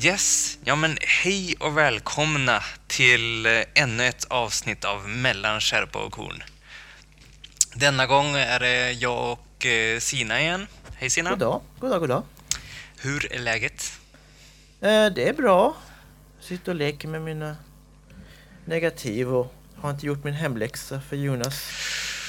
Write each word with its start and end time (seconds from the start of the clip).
Yes, 0.00 0.58
ja 0.64 0.76
men 0.76 0.98
hej 1.00 1.54
och 1.60 1.76
välkomna 1.76 2.62
till 2.98 3.46
eh, 3.46 3.52
ännu 3.74 4.06
ett 4.06 4.24
avsnitt 4.24 4.84
av 4.84 5.08
Mellan 5.08 5.60
skärpa 5.60 5.98
och 5.98 6.12
korn. 6.12 6.42
Denna 7.74 8.06
gång 8.06 8.34
är 8.34 8.60
det 8.60 8.92
jag 8.92 9.32
och 9.32 9.66
eh, 9.66 9.98
Sina 9.98 10.40
igen. 10.40 10.66
Hej 10.94 11.10
Sina! 11.10 11.30
God 11.30 11.38
dag, 11.38 11.60
god 11.80 11.90
dag, 11.90 12.00
god 12.00 12.08
dag. 12.08 12.22
Hur 12.96 13.32
är 13.32 13.38
läget? 13.38 13.92
Eh, 14.80 15.06
det 15.06 15.28
är 15.28 15.32
bra. 15.32 15.76
Sitter 16.40 16.72
och 16.72 16.76
leker 16.76 17.08
med 17.08 17.22
mina 17.22 17.56
negativ 18.64 19.28
och 19.34 19.54
har 19.76 19.90
inte 19.90 20.06
gjort 20.06 20.24
min 20.24 20.34
hemläxa 20.34 21.00
för 21.08 21.16
Jonas 21.16 21.60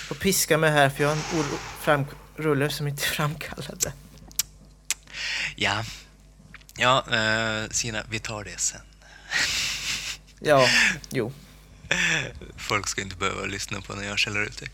får 0.07 0.15
piska 0.15 0.57
mig 0.57 0.71
här 0.71 0.89
för 0.89 1.03
jag 1.03 1.09
har 1.09 1.15
en 1.15 1.39
oro- 1.39 1.59
fram- 1.81 2.05
rulle 2.35 2.69
som 2.69 2.87
inte 2.87 3.03
är 3.03 3.09
framkallade. 3.09 3.93
Ja, 5.55 5.83
ja 6.77 7.05
eh, 7.11 7.69
Sina, 7.69 8.03
vi 8.09 8.19
tar 8.19 8.43
det 8.43 8.59
sen. 8.59 8.81
Ja, 10.39 10.67
jo. 11.09 11.31
Folk 12.57 12.87
ska 12.87 13.01
inte 13.01 13.15
behöva 13.15 13.45
lyssna 13.45 13.81
på 13.81 13.93
när 13.93 14.03
jag 14.03 14.19
skäller 14.19 14.43
ut 14.43 14.57
dig. 14.57 14.69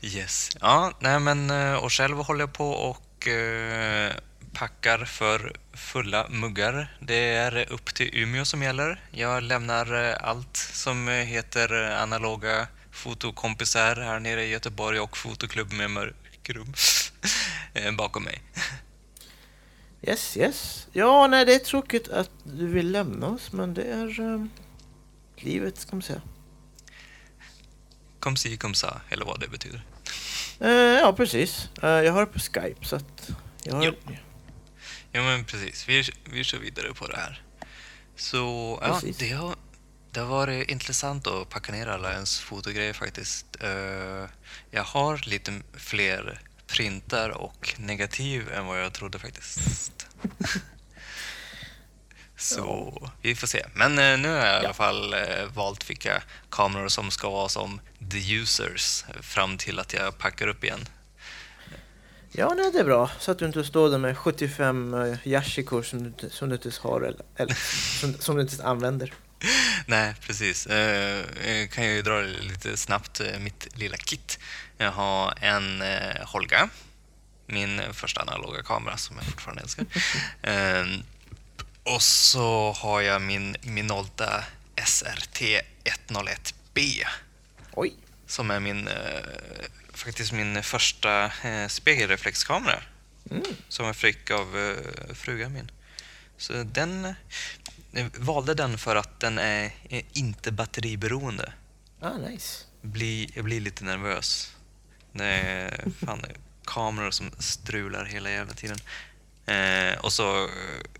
yes. 0.16 0.50
Ja, 0.60 0.92
nej 1.00 1.20
men 1.20 1.50
eh, 1.50 1.74
och 1.74 1.92
själv 1.92 2.16
håller 2.16 2.40
jag 2.40 2.52
på 2.52 2.70
och 2.70 3.28
eh, 3.28 4.12
packar 4.52 5.04
för 5.04 5.56
fulla 5.72 6.28
muggar. 6.28 6.96
Det 7.00 7.34
är 7.34 7.72
upp 7.72 7.94
till 7.94 8.10
Umeå 8.12 8.44
som 8.44 8.62
gäller. 8.62 9.00
Jag 9.10 9.42
lämnar 9.42 10.10
eh, 10.10 10.16
allt 10.20 10.56
som 10.56 11.08
heter 11.08 11.72
analoga 11.90 12.66
fotokompisar 12.92 13.96
här 13.96 14.20
nere 14.20 14.44
i 14.44 14.50
Göteborg 14.50 15.00
och 15.00 15.16
fotoklubb 15.16 15.72
med 15.72 15.90
mörkrum 15.90 16.74
bakom 17.96 18.22
mig. 18.22 18.42
Yes, 20.06 20.36
yes. 20.36 20.86
Ja, 20.92 21.26
nej 21.26 21.44
det 21.44 21.54
är 21.54 21.58
tråkigt 21.58 22.08
att 22.08 22.30
du 22.42 22.66
vill 22.66 22.90
lämna 22.90 23.26
oss 23.26 23.52
men 23.52 23.74
det 23.74 23.82
är 23.82 24.20
um, 24.20 24.50
livet 25.36 25.78
ska 25.78 25.96
man 25.96 26.02
säga. 26.02 26.22
Kom 28.20 28.36
si, 28.36 28.56
kom 28.56 28.74
sa, 28.74 29.00
eller 29.08 29.24
vad 29.24 29.40
det 29.40 29.48
betyder. 29.48 29.84
Eh, 30.60 30.70
ja, 30.70 31.12
precis. 31.12 31.68
Eh, 31.82 31.88
jag 31.88 32.12
har 32.12 32.20
det 32.20 32.26
på 32.26 32.38
Skype 32.38 32.84
så 32.84 32.96
att 32.96 33.30
jag 33.62 33.74
har... 33.74 33.84
Jo. 33.84 33.92
Ja, 35.12 35.22
men 35.22 35.44
precis. 35.44 35.88
Vi, 35.88 36.02
vi 36.24 36.44
kör 36.44 36.58
vidare 36.58 36.94
på 36.94 37.06
det 37.06 37.16
här. 37.16 37.42
Så, 38.16 38.78
ja, 38.82 39.00
det 39.18 39.30
har, 39.30 39.54
det 40.10 40.20
har 40.20 40.26
varit 40.26 40.70
intressant 40.70 41.26
att 41.26 41.48
packa 41.48 41.72
ner 41.72 41.86
alla 41.86 42.12
ens 42.12 42.40
fotogrejer 42.40 42.92
faktiskt. 42.92 43.46
Eh, 43.60 44.28
jag 44.70 44.84
har 44.84 45.28
lite 45.28 45.60
fler 45.72 46.40
printar 46.74 47.30
och 47.30 47.74
negativ 47.78 48.52
än 48.52 48.66
vad 48.66 48.80
jag 48.80 48.92
trodde 48.92 49.18
faktiskt. 49.18 50.06
Så 52.36 53.10
vi 53.22 53.34
får 53.34 53.46
se. 53.46 53.66
Men 53.74 53.98
eh, 53.98 54.18
nu 54.18 54.28
har 54.28 54.46
jag 54.46 54.62
i 54.62 54.64
alla 54.64 54.74
fall 54.74 55.14
eh, 55.14 55.20
valt 55.54 55.90
vilka 55.90 56.22
kameror 56.50 56.88
som 56.88 57.10
ska 57.10 57.30
vara 57.30 57.48
som 57.48 57.80
the 58.10 58.34
users 58.34 59.04
eh, 59.08 59.22
fram 59.22 59.58
till 59.58 59.78
att 59.78 59.92
jag 59.92 60.18
packar 60.18 60.46
upp 60.46 60.64
igen. 60.64 60.88
Ja, 62.32 62.54
nej, 62.56 62.70
det 62.72 62.78
är 62.78 62.84
bra. 62.84 63.10
Så 63.18 63.30
att 63.30 63.38
du 63.38 63.46
inte 63.46 63.64
står 63.64 63.90
där 63.90 63.98
med 63.98 64.18
75 64.18 64.94
uh, 64.94 65.16
Yashikor 65.24 65.82
som 65.82 66.02
du, 66.02 66.30
som 66.30 66.48
du 66.48 66.54
inte 66.54 66.70
har 66.80 67.00
eller, 67.00 67.24
eller 67.36 67.54
som, 68.00 68.14
som 68.14 68.36
du 68.36 68.42
inte 68.42 68.64
använder. 68.64 69.12
Nej, 69.86 70.14
precis. 70.20 70.66
Eh, 70.66 71.24
Jag 71.46 71.70
kan 71.70 71.86
ju 71.86 72.02
dra 72.02 72.20
lite 72.20 72.76
snabbt 72.76 73.20
eh, 73.20 73.38
mitt 73.38 73.78
lilla 73.78 73.96
kit. 73.96 74.38
Jag 74.78 74.92
har 74.92 75.34
en 75.40 75.82
eh, 75.82 76.26
Holga, 76.26 76.68
min 77.46 77.80
första 77.92 78.20
analoga 78.20 78.62
kamera 78.62 78.96
som 78.96 79.16
jag 79.16 79.24
fortfarande 79.26 79.62
älskar. 79.62 79.86
Eh, 80.42 80.86
och 81.82 82.02
så 82.02 82.72
har 82.72 83.00
jag 83.00 83.22
min 83.22 83.56
Minolta 83.62 84.44
SRT 84.86 85.42
101B 85.84 87.04
Oj! 87.72 87.92
som 88.26 88.50
är 88.50 88.60
min, 88.60 88.88
eh, 88.88 89.20
faktiskt 89.94 90.32
min 90.32 90.62
första 90.62 91.24
eh, 91.24 91.68
spegelreflexkamera 91.68 92.82
Mm. 93.30 93.42
som 93.68 93.86
jag 93.86 93.96
fick 93.96 94.30
av 94.30 94.58
eh, 94.58 95.14
frugan 95.14 95.52
min. 95.52 95.70
Så 96.36 96.52
den 96.52 97.14
jag 97.92 98.10
valde 98.18 98.54
den 98.54 98.78
för 98.78 98.96
att 98.96 99.20
den 99.20 99.38
är, 99.38 99.70
är 99.88 100.02
inte 100.12 100.52
batteriberoende. 100.52 101.52
Ah, 102.00 102.16
nice. 102.16 102.64
Bli, 102.80 103.30
jag 103.34 103.44
blir 103.44 103.60
lite 103.60 103.84
nervös. 103.84 104.53
Det 105.14 105.24
är 105.24 105.90
fan, 106.06 106.24
kameror 106.64 107.10
som 107.10 107.30
strular 107.38 108.04
hela 108.04 108.30
jävla 108.30 108.54
tiden. 108.54 108.78
Eh, 109.46 109.98
och 109.98 110.12
så 110.12 110.44
eh, 110.44 110.50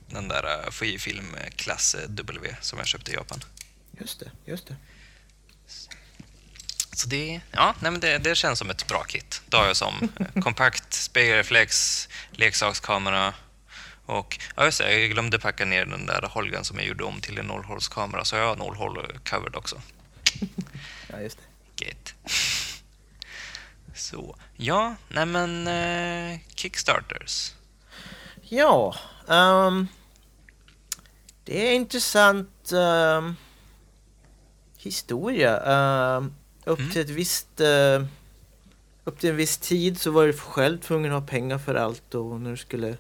den 0.09 0.29
där 0.29 0.45
eh, 0.45 0.71
Fujifilm 0.71 1.37
klass 1.57 1.97
W 2.09 2.57
som 2.61 2.79
jag 2.79 2.87
köpte 2.87 3.11
i 3.11 3.15
Japan. 3.15 3.41
Just 4.01 4.21
det, 4.21 4.31
just 4.45 4.67
det. 4.67 4.77
Så 6.93 7.09
det, 7.09 7.41
ja, 7.51 7.75
nej 7.81 7.91
men 7.91 8.01
det, 8.01 8.19
det 8.19 8.35
känns 8.35 8.59
som 8.59 8.71
ett 8.71 8.87
bra 8.87 9.03
kit. 9.03 9.43
Då 9.47 9.57
har 9.57 9.67
jag 9.67 9.77
som 9.77 10.09
eh, 10.21 10.43
kompakt 10.43 10.93
spegelreflex, 10.93 12.09
leksakskamera 12.33 13.35
och 14.07 14.39
ja, 14.57 14.65
just 14.65 14.79
det, 14.79 15.01
jag 15.01 15.11
glömde 15.11 15.39
packa 15.39 15.65
ner 15.65 15.87
den 15.87 16.07
där 16.07 16.23
Holgan 16.23 16.65
som 16.65 16.79
jag 16.79 16.87
gjorde 16.87 17.05
om 17.05 17.21
till 17.21 17.39
en 17.39 17.47
nollhålskamera 17.47 18.25
så 18.25 18.37
jag 18.37 18.47
har 18.47 18.57
nollhål 18.57 19.19
covered 19.31 19.57
också. 19.57 19.81
Ja, 21.09 21.21
just 21.21 21.39
det. 21.39 21.85
Get. 21.85 22.15
Så, 23.95 24.37
ja, 24.57 24.95
nej 25.09 25.27
men 25.27 25.67
eh, 25.67 26.41
Kickstarters. 26.55 27.55
Ja, 28.43 28.95
ehm, 29.29 29.89
det 31.45 31.69
är 31.69 31.75
intressant 31.75 32.73
ehm, 32.73 33.37
historia. 34.77 35.61
Ehm, 35.61 36.35
upp 36.65 36.79
Mm. 36.79 36.91
till 36.91 37.01
ett 37.01 37.11
visst 37.11 37.61
uh, 37.61 38.05
upp 39.05 39.21
till 39.21 39.31
en 39.31 39.37
viss 39.37 39.59
tid 39.59 40.01
så 40.01 40.11
var 40.11 40.27
du 40.27 40.33
själv 40.33 40.79
tvungen 40.79 41.13
att 41.13 41.21
ha 41.21 41.29
pengar 41.29 41.59
för 41.59 41.75
allt 41.75 42.15
och 42.15 42.41
när 42.41 42.51
du 42.51 42.57
skulle 42.57 42.97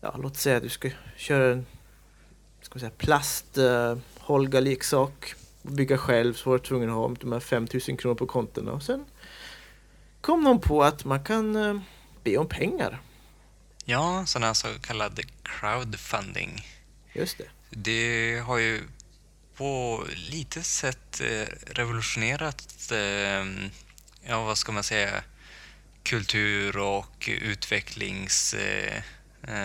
ja, 0.00 0.16
låt 0.22 0.36
säga 0.36 0.56
att 0.56 0.62
du 0.62 0.68
ska 0.68 0.90
köra 1.16 1.52
en 1.52 1.66
ska 2.60 2.78
säga, 2.78 2.90
plast 2.98 3.58
uh, 3.58 3.96
Holga 4.18 4.60
leksak 4.60 5.34
och 5.62 5.70
bygga 5.72 5.98
själv 5.98 6.34
så 6.34 6.50
var 6.50 6.58
du 6.58 6.64
tvungen 6.64 6.88
att 6.90 6.96
ha 6.96 7.14
de 7.20 7.32
här 7.32 7.40
5000 7.40 7.96
kronor 7.96 8.14
på 8.14 8.26
kontona 8.26 8.72
och 8.72 8.82
sen 8.82 9.04
kom 10.28 10.44
någon 10.44 10.60
på 10.60 10.84
att 10.84 11.04
man 11.04 11.24
kan 11.24 11.56
eh, 11.56 11.80
be 12.24 12.36
om 12.36 12.48
pengar. 12.48 13.00
Ja, 13.84 14.26
här 14.42 14.54
så 14.54 14.68
kallad 14.82 15.20
crowdfunding. 15.42 16.66
Just 17.12 17.38
det. 17.38 17.44
Det 17.70 18.38
har 18.46 18.58
ju 18.58 18.82
på 19.56 20.02
lite 20.30 20.62
sätt 20.62 21.20
eh, 21.20 21.46
revolutionerat, 21.66 22.92
eh, 22.92 23.46
ja 24.22 24.44
vad 24.44 24.58
ska 24.58 24.72
man 24.72 24.82
säga, 24.82 25.22
kultur 26.02 26.78
och 26.78 27.28
utvecklingsstadiet 27.42 29.04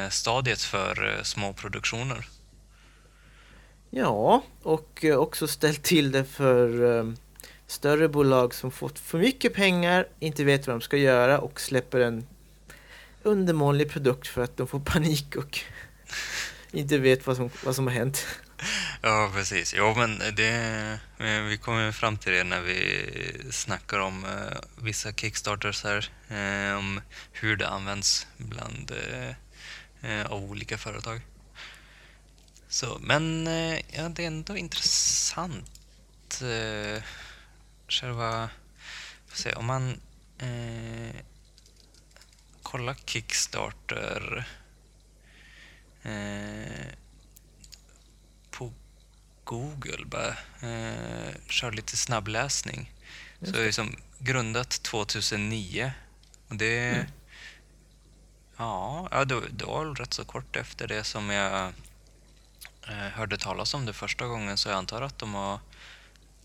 stadiet 0.09 0.61
för 0.61 1.19
små 1.23 1.53
produktioner. 1.53 2.27
Ja, 3.89 4.43
och 4.61 5.05
också 5.17 5.47
ställt 5.47 5.83
till 5.83 6.11
det 6.11 6.25
för 6.25 7.13
större 7.73 8.09
bolag 8.09 8.53
som 8.53 8.71
fått 8.71 8.99
för 8.99 9.17
mycket 9.17 9.53
pengar, 9.53 10.07
inte 10.19 10.43
vet 10.43 10.67
vad 10.67 10.75
de 10.75 10.81
ska 10.81 10.97
göra 10.97 11.39
och 11.39 11.61
släpper 11.61 11.99
en 11.99 12.27
undermålig 13.23 13.91
produkt 13.91 14.27
för 14.27 14.43
att 14.43 14.57
de 14.57 14.67
får 14.67 14.79
panik 14.79 15.35
och 15.35 15.59
inte 16.71 16.97
vet 16.97 17.27
vad 17.27 17.35
som, 17.35 17.49
vad 17.63 17.75
som 17.75 17.87
har 17.87 17.93
hänt. 17.93 18.25
Ja, 19.01 19.31
precis. 19.33 19.73
Jo, 19.77 19.93
men 19.97 20.35
det, 20.35 20.99
eh, 21.17 21.41
vi 21.41 21.57
kommer 21.57 21.91
fram 21.91 22.17
till 22.17 22.31
det 22.31 22.43
när 22.43 22.61
vi 22.61 23.51
snackar 23.51 23.99
om 23.99 24.25
eh, 24.25 24.57
vissa 24.83 25.11
Kickstarters 25.11 25.83
här, 25.83 26.09
eh, 26.29 26.77
om 26.77 27.01
hur 27.31 27.55
det 27.55 27.67
används 27.67 28.27
bland 28.37 28.91
eh, 28.91 29.29
eh 30.11 30.25
av 30.25 30.43
olika 30.43 30.77
företag. 30.77 31.21
Så, 32.69 32.97
men 33.01 33.47
eh, 33.47 33.79
ja, 33.91 34.09
det 34.09 34.23
är 34.23 34.27
ändå 34.27 34.57
intressant. 34.57 35.71
Själva, 37.93 38.49
får 39.27 39.37
se, 39.37 39.53
om 39.53 39.65
man 39.65 40.01
eh, 40.37 41.15
kollar 42.63 42.95
Kickstarter 43.05 44.47
eh, 46.03 46.87
på 48.51 48.73
Google, 49.43 50.05
bara 50.05 50.29
eh, 50.69 51.35
körde 51.49 51.75
lite 51.75 51.97
snabbläsning. 51.97 52.91
Just 53.39 53.53
Så 53.53 53.59
det 53.59 53.67
är 53.67 53.71
som 53.71 53.95
grundat 54.19 54.69
2009. 54.69 55.91
Och 56.47 56.55
det... 56.55 56.89
Mm. 56.89 57.05
Ja, 58.57 59.07
ja 59.11 59.25
det, 59.25 59.41
det 59.49 59.65
var 59.65 59.95
rätt 59.95 60.13
så 60.13 60.25
kort 60.25 60.55
efter 60.55 60.87
det 60.87 61.03
som 61.03 61.29
jag 61.29 61.73
eh, 62.87 62.93
hörde 62.93 63.37
talas 63.37 63.73
om 63.73 63.85
det 63.85 63.93
första 63.93 64.27
gången, 64.27 64.57
så 64.57 64.69
jag 64.69 64.77
antar 64.77 65.01
att 65.01 65.19
de 65.19 65.33
har... 65.33 65.59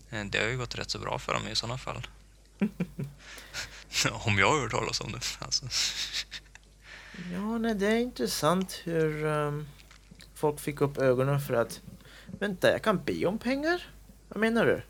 Eh, 0.09 0.25
det 0.25 0.37
har 0.39 0.47
ju 0.47 0.57
gått 0.57 0.75
rätt 0.75 0.89
så 0.91 0.99
bra 0.99 1.19
för 1.19 1.33
dem 1.33 1.47
i 1.47 1.55
sådana 1.55 1.77
fall. 1.77 2.07
om 4.11 4.37
jag 4.37 4.51
har 4.51 4.61
hört 4.61 4.71
talas 4.71 5.01
om 5.01 5.11
det. 5.11 5.19
Alltså. 5.39 5.65
Ja, 7.33 7.57
nej, 7.57 7.75
det 7.75 7.87
är 7.87 7.97
intressant 7.99 8.81
hur 8.83 9.25
ehm, 9.25 9.67
folk 10.35 10.59
fick 10.59 10.81
upp 10.81 10.97
ögonen 10.97 11.41
för 11.41 11.53
att 11.53 11.81
vänta, 12.39 12.71
jag 12.71 12.83
kan 12.83 13.03
be 13.03 13.25
om 13.25 13.37
pengar? 13.39 13.87
Vad 14.27 14.39
menar 14.39 14.65
du? 14.65 14.81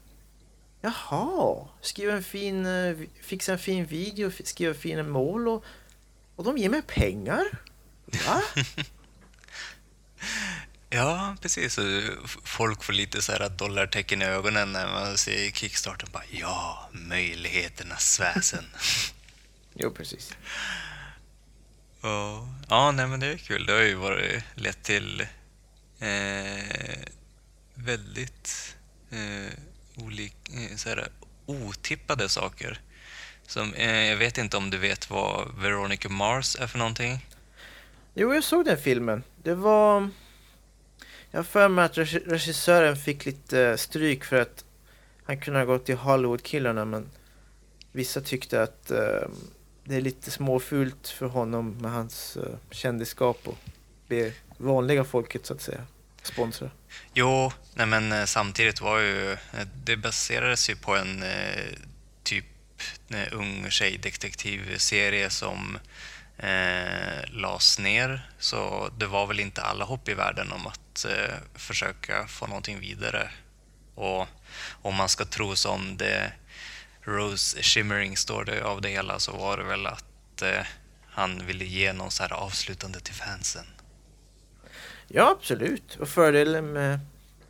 Jaha, 0.81 1.67
skriva 1.81 2.13
en 2.13 2.23
fin, 2.23 2.63
vi- 2.95 3.09
fixa 3.21 3.51
en 3.51 3.59
fin 3.59 3.85
video, 3.85 4.31
skriva 4.43 4.73
fina 4.73 5.03
mål 5.03 5.47
och, 5.47 5.63
och 6.35 6.43
de 6.43 6.57
ger 6.57 6.69
mig 6.69 6.81
pengar? 6.81 7.45
Va? 8.27 8.41
Ja, 10.89 11.35
precis. 11.41 11.77
Och 11.77 11.85
folk 12.43 12.83
får 12.83 12.93
lite 12.93 13.21
så 13.21 13.31
här 13.31 13.49
dollartecken 13.49 14.21
i 14.21 14.25
ögonen 14.25 14.71
när 14.71 14.87
man 14.87 15.17
ser 15.17 15.51
Kickstarter. 15.51 16.07
Bara, 16.07 16.23
ja, 16.31 16.89
möjligheternas 16.91 18.19
väsen. 18.19 18.65
jo, 19.73 19.91
precis. 19.91 20.37
Ja, 22.01 22.47
ja 22.69 22.91
nej, 22.91 23.07
men 23.07 23.19
det 23.19 23.27
är 23.27 23.37
kul. 23.37 23.65
Det 23.65 23.73
har 23.73 23.81
ju 23.81 23.95
varit 23.95 24.43
lett 24.55 24.83
till 24.83 25.21
eh, 25.99 26.99
väldigt 27.73 28.75
eh, 29.09 29.53
olik, 29.95 30.35
eh, 30.53 30.75
så 30.75 30.89
här, 30.89 31.07
otippade 31.45 32.29
saker. 32.29 32.81
Som, 33.47 33.73
eh, 33.73 34.05
jag 34.05 34.17
vet 34.17 34.37
inte 34.37 34.57
om 34.57 34.69
du 34.69 34.77
vet 34.77 35.09
vad 35.09 35.55
Veronica 35.57 36.09
Mars 36.09 36.55
är 36.59 36.67
för 36.67 36.77
någonting? 36.77 37.25
Jo, 38.13 38.33
jag 38.33 38.43
såg 38.43 38.65
den 38.65 38.77
filmen. 38.77 39.23
Det 39.43 39.55
var... 39.55 40.09
Jag 41.31 41.39
har 41.39 41.43
för 41.43 41.69
mig 41.69 41.85
att 41.85 41.97
regissören 41.97 42.95
fick 42.95 43.25
lite 43.25 43.77
stryk 43.77 44.23
för 44.23 44.41
att 44.41 44.65
han 45.23 45.39
kunde 45.39 45.59
ha 45.59 45.65
gått 45.65 45.85
till 45.85 45.97
Hollywood-killarna 45.97 46.85
men 46.85 47.09
vissa 47.91 48.21
tyckte 48.21 48.61
att 48.61 48.91
ehm, 48.91 49.31
det 49.83 49.95
är 49.95 50.01
lite 50.01 50.31
småfult 50.31 51.07
för 51.07 51.25
honom 51.25 51.77
med 51.81 51.91
hans 51.91 52.37
eh, 52.37 52.43
uh, 52.43 52.49
kändisskap 52.71 53.39
och 53.43 53.57
be 54.07 54.31
vanliga 54.57 55.03
folket 55.03 55.45
så 55.45 55.53
att 55.53 55.61
säga 55.61 55.81
sponsra. 56.23 56.69
Jo, 57.13 57.51
nej 57.73 57.87
men 57.87 58.11
eh, 58.11 58.25
samtidigt 58.25 58.81
var 58.81 58.99
ju... 58.99 59.31
Eh, 59.31 59.37
det 59.83 59.97
baserades 59.97 60.69
ju 60.69 60.75
på 60.75 60.95
en 60.95 61.23
eh, 61.23 61.65
typ 62.23 62.45
en 63.07 63.27
ung 63.27 63.69
tjejdetektivserie 63.69 65.29
som 65.29 65.77
eh, 66.37 67.31
lades 67.31 67.79
ner. 67.79 68.29
Så 68.39 68.89
det 68.97 69.07
var 69.07 69.27
väl 69.27 69.39
inte 69.39 69.61
alla 69.61 69.85
hopp 69.85 70.09
i 70.09 70.13
världen 70.13 70.51
om 70.51 70.67
att 70.67 70.88
eh, 71.05 71.35
försöka 71.55 72.27
få 72.27 72.47
någonting 72.47 72.79
vidare. 72.79 73.29
Och 73.95 74.27
om 74.81 74.95
man 74.95 75.09
ska 75.09 75.25
tro 75.25 75.55
som 75.55 75.97
det 75.97 76.33
Rose 77.01 77.61
Shimmering 77.61 78.17
står 78.17 78.43
det 78.45 78.61
av 78.63 78.81
det 78.81 78.89
hela 78.89 79.19
så 79.19 79.31
var 79.31 79.57
det 79.57 79.63
väl 79.63 79.85
att 79.85 80.41
eh, 80.41 80.65
han 81.07 81.45
ville 81.45 81.65
ge 81.65 81.93
någon 81.93 82.11
så 82.11 82.23
här 82.23 82.33
avslutande 82.33 82.99
till 82.99 83.13
fansen. 83.13 83.65
Ja, 85.07 85.35
absolut. 85.39 85.95
Och 85.95 86.09
fördelen 86.09 86.73
med 86.73 86.99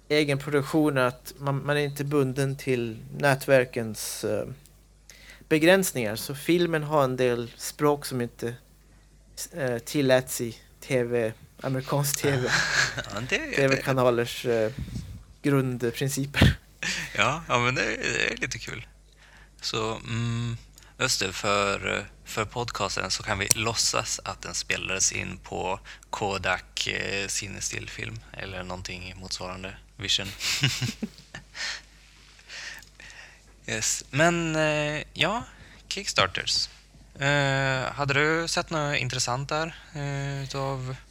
egen 0.10 0.40
produktion 0.40 0.98
är 0.98 1.02
att 1.02 1.34
man, 1.38 1.66
man 1.66 1.78
är 1.78 1.82
inte 1.82 2.04
bunden 2.04 2.56
till 2.56 2.98
nätverkens 3.18 4.24
eh, 4.24 4.48
begränsningar. 5.50 6.16
Så 6.16 6.36
filmen 6.36 6.84
har 6.84 7.04
en 7.04 7.16
del 7.16 7.52
språk 7.58 8.06
som 8.06 8.22
inte 8.22 8.56
eh, 9.52 9.78
tilläts 9.78 10.42
i 10.42 10.58
tv, 10.80 11.34
amerikansk 11.62 12.18
tv, 12.22 12.52
Ja, 12.96 13.22
det, 13.30 13.38
tv-kanalers 13.38 14.46
eh, 14.46 14.72
grundprinciper. 15.42 16.58
Ja, 17.16 17.44
ja 17.48 17.60
men 17.60 17.76
det, 17.76 17.82
det 17.82 18.34
är 18.34 18.38
lite 18.38 18.60
kul. 18.60 18.88
Så, 19.62 19.96
mm, 19.96 20.58
just 21.00 21.20
det, 21.20 21.34
för, 21.34 22.06
för 22.26 22.46
podcasten 22.46 23.12
så 23.12 23.24
kan 23.24 23.40
vi 23.40 23.48
låtsas 23.56 24.20
att 24.24 24.42
den 24.42 24.54
spelades 24.54 25.12
in 25.12 25.38
på 25.38 25.80
Kodak 26.10 26.88
eh, 26.88 27.28
Cinestillfilm 27.28 28.20
eller 28.34 28.64
någonting 28.64 29.14
motsvarande 29.18 29.76
Vision. 29.98 30.28
yes. 33.68 34.04
Men 34.10 34.56
eh, 34.56 35.04
ja, 35.14 35.44
Kickstarters. 35.88 36.70
Eh, 37.20 37.92
hade 37.92 38.14
du 38.14 38.48
sett 38.48 38.70
något 38.70 38.98
intressant 38.98 39.50
där 39.50 39.76
eh, 39.94 40.44
utav 40.44 40.90
eh, 40.90 41.09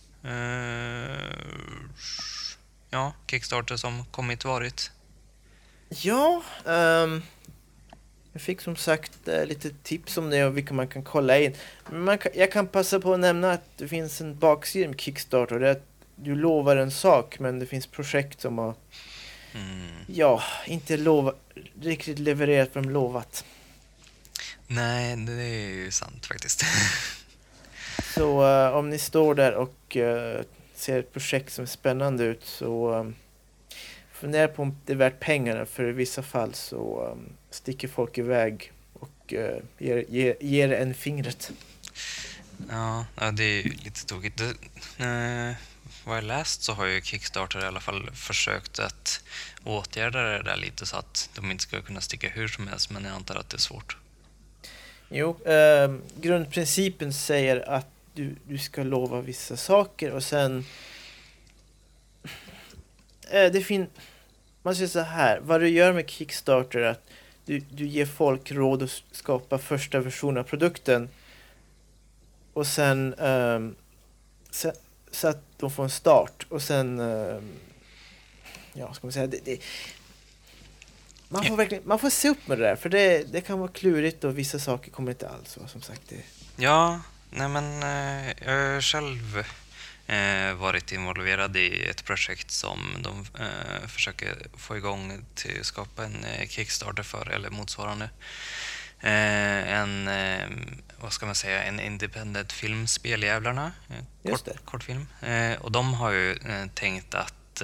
ja, 2.91 3.13
Kickstarter 3.27 3.77
som 3.77 4.05
kommit 4.05 4.45
varit? 4.45 4.91
Ja, 5.89 6.43
ehm, 6.67 7.23
jag 8.33 8.43
fick 8.43 8.61
som 8.61 8.77
sagt 8.77 9.29
eh, 9.29 9.47
lite 9.47 9.71
tips 9.83 10.17
om 10.17 10.31
det 10.31 10.45
och 10.45 10.57
vilka 10.57 10.75
man 10.75 10.89
kan 10.89 11.03
kolla 11.03 11.39
in. 11.39 11.55
Man 11.91 12.19
kan, 12.19 12.33
jag 12.35 12.53
kan 12.53 12.67
passa 12.67 13.01
på 13.01 13.15
att 13.15 13.21
nämna 13.21 13.53
att 13.53 13.65
det 13.77 13.89
finns 13.89 14.21
en 14.21 14.39
baksida 14.39 14.89
med 14.89 15.01
Kickstarter. 15.01 15.59
Det 15.59 15.69
är 15.69 15.73
att 15.73 15.87
du 16.17 16.35
lovar 16.35 16.77
en 16.77 16.91
sak 16.91 17.39
men 17.39 17.59
det 17.59 17.67
finns 17.67 17.87
projekt 17.87 18.41
som 18.41 18.59
har, 18.59 18.75
Mm. 19.55 19.89
ja, 20.07 20.43
inte 20.67 20.97
lova, 20.97 21.35
riktigt 21.83 22.19
levererat 22.19 22.75
vad 22.75 22.85
de 22.85 22.91
lovat. 22.91 23.45
Nej, 24.67 25.17
det 25.17 25.33
är 25.33 25.69
ju 25.69 25.91
sant 25.91 26.27
faktiskt. 26.27 26.65
Så 28.03 28.47
eh, 28.47 28.77
om 28.77 28.91
ni 28.91 28.99
står 28.99 29.35
där 29.35 29.55
och 29.55 29.97
eh, 29.97 30.43
ser 30.75 30.99
ett 30.99 31.13
projekt 31.13 31.53
som 31.53 31.63
är 31.63 31.67
spännande 31.67 32.25
ut 32.25 32.45
så 32.45 32.95
um, 32.95 33.15
fundera 34.13 34.49
på 34.49 34.63
om 34.63 34.81
det 34.87 34.93
är 34.93 34.97
värt 34.97 35.21
pengarna 35.21 35.67
för 35.67 35.89
i 35.89 35.93
vissa 35.93 36.23
fall 36.23 36.55
så 36.55 37.11
um, 37.13 37.33
sticker 37.51 37.89
folk 37.89 38.19
iväg 38.19 38.73
och 38.93 39.35
eh, 39.35 39.59
ger, 39.79 40.05
ger, 40.09 40.37
ger 40.41 40.73
en 40.73 40.95
fingret. 40.95 41.53
ja, 42.71 43.05
det 43.33 43.45
är 43.45 43.63
ju 43.63 43.71
lite 43.71 44.07
tokigt. 44.07 44.39
Det, 44.39 44.55
vad 46.05 46.17
jag 46.17 46.25
läst 46.25 46.63
så 46.63 46.73
har 46.73 46.87
ju 46.87 47.01
Kickstarter 47.03 47.61
i 47.61 47.65
alla 47.65 47.81
fall 47.81 48.11
försökt 48.15 48.79
att 48.79 49.21
åtgärda 49.65 50.23
det 50.23 50.43
där 50.43 50.57
lite 50.57 50.87
så 50.87 50.97
att 50.97 51.31
de 51.35 51.51
inte 51.51 51.63
ska 51.63 51.83
kunna 51.83 52.01
sticka 52.01 52.29
hur 52.29 52.49
som 52.49 52.69
helst, 52.69 52.91
men 52.91 53.05
jag 53.05 53.13
antar 53.13 53.37
att 53.37 53.49
det 53.49 53.57
är 53.57 53.59
svårt. 53.59 53.97
Jo, 55.09 55.47
eh, 55.47 55.95
grundprincipen 56.21 57.13
säger 57.13 57.69
att 57.69 57.87
du, 58.19 58.37
du 58.47 58.59
ska 58.59 58.83
lova 58.83 59.21
vissa 59.21 59.57
saker 59.57 60.13
och 60.13 60.23
sen... 60.23 60.65
Äh, 63.31 63.53
det 63.53 63.63
fin 63.63 63.87
man 64.63 64.75
säger 64.75 64.89
så 64.89 65.01
här, 65.01 65.41
vad 65.41 65.61
du 65.61 65.69
gör 65.69 65.93
med 65.93 66.11
Kickstarter 66.11 66.79
är 66.79 66.91
att 66.91 67.03
du, 67.45 67.59
du 67.59 67.87
ger 67.87 68.07
folk 68.07 68.53
råd 68.53 68.83
att 68.83 69.03
skapa 69.13 69.59
första 69.59 70.01
versionen 70.01 70.39
av 70.39 70.43
produkten 70.43 71.09
och 72.53 72.67
sen, 72.67 73.15
ehm, 73.15 73.77
sen 74.51 74.73
så 75.11 75.29
att 75.29 75.43
de 75.59 75.71
får 75.71 75.85
en 75.85 75.91
start 75.91 76.47
och 76.49 76.63
sen 76.63 77.01
ehm, 77.01 77.53
ja, 78.73 78.95
ska 78.95 79.07
man 79.07 79.13
säga 79.13 79.27
det, 79.27 79.45
det, 79.45 79.63
man 81.29 81.45
får 81.45 81.57
verkligen, 81.57 81.89
man 81.89 81.99
får 81.99 82.11
se 82.11 82.29
upp 82.29 82.49
med 82.49 82.59
det 82.59 82.65
där 82.65 82.77
för 82.77 82.89
det, 82.89 83.33
det 83.33 83.41
kan 83.41 83.59
vara 83.59 83.71
klurigt 83.71 84.25
och 84.25 84.39
vissa 84.39 84.59
saker 84.59 84.91
kommer 84.91 85.11
inte 85.11 85.29
alls 85.29 85.57
vara 85.57 85.69
som 85.69 85.83
sagt 85.83 86.03
det. 86.09 86.23
Ja, 86.57 87.01
nej 87.31 87.49
men 87.49 87.83
eh, 87.83 88.35
jag 88.47 88.75
har 88.75 88.81
själv 88.81 89.45
eh, 90.07 90.55
varit 90.55 90.93
involverad 90.93 91.57
i 91.57 91.85
ett 91.85 92.05
projekt 92.05 92.51
som 92.51 92.79
de 92.99 93.27
eh, 93.45 93.89
försöker 93.89 94.37
få 94.57 94.77
igång 94.77 95.25
till 95.35 95.61
att 95.61 95.67
skapa 95.67 96.05
en 96.05 96.27
Kickstarter 96.49 97.03
för 97.03 97.31
eller 97.31 97.51
motsvarande. 97.51 98.11
En, 99.01 100.11
vad 101.01 101.13
ska 101.13 101.27
man 101.27 101.35
säga, 101.35 101.63
en 101.63 101.81
independent 101.81 102.53
film, 102.53 102.87
Speljävlarna, 102.87 103.73
kort, 104.23 104.49
kortfilm. 104.65 105.07
Och 105.61 105.73
de 105.73 105.95
har 105.95 106.11
ju 106.11 106.39
tänkt 106.75 107.15
att 107.15 107.63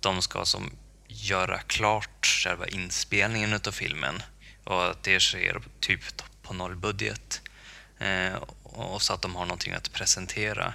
de 0.00 0.22
ska 0.22 0.44
som 0.44 0.70
göra 1.06 1.58
klart 1.58 2.26
själva 2.26 2.66
inspelningen 2.66 3.52
utav 3.52 3.72
filmen 3.72 4.22
och 4.64 4.90
att 4.90 5.02
det 5.02 5.20
sker 5.20 5.62
typ 5.80 6.00
på 6.42 6.54
nollbudget. 6.54 7.40
Eh, 7.98 8.34
och 8.78 9.02
så 9.02 9.12
att 9.12 9.22
de 9.22 9.36
har 9.36 9.44
någonting 9.44 9.72
att 9.72 9.92
presentera. 9.92 10.74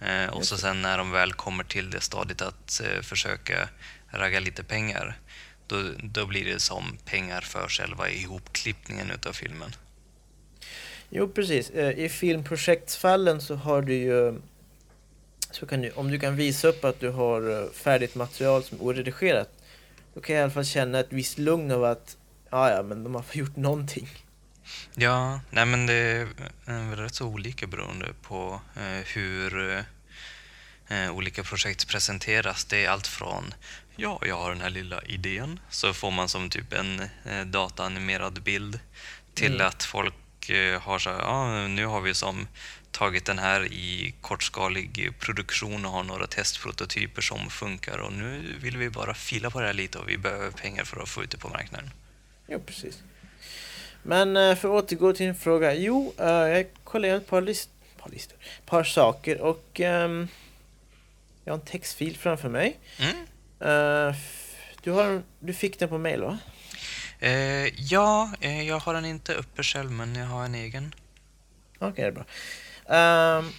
Eh, 0.00 0.26
och 0.26 0.44
så 0.44 0.56
sen 0.58 0.82
när 0.82 0.98
de 0.98 1.10
väl 1.10 1.32
kommer 1.32 1.64
till 1.64 1.90
det 1.90 2.00
stadiet 2.00 2.42
att 2.42 2.80
eh, 2.80 3.02
försöka 3.02 3.68
ragga 4.10 4.40
lite 4.40 4.64
pengar, 4.64 5.18
då, 5.66 5.76
då 6.02 6.26
blir 6.26 6.44
det 6.44 6.60
som 6.60 6.98
pengar 7.04 7.40
för 7.40 7.68
själva 7.68 8.10
ihopklippningen 8.10 9.10
utav 9.10 9.32
filmen. 9.32 9.70
Jo, 11.10 11.28
precis. 11.28 11.70
Eh, 11.70 11.98
I 11.98 12.08
filmprojektsfallen 12.08 13.40
så 13.40 13.54
har 13.54 13.82
du 13.82 13.94
ju... 13.94 14.40
Så 15.50 15.66
kan 15.66 15.80
du, 15.80 15.90
om 15.90 16.10
du 16.10 16.18
kan 16.18 16.36
visa 16.36 16.68
upp 16.68 16.84
att 16.84 17.00
du 17.00 17.08
har 17.08 17.62
eh, 17.62 17.70
färdigt 17.70 18.14
material 18.14 18.64
som 18.64 18.78
är 18.78 18.84
oredigerat 18.84 19.48
då 20.14 20.20
kan 20.20 20.36
jag 20.36 20.40
i 20.40 20.42
alla 20.42 20.52
fall 20.52 20.64
känna 20.64 21.00
ett 21.00 21.12
visst 21.12 21.38
lugn 21.38 21.70
av 21.70 21.84
att 21.84 22.16
ja, 22.50 22.70
ja, 22.70 22.82
men 22.82 23.04
de 23.04 23.14
har 23.14 23.24
gjort 23.32 23.56
någonting. 23.56 24.08
Ja, 24.94 25.40
nej 25.50 25.66
men 25.66 25.86
det 25.86 25.94
är 25.94 26.22
eh, 26.66 26.88
väl 26.88 26.98
rätt 26.98 27.14
så 27.14 27.26
olika 27.26 27.66
beroende 27.66 28.08
på 28.22 28.60
eh, 28.76 29.06
hur 29.14 29.78
eh, 30.88 31.10
olika 31.10 31.42
projekt 31.42 31.88
presenteras. 31.88 32.64
Det 32.64 32.84
är 32.84 32.90
allt 32.90 33.06
från 33.06 33.54
ja, 33.96 34.20
jag 34.26 34.36
har 34.36 34.50
den 34.50 34.60
här 34.60 34.70
lilla 34.70 35.02
idén, 35.02 35.60
så 35.70 35.94
får 35.94 36.10
man 36.10 36.28
som 36.28 36.50
typ 36.50 36.72
en 36.72 37.08
dataanimerad 37.46 38.42
bild 38.42 38.80
till 39.34 39.54
Mm. 39.54 39.66
att 39.66 39.84
folk 39.84 40.14
har 40.80 40.98
så 40.98 41.10
här, 41.10 41.18
ja, 41.18 41.68
nu 41.68 41.86
har 41.86 42.00
vi 42.00 42.14
som 42.14 42.48
tagit 42.90 43.24
den 43.24 43.38
här 43.38 43.64
i 43.72 44.14
kortskalig 44.20 45.12
produktion 45.18 45.84
och 45.86 45.92
har 45.92 46.02
några 46.02 46.26
testprototyper 46.26 47.22
som 47.22 47.50
funkar 47.50 47.98
och 47.98 48.12
nu 48.12 48.56
vill 48.60 48.76
vi 48.76 48.90
bara 48.90 49.14
fila 49.14 49.50
på 49.50 49.60
det 49.60 49.66
här 49.66 49.72
lite 49.74 49.98
och 49.98 50.08
vi 50.08 50.18
behöver 50.18 50.50
pengar 50.50 50.84
för 50.84 51.02
att 51.02 51.08
få 51.08 51.24
ut 51.24 51.30
det 51.30 51.38
på 51.38 51.48
marknaden. 51.48 51.90
Ja, 52.46 52.58
precis. 52.66 53.02
Men 54.02 54.36
eh, 54.36 54.54
för 54.56 54.68
att 54.78 54.84
återgå 54.84 55.12
till 55.12 55.26
din 55.26 55.34
fråga. 55.34 55.74
Jo, 55.74 56.14
eh, 56.18 56.26
jag 56.26 56.66
kollade 56.84 57.06
igenom 57.06 57.22
ett 57.22 57.28
par, 57.30 57.40
list 57.40 57.70
par 57.98 58.10
listor. 58.10 58.38
par 58.66 58.84
saker 58.84 59.40
och 59.40 59.80
ehm, 59.80 60.28
jag 61.44 61.52
har 61.52 61.58
en 61.58 61.64
textfil 61.66 62.16
framför 62.16 62.48
mig. 62.48 62.78
Mm. 62.98 63.26
F- 64.10 64.56
du, 64.82 64.90
har, 64.90 65.22
du 65.40 65.54
fick 65.54 65.78
den 65.78 65.88
på 65.88 65.98
mail 65.98 66.20
va? 66.22 66.38
Eh, 67.20 67.66
ja, 67.82 68.32
eh, 68.40 68.62
jag 68.68 68.78
har 68.78 68.94
den 68.94 69.04
inte 69.04 69.34
uppe 69.34 69.62
själv, 69.62 69.90
men 69.90 70.14
jag 70.14 70.26
har 70.26 70.44
en 70.44 70.54
egen. 70.54 70.94
Okej, 71.78 72.04
det 72.04 72.08
är 72.08 72.12
bra. 72.12 72.24
Ehm, 72.96 73.50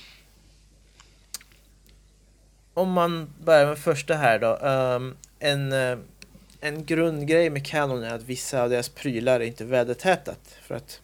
om 2.73 2.91
man 2.91 3.33
börjar 3.43 3.65
med 3.67 3.77
första 3.79 4.13
här 4.15 4.39
då. 4.39 4.57
ehm, 4.57 5.15
en, 5.39 5.71
en 6.63 6.85
grundgrej 6.85 7.49
med 7.49 7.65
Canon 7.65 8.03
är 8.03 8.13
att 8.13 8.23
vissa 8.23 8.61
av 8.63 8.69
deras 8.69 8.89
prylar 8.89 9.39
är 9.39 9.45
inte 9.45 9.65
vädertätat. 9.65 10.39
För 10.61 10.75
att 10.75 11.01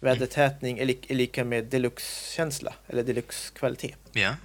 vädertätning 0.00 0.78
är, 0.78 0.84
li 0.84 0.98
är 1.08 1.14
lika 1.14 1.44
med 1.44 1.64
deluxe-känsla, 1.64 2.74
eller 2.88 3.02
deluxe-kvalitet. 3.02 3.94
Ja. 4.12 4.36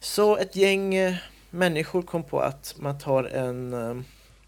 Så 0.00 0.36
ett 0.36 0.56
gäng 0.56 0.94
eh, 0.94 1.14
människor 1.50 2.02
kom 2.02 2.22
på 2.22 2.40
att 2.40 2.74
man 2.78 2.98
tar 2.98 3.24
en, 3.24 3.72
eh, 3.72 4.02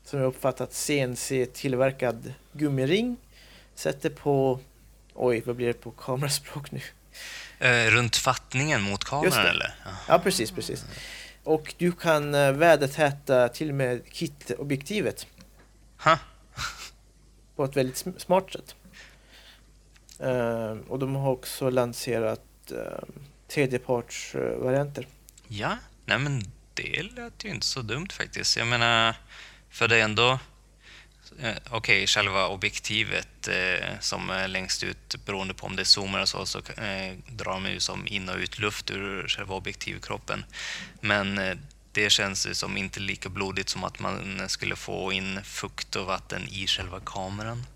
som 0.04 0.18
jag 0.18 0.28
uppfattat, 0.28 0.72
CNC-tillverkad 0.72 2.32
gummiring, 2.52 3.16
sätter 3.74 4.10
på, 4.10 4.60
oj 5.14 5.42
vad 5.46 5.56
blir 5.56 5.66
det 5.66 5.72
på 5.72 5.90
kameraspråk 5.90 6.70
nu? 6.72 6.80
Eh, 7.58 7.90
runt 7.90 8.16
fattningen 8.16 8.82
mot 8.82 9.04
kameran, 9.04 9.46
eller? 9.46 9.74
Ja. 9.84 9.90
Ja, 10.08 10.18
precis, 10.18 10.50
precis. 10.50 10.84
Och 11.46 11.74
du 11.78 11.92
kan 11.92 12.34
eh, 12.34 12.52
vädertäta 12.52 13.48
till 13.48 13.68
och 13.68 13.74
med 13.74 14.12
kit-objektivet 14.12 15.26
Ha. 16.04 16.18
på 17.56 17.64
ett 17.64 17.76
väldigt 17.76 17.94
sm- 18.04 18.18
smart 18.18 18.52
sätt. 18.52 18.74
Eh, 20.18 20.76
och 20.88 20.98
de 20.98 21.14
har 21.14 21.30
också 21.30 21.70
lanserat 21.70 22.40
uh, 22.72 22.78
tredjepartsvarianter. 23.48 25.06
Ja, 25.48 25.78
nej 26.04 26.18
men 26.18 26.42
det 26.74 27.02
lät 27.02 27.44
ju 27.44 27.48
inte 27.48 27.66
så 27.66 27.82
dumt 27.82 28.08
faktiskt. 28.12 28.56
Jag 28.56 28.66
menar, 28.66 29.16
för 29.70 29.88
det 29.88 29.96
är 29.96 30.04
ändå... 30.04 30.38
Eh, 31.42 31.56
Okej, 31.70 32.06
själva 32.06 32.46
objektivet 32.48 33.48
eh, 33.48 33.98
som 34.00 34.30
är 34.30 34.48
längst 34.48 34.82
ut, 34.82 35.16
beroende 35.24 35.54
på 35.54 35.66
om 35.66 35.76
det 35.76 35.82
är 35.82 35.84
zoomar 35.84 36.20
och 36.20 36.28
så, 36.28 36.46
så 36.46 36.58
eh, 36.58 37.14
drar 37.28 37.60
man 37.60 37.72
ju 37.72 37.80
som 37.80 38.06
in 38.06 38.28
och 38.28 38.36
ut 38.36 38.58
luft 38.58 38.90
ur 38.90 39.28
själva 39.28 39.54
objektivkroppen. 39.54 40.44
Men 41.00 41.38
eh, 41.38 41.56
det 41.92 42.10
känns 42.10 42.46
ju 42.46 42.54
som 42.54 42.76
inte 42.76 43.00
lika 43.00 43.28
blodigt 43.28 43.68
som 43.68 43.84
att 43.84 43.98
man 43.98 44.48
skulle 44.48 44.76
få 44.76 45.12
in 45.12 45.40
fukt 45.44 45.96
och 45.96 46.06
vatten 46.06 46.48
i 46.50 46.66
själva 46.66 47.00
kameran. 47.00 47.66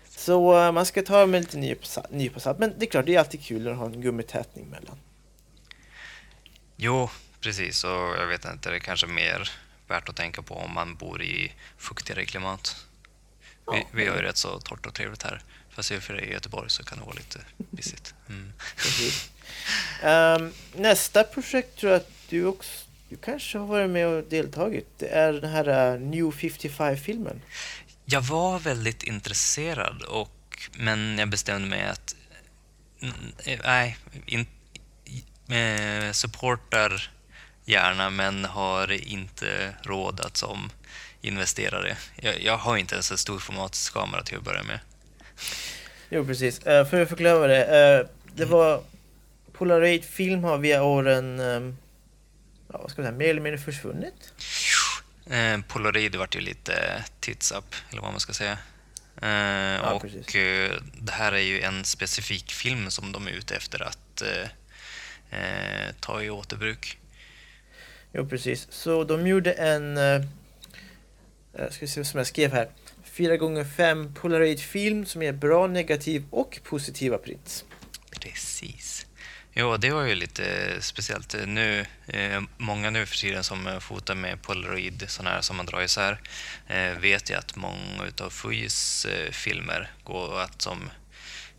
Så 0.08 0.64
eh, 0.66 0.72
man 0.72 0.86
ska 0.86 1.02
ta 1.02 1.26
med 1.26 1.40
lite 1.40 1.58
nypa 2.10 2.40
salt. 2.40 2.58
Men 2.58 2.74
det 2.78 2.86
är 2.86 2.90
klart, 2.90 3.06
det 3.06 3.14
är 3.14 3.18
alltid 3.18 3.42
kul 3.42 3.68
att 3.68 3.76
ha 3.76 3.86
en 3.86 4.00
gummitätning 4.00 4.66
mellan. 4.66 4.96
Jo, 6.76 7.10
precis. 7.42 7.84
Och 7.84 7.90
jag 7.90 8.26
vet 8.26 8.44
inte, 8.44 8.70
det 8.70 8.76
är 8.76 8.80
kanske 8.80 9.06
mer 9.06 9.50
värt 9.88 10.08
att 10.08 10.16
tänka 10.16 10.42
på 10.42 10.54
om 10.54 10.74
man 10.74 10.94
bor 10.94 11.22
i 11.22 11.52
fuktigare 11.78 12.24
klimat. 12.24 12.86
Vi, 13.72 13.78
Ja, 13.78 13.86
vi 13.92 14.06
har 14.06 14.16
ju 14.16 14.22
rätt 14.22 14.36
så 14.36 14.60
torrt 14.60 14.86
och 14.86 14.94
trevligt 14.94 15.22
här. 15.22 15.42
Fast 15.70 15.90
i 15.90 16.00
för 16.00 16.24
i 16.24 16.32
Göteborg 16.32 16.70
så 16.70 16.84
kan 16.84 16.98
det 16.98 17.04
vara 17.04 17.16
lite 17.16 17.38
pissigt. 17.76 18.14
Mm. 18.28 18.52
Ehm, 20.02 20.52
nästa 20.74 21.24
projekt 21.24 21.78
tror 21.78 21.92
jag 21.92 22.00
att 22.00 22.10
du 22.28 22.46
också 22.46 22.84
du 23.12 23.18
kanske 23.18 23.58
har 23.58 23.66
varit 23.66 23.90
med 23.90 24.06
och 24.06 24.24
deltagit. 24.24 24.86
Det 24.98 25.06
är 25.06 25.32
den 25.32 25.50
här 25.50 25.94
eh, 25.94 26.00
New 26.00 26.24
55-filmen. 26.24 27.40
Jag 28.04 28.20
var 28.20 28.58
väldigt 28.58 29.02
intresserad, 29.02 30.02
och, 30.02 30.68
men 30.72 31.18
jag 31.18 31.28
bestämde 31.28 31.68
mig 31.68 31.82
att 31.82 32.16
nej, 33.64 33.96
in, 34.26 34.46
supportar 36.12 37.10
gärna 37.64 38.10
men 38.10 38.44
har 38.44 38.92
inte 38.92 39.74
råd 39.82 40.20
att 40.20 40.36
som 40.36 40.70
investerare. 41.20 41.96
Jag, 42.16 42.42
jag 42.42 42.56
har 42.56 42.76
inte 42.76 42.94
ens 42.94 43.10
en 43.10 43.18
storformatskamera 43.18 44.22
till 44.22 44.36
att 44.36 44.44
börja 44.44 44.62
med. 44.62 44.78
Jo, 46.10 46.26
precis. 46.26 46.58
Eh, 46.62 46.86
för 46.86 47.00
att 47.00 47.08
förklara 47.08 47.46
det. 47.46 47.64
eh, 47.64 48.06
det 48.34 48.44
var 48.44 48.82
Polaroid-film 49.52 50.44
har 50.44 50.58
via 50.58 50.82
åren 50.82 51.40
ehm, 51.40 51.76
ja, 52.72 52.78
vad 52.78 52.90
ska 52.90 53.02
man 53.02 53.08
säga, 53.08 53.18
mer 53.18 53.28
eller 53.28 53.40
mindre 53.40 53.60
försvunnit. 53.60 54.32
Eh, 55.30 55.60
Polaroid 55.68 56.16
vart 56.16 56.36
ju 56.36 56.40
lite 56.40 57.04
tits 57.20 57.52
up, 57.52 57.74
eller 57.90 58.02
vad 58.02 58.10
man 58.10 58.20
ska 58.20 58.32
säga. 58.32 58.58
Eh, 59.22 59.92
och 59.92 60.02
precis. 60.02 60.26
det 60.94 61.12
här 61.12 61.32
är 61.32 61.38
ju 61.38 61.60
en 61.60 61.84
specifik 61.84 62.52
film 62.52 62.90
som 62.90 63.12
de 63.12 63.26
är 63.26 63.30
ute 63.30 63.56
efter 63.56 63.82
att 63.82 64.22
ta 66.00 66.22
i 66.22 66.30
återbruk. 66.30 66.98
Jo, 68.12 68.26
precis. 68.26 68.66
Så 68.70 69.04
de 69.04 69.26
gjorde 69.26 69.52
en, 69.52 69.96
eh, 69.96 70.22
eh, 71.58 71.70
ska 71.70 71.86
se 71.86 72.04
som 72.04 72.18
jag 72.18 72.26
skrev 72.26 72.52
här, 72.52 72.68
4x5 73.04 74.14
Polaroid-film 74.14 75.06
som 75.06 75.22
ger 75.22 75.32
bra 75.32 75.66
negativ 75.66 76.24
och 76.30 76.60
positiva 76.64 77.18
prints. 77.18 77.64
Precis. 78.20 79.06
Jo, 79.54 79.76
det 79.76 79.90
var 79.90 80.02
ju 80.02 80.14
lite 80.14 80.76
speciellt. 80.80 81.34
Nu, 81.46 81.86
eh, 82.06 82.40
många 82.58 82.90
nu 82.90 83.06
för 83.06 83.16
tiden 83.16 83.44
som 83.44 83.66
eh, 83.66 83.78
fotar 83.78 84.14
med 84.14 84.42
Polaroid, 84.42 85.04
sådana 85.08 85.30
här 85.30 85.40
som 85.40 85.56
man 85.56 85.66
drar 85.66 85.82
isär, 85.82 86.20
eh, 86.66 86.98
vet 86.98 87.30
jag 87.30 87.38
att 87.38 87.56
många 87.56 88.04
utav 88.08 88.30
Fujis 88.30 89.04
eh, 89.04 89.30
filmer 89.30 89.90
går 90.04 90.40
att 90.40 90.62
som 90.62 90.90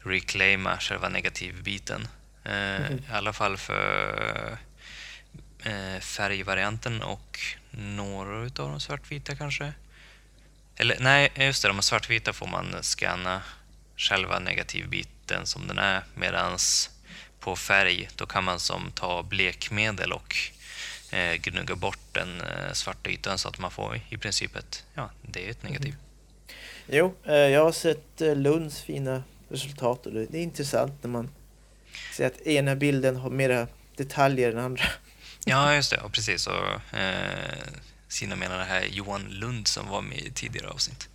reclaima 0.03 0.77
själva 0.79 1.10
negativbiten. 1.10 2.07
Eh, 2.45 2.79
Mhm. 2.81 2.98
I 2.98 3.12
alla 3.13 3.33
fall 3.33 3.57
för 3.57 4.10
eh, 4.51 4.57
färgvarianten 6.00 7.01
och 7.01 7.39
några 7.72 8.46
utav 8.46 8.70
de 8.70 8.79
svartvita 8.79 9.36
kanske. 9.36 9.74
Eller 10.75 10.98
nej, 11.00 11.32
just 11.36 11.62
det, 11.62 11.67
de 11.67 11.82
svartvita 11.82 12.34
får 12.34 12.48
man 12.48 12.75
scanna 12.82 13.41
själva 13.98 14.39
negativbiten 14.39 15.46
som 15.46 15.67
den 15.67 15.77
är 15.77 16.03
medans 16.15 16.89
på 17.39 17.55
färg 17.55 18.10
då 18.15 18.25
kan 18.25 18.43
man 18.43 18.60
som 18.60 18.91
ta 18.91 19.24
blekmedel 19.24 20.12
och 20.12 20.36
eh, 21.12 21.34
gnugga 21.34 21.75
bort 21.75 22.00
den 22.12 22.41
eh, 22.41 22.74
svarta 22.74 23.10
ytan 23.10 23.38
så 23.38 23.50
att 23.50 23.60
man 23.60 23.72
får 23.72 24.00
i 24.10 24.17
princip 24.17 24.55
ett, 24.55 24.86
ja, 24.93 25.10
det 25.22 25.46
är 25.46 25.51
ett 25.51 25.63
negativ. 25.63 25.96
Jo, 26.88 27.13
eh, 27.24 27.36
jag 27.36 27.63
har 27.63 27.72
sett 27.72 28.22
eh, 28.22 28.36
Lunds 28.36 28.82
fina 28.82 29.24
resultat 29.50 30.05
och 30.05 30.12
det 30.12 30.25
det 30.25 30.38
är 30.38 30.43
intressant 30.43 30.93
när 31.03 31.10
man 31.10 31.29
ser 32.13 32.27
att 32.27 32.41
ena 32.41 32.75
bilden 32.75 33.15
har 33.15 33.29
mera 33.29 33.67
detaljer 33.96 34.51
än 34.51 34.60
andra. 34.60 34.86
Ja, 35.46 35.76
just 35.76 35.92
det, 35.92 35.98
och 35.98 36.12
precis. 36.14 36.48
Och, 36.48 36.98
eh, 36.98 37.58
Sina 38.08 38.36
menar 38.36 38.58
det 38.58 38.64
här 38.64 38.82
Johan 38.92 39.22
Lund 39.30 39.68
som 39.68 39.88
var 39.88 40.02
med 40.02 40.18
i 40.20 40.32
tidigare 40.32 40.68
avsnitt. 40.70 41.10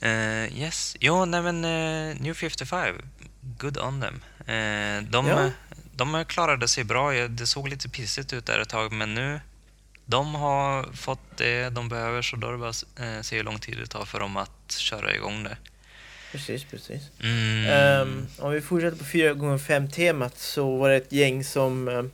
Eh, 0.00 0.58
yes, 0.58 0.96
jo, 1.00 1.24
nej 1.24 1.42
men 1.42 1.64
eh, 1.64 2.16
New 2.20 2.34
55, 2.34 2.96
good 3.58 3.78
on 3.78 4.00
them. 4.00 4.22
Eh, 4.40 5.02
de, 5.10 5.26
Ja. 5.26 5.50
de 5.94 6.24
klarade 6.24 6.68
sig 6.68 6.84
bra. 6.84 7.12
Det 7.12 7.46
såg 7.46 7.68
lite 7.68 7.88
pissigt 7.88 8.32
ut 8.32 8.46
där 8.46 8.58
ett 8.58 8.68
tag, 8.68 8.92
men 8.92 9.14
nu 9.14 9.40
de 10.06 10.34
har 10.34 10.92
fått 10.92 11.36
det 11.36 11.68
de 11.70 11.88
behöver 11.88 12.22
så 12.22 12.36
då 12.36 12.48
är 12.48 12.52
det 12.52 12.58
bara 12.58 12.70
att 12.70 12.84
eh, 12.96 13.20
se 13.22 13.36
hur 13.36 13.44
lång 13.44 13.58
tid 13.58 13.78
det 13.78 13.86
tar 13.86 14.04
för 14.04 14.20
dem 14.20 14.36
att 14.36 14.72
köra 14.72 15.14
igång 15.14 15.42
det. 15.44 15.56
Precis, 16.32 16.64
precis. 16.64 17.02
Mm. 17.22 18.00
Um, 18.02 18.26
om 18.38 18.52
vi 18.52 18.60
fortsätter 18.60 18.96
på 18.98 19.04
4x5 19.04 19.90
temat 19.90 20.38
så 20.38 20.76
var 20.76 20.90
det 20.90 20.96
ett 20.96 21.12
gäng 21.12 21.44
som 21.44 21.88
um, 21.88 22.10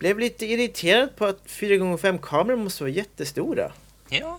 blev 0.00 0.18
lite 0.18 0.46
irriterat 0.46 1.16
på 1.16 1.26
att 1.26 1.46
4x5 1.46 2.18
kameror 2.22 2.56
måste 2.56 2.82
vara 2.82 2.92
jättestora. 2.92 3.72
Ja. 4.08 4.38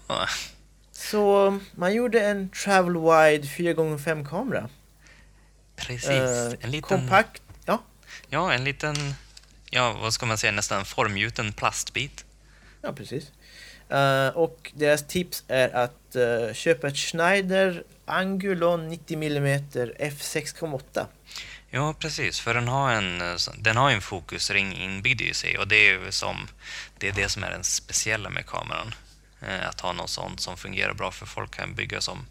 Så 0.92 1.60
man 1.76 1.94
gjorde 1.94 2.22
en 2.22 2.50
travel 2.50 2.94
wide 2.94 3.48
4x5 3.48 4.30
kamera. 4.30 4.70
Precis. 5.76 6.10
Uh, 6.10 6.54
en 6.62 6.72
liten... 6.72 6.82
Kompakt, 6.82 7.42
ja. 7.66 7.84
Ja, 8.30 8.54
en 8.54 8.64
liten, 8.64 8.96
ja 9.70 9.98
vad 10.02 10.14
ska 10.14 10.26
man 10.26 10.38
säga, 10.38 10.52
nästan 10.52 10.86
formgjuten 10.86 11.54
plastbit. 11.54 12.26
Ja, 12.82 12.94
precis. 12.94 13.32
Uh, 13.92 14.38
och 14.38 14.72
deras 14.76 15.08
tips 15.08 15.44
är 15.48 15.76
att 15.76 16.16
uh, 16.16 16.54
köpa 16.54 16.88
ett 16.88 16.98
Schneider 16.98 17.84
Angulon 18.06 18.90
90 18.90 19.18
mm 19.18 19.62
f6,8. 20.00 21.06
Ja, 21.74 21.94
precis. 21.94 22.40
För 22.40 22.54
den 22.54 22.68
har 22.68 22.92
en, 22.92 23.22
eh, 23.22 23.38
den 23.58 23.78
har 23.78 23.92
en 23.92 24.02
fokusring 24.02 24.74
inbyggd 24.74 25.22
i 25.22 25.34
sig 25.34 25.58
och 25.58 25.68
det 25.68 25.90
är, 25.90 26.12
som, 26.12 26.48
det 26.98 27.08
är 27.08 27.12
det 27.12 27.30
som 27.30 27.44
är 27.44 27.50
den 27.50 27.64
speciella 27.64 28.30
med 28.30 28.46
kameran. 28.46 28.96
Uh, 29.44 29.68
att 29.68 29.82
ha 29.82 29.94
något 29.94 30.10
sånt 30.10 30.40
som 30.40 30.58
fungerar 30.58 30.94
bra 30.94 31.12
för 31.12 31.26
folk 31.26 31.56
kan 31.56 31.76
bygga 31.76 32.02
som 32.02 32.26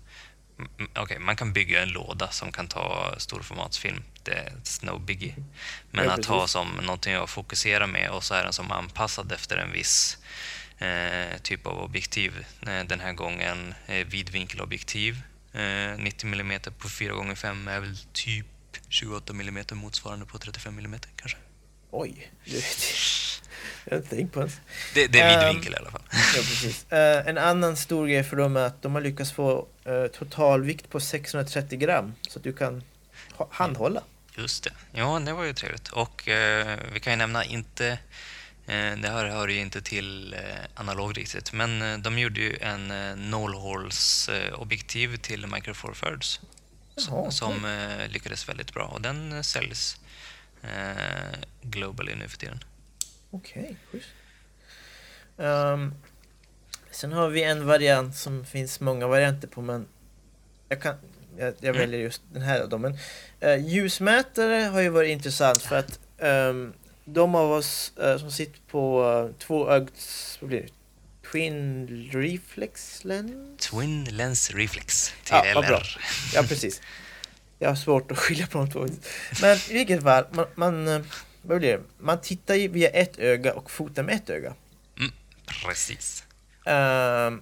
Okej, 0.79 1.03
okay, 1.03 1.19
man 1.19 1.37
kan 1.37 1.53
bygga 1.53 1.83
en 1.83 1.89
låda 1.89 2.31
som 2.31 2.53
kan 2.53 2.69
ta 2.69 3.15
storformatsfilm. 3.19 4.03
Det 4.23 4.33
är 4.33 4.53
no 4.83 4.99
biggie. 4.99 5.35
Men 5.91 6.05
ja, 6.05 6.13
att 6.13 6.27
ha 6.27 6.47
som 6.47 6.69
någonting 6.69 7.15
att 7.15 7.31
fokusera 7.31 7.87
med 7.87 8.11
och 8.11 8.25
så 8.25 8.35
är 8.35 8.45
den 8.45 8.53
som 8.53 8.73
anpassad 8.73 9.33
efter 9.33 9.57
en 9.57 9.73
viss 9.73 10.19
eh, 10.79 11.39
typ 11.43 11.67
av 11.67 11.79
objektiv. 11.79 12.45
Eh, 12.63 12.85
den 12.85 13.01
här 13.01 13.13
gången 13.13 13.75
eh, 13.87 14.07
vidvinkelobjektiv. 14.07 15.23
90 15.99 16.33
mm 16.33 16.61
på 16.79 16.89
4x5 16.89 17.71
är 17.71 17.81
väl 17.81 17.97
typ 18.13 18.47
28 18.89 19.33
mm 19.33 19.65
motsvarande 19.73 20.27
på 20.27 20.39
35 20.39 20.79
mm 20.79 21.01
kanske. 21.17 21.39
Oj, 21.91 22.33
jag. 22.45 22.63
har 23.91 23.97
inte 23.97 24.17
tänkt 24.17 24.33
på 24.33 24.41
ens. 24.41 24.55
Det, 24.95 25.07
det 25.07 25.21
är 25.21 25.45
vidvinkel 25.45 25.73
um, 25.73 25.75
i 25.75 25.79
alla 25.79 25.91
fall. 25.91 26.03
Ja, 26.37 26.43
precis. 26.43 26.87
Uh, 26.93 27.29
en 27.29 27.39
annan 27.39 27.77
stor 27.77 28.07
grej 28.07 28.25
för 28.25 28.37
dem 28.37 28.57
är 28.57 28.61
att 28.61 28.83
de 28.83 28.95
har 28.95 29.01
lyckats 29.01 29.33
få 29.33 29.67
uh, 29.89 30.07
totalvikt 30.07 30.91
på 30.91 31.01
630 31.01 31.79
gram. 31.79 32.15
Så 32.29 32.39
att 32.39 32.45
du 32.45 32.53
kan 32.53 32.83
handhålla. 33.51 34.03
Just 34.37 34.65
det. 34.65 34.73
Ja, 34.93 35.19
det 35.19 35.33
var 35.33 35.45
ju 35.45 35.53
trevligt. 35.53 35.89
Och 35.89 36.29
uh, 36.29 36.35
vi 36.93 37.01
kan 37.01 37.13
ju 37.13 37.17
nämna 37.17 37.45
inte 37.45 37.99
Eh, 38.71 38.97
det 38.97 39.09
här 39.09 39.27
hör 39.27 39.49
ju 39.49 39.61
inte 39.61 39.83
till 39.83 40.37
analog 40.75 41.19
riktigt, 41.19 41.53
men 41.53 42.03
de 42.03 42.19
gjorde 42.19 42.41
ju 42.41 42.57
en 42.61 42.89
nollhålsobjektiv 43.31 45.17
till 45.17 45.47
Micro 45.47 45.75
Four 45.75 45.95
Thirds 45.95 46.41
Jaha, 47.09 47.31
som 47.31 47.57
okay. 47.57 48.09
lyckades 48.09 48.49
väldigt 48.49 48.75
bra 48.75 48.85
och 48.85 49.01
den 49.01 49.45
säljs 49.45 49.97
globally 51.63 52.15
nu 52.15 52.29
för 52.29 52.39
tiden. 52.39 52.65
Okej, 53.31 53.77
okay. 53.89 54.01
Um, 55.47 55.95
sen 56.91 57.13
har 57.13 57.29
vi 57.29 57.43
en 57.43 57.67
variant 57.67 58.17
som 58.17 58.45
finns 58.45 58.81
många 58.81 59.07
varianter 59.07 59.49
på, 59.49 59.63
men 59.63 59.87
jag, 60.69 60.83
kan, 60.83 60.95
jag, 61.39 61.55
jag 61.61 61.69
mm. 61.69 61.81
väljer 61.81 62.01
just 62.01 62.23
den 62.33 62.43
här. 62.43 62.67
Då. 62.67 62.79
Men, 62.79 62.99
uh, 63.45 63.57
ljusmätare 63.57 64.55
har 64.55 64.81
ju 64.81 64.89
varit 64.89 65.11
intressant 65.11 65.63
för 65.63 65.77
att 65.77 66.01
um, 66.19 66.73
de 67.05 67.35
av 67.35 67.53
oss 67.53 67.93
uh, 68.03 68.19
som 68.19 68.31
sitter 68.31 68.61
på 68.71 69.05
uh, 69.05 69.33
två 69.39 69.69
det? 70.41 70.67
Twin 71.31 71.87
Reflex 72.13 73.05
Lens? 73.05 73.61
Twin 73.71 74.05
Lens 74.05 74.51
Reflex, 74.51 75.15
TLR. 75.25 75.47
Ja, 75.55 75.63
bra. 75.63 75.83
ja, 76.35 76.43
precis. 76.43 76.81
Jag 77.59 77.69
har 77.69 77.77
svårt 77.77 78.11
att 78.11 78.19
skilja 78.19 78.47
på 78.47 78.59
de 78.59 78.71
två. 78.71 78.87
Men 79.43 79.59
i 79.69 79.73
vilket 79.73 80.03
fall, 80.03 80.25
man, 80.31 80.47
man, 80.55 80.89
eh, 80.89 81.01
vad 81.43 81.59
blir 81.59 81.73
det? 81.73 81.83
man 81.99 82.21
tittar 82.21 82.55
ju 82.55 82.69
via 82.69 82.89
ett 82.89 83.19
öga 83.19 83.55
och 83.55 83.71
fotar 83.71 84.03
med 84.03 84.15
ett 84.15 84.31
öga. 84.31 84.55
Mm, 84.99 85.13
precis. 85.65 86.25
Uh, 86.69 87.39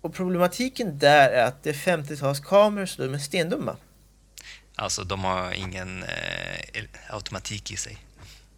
och 0.00 0.14
problematiken 0.14 0.98
där 0.98 1.30
är 1.30 1.44
att 1.44 1.62
det 1.62 1.70
är 1.70 1.74
50-talskameror 1.74 2.86
så 2.86 3.02
de 3.02 3.14
är 3.14 3.18
stendumma. 3.18 3.76
Alltså 4.74 5.04
de 5.04 5.24
har 5.24 5.52
ingen 5.52 6.02
eh, 6.02 6.84
automatik 7.08 7.72
i 7.72 7.76
sig. 7.76 7.98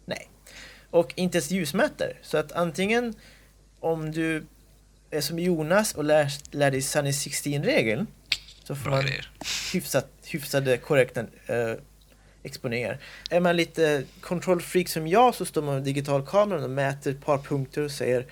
Nej. 0.05 0.29
Och 0.89 1.13
inte 1.15 1.37
ens 1.37 1.51
ljusmätare. 1.51 2.17
Så 2.21 2.37
att 2.37 2.51
antingen 2.51 3.15
om 3.79 4.11
du 4.11 4.45
är 5.15 5.21
som 5.21 5.39
Jonas 5.39 5.93
och 5.93 6.03
lär, 6.03 6.31
lär 6.51 6.71
dig 6.71 6.81
Sunny 6.81 7.11
16-regeln 7.11 8.07
så 8.63 8.75
får 8.75 8.83
Bra 8.83 8.95
man 8.95 9.05
hyfsat, 9.73 10.09
hyfsade 10.23 10.77
korrekta 10.77 11.19
eh, 11.19 11.73
exponeringar. 12.43 12.99
Är 13.29 13.39
man 13.39 13.57
lite 13.57 14.03
kontrollfreak 14.21 14.89
som 14.89 15.07
jag 15.07 15.35
så 15.35 15.45
står 15.45 15.61
man 15.61 15.75
med 15.75 15.83
digitalkameran 15.83 16.63
och 16.63 16.69
mäter 16.69 17.11
ett 17.11 17.25
par 17.25 17.37
punkter 17.37 17.81
och 17.81 17.91
säger 17.91 18.25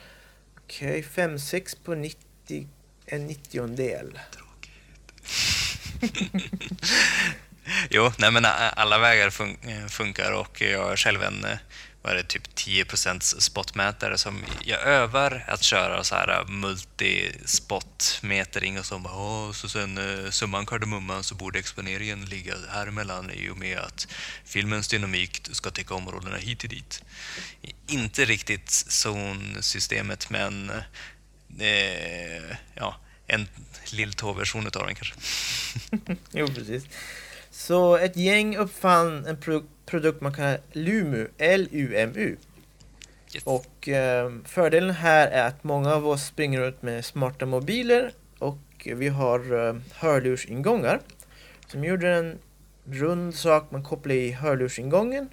okej, 0.64 1.00
okay, 1.00 1.28
5-6 1.28 1.78
på 1.84 1.96
90, 1.96 2.68
en 3.06 3.28
nittiondel. 3.28 4.20
jo, 7.90 8.12
nej 8.18 8.32
men 8.32 8.46
alla 8.76 9.00
vägar 9.00 9.30
fun 9.30 9.58
funkar 9.90 10.32
och 10.32 10.62
jag 10.62 10.92
är 10.92 10.96
själv 10.96 11.24
en 11.24 11.46
vad 12.04 12.16
det, 12.16 12.24
typ 12.24 12.56
10% 12.56 13.40
spotmätare 13.40 14.18
som 14.18 14.44
jag 14.64 14.82
övar 14.82 15.46
att 15.48 15.64
köra 15.64 16.04
så 16.04 16.16
här 16.16 16.40
äh, 16.40 16.48
multispotmetering 16.48 18.80
och 18.80 18.86
så 18.86 19.00
bara, 19.00 19.54
så 19.54 19.70
sen 19.70 19.98
äh, 19.98 20.30
summan 20.30 20.66
kardemumman 20.66 21.24
så 21.24 21.36
borde 21.36 21.60
exponeringen 21.60 22.26
ligga 22.26 22.56
här 22.70 22.88
emellan 22.88 23.32
i 23.32 23.50
och 23.50 23.58
med 23.58 23.78
att 23.78 24.08
filmens 24.46 24.88
dynamik 24.88 25.50
ska 25.52 25.72
täcka 25.72 25.94
områdena 25.94 26.38
hit 26.38 26.64
och 26.64 26.70
dit. 26.70 27.04
Inte 27.88 28.26
riktigt 28.26 28.72
zonsystemet 28.72 30.30
men 30.30 30.70
eh, 31.60 32.58
ja, 32.76 33.00
en 33.28 33.48
lilltå-version 33.92 34.66
av 34.66 34.72
den 34.72 34.96
kanske. 34.96 35.16
jo, 36.32 36.48
precis. 36.48 36.84
Så 37.52 37.98
ett 37.98 38.16
gäng 38.16 38.58
uppfann 38.58 39.26
en 39.26 39.38
pro 39.38 39.64
produkt 39.86 40.22
man 40.22 40.34
kallar 40.34 40.60
LUMU, 40.72 41.28
L-U-M-U. 41.38 42.38
Yes. 43.34 43.44
Och 43.44 43.90
eh, 43.90 44.32
fördelen 44.46 44.92
här 44.92 45.28
är 45.28 45.48
att 45.48 45.64
många 45.64 45.94
av 45.94 46.08
oss 46.08 46.26
springer 46.26 46.60
runt 46.60 46.82
med 46.82 47.06
smarta 47.06 47.46
mobiler 47.46 48.12
och 48.40 48.60
vi 48.86 49.08
har 49.08 49.68
eh, 49.68 49.76
hörlursingångar. 49.92 51.00
Som 51.68 51.84
gjorde 51.84 52.10
en 52.10 52.40
rund 52.86 53.36
sak 53.36 53.72
man 53.72 53.84
kopplar 53.84 54.16
i 54.16 54.32
hörlursingången. 54.32 55.30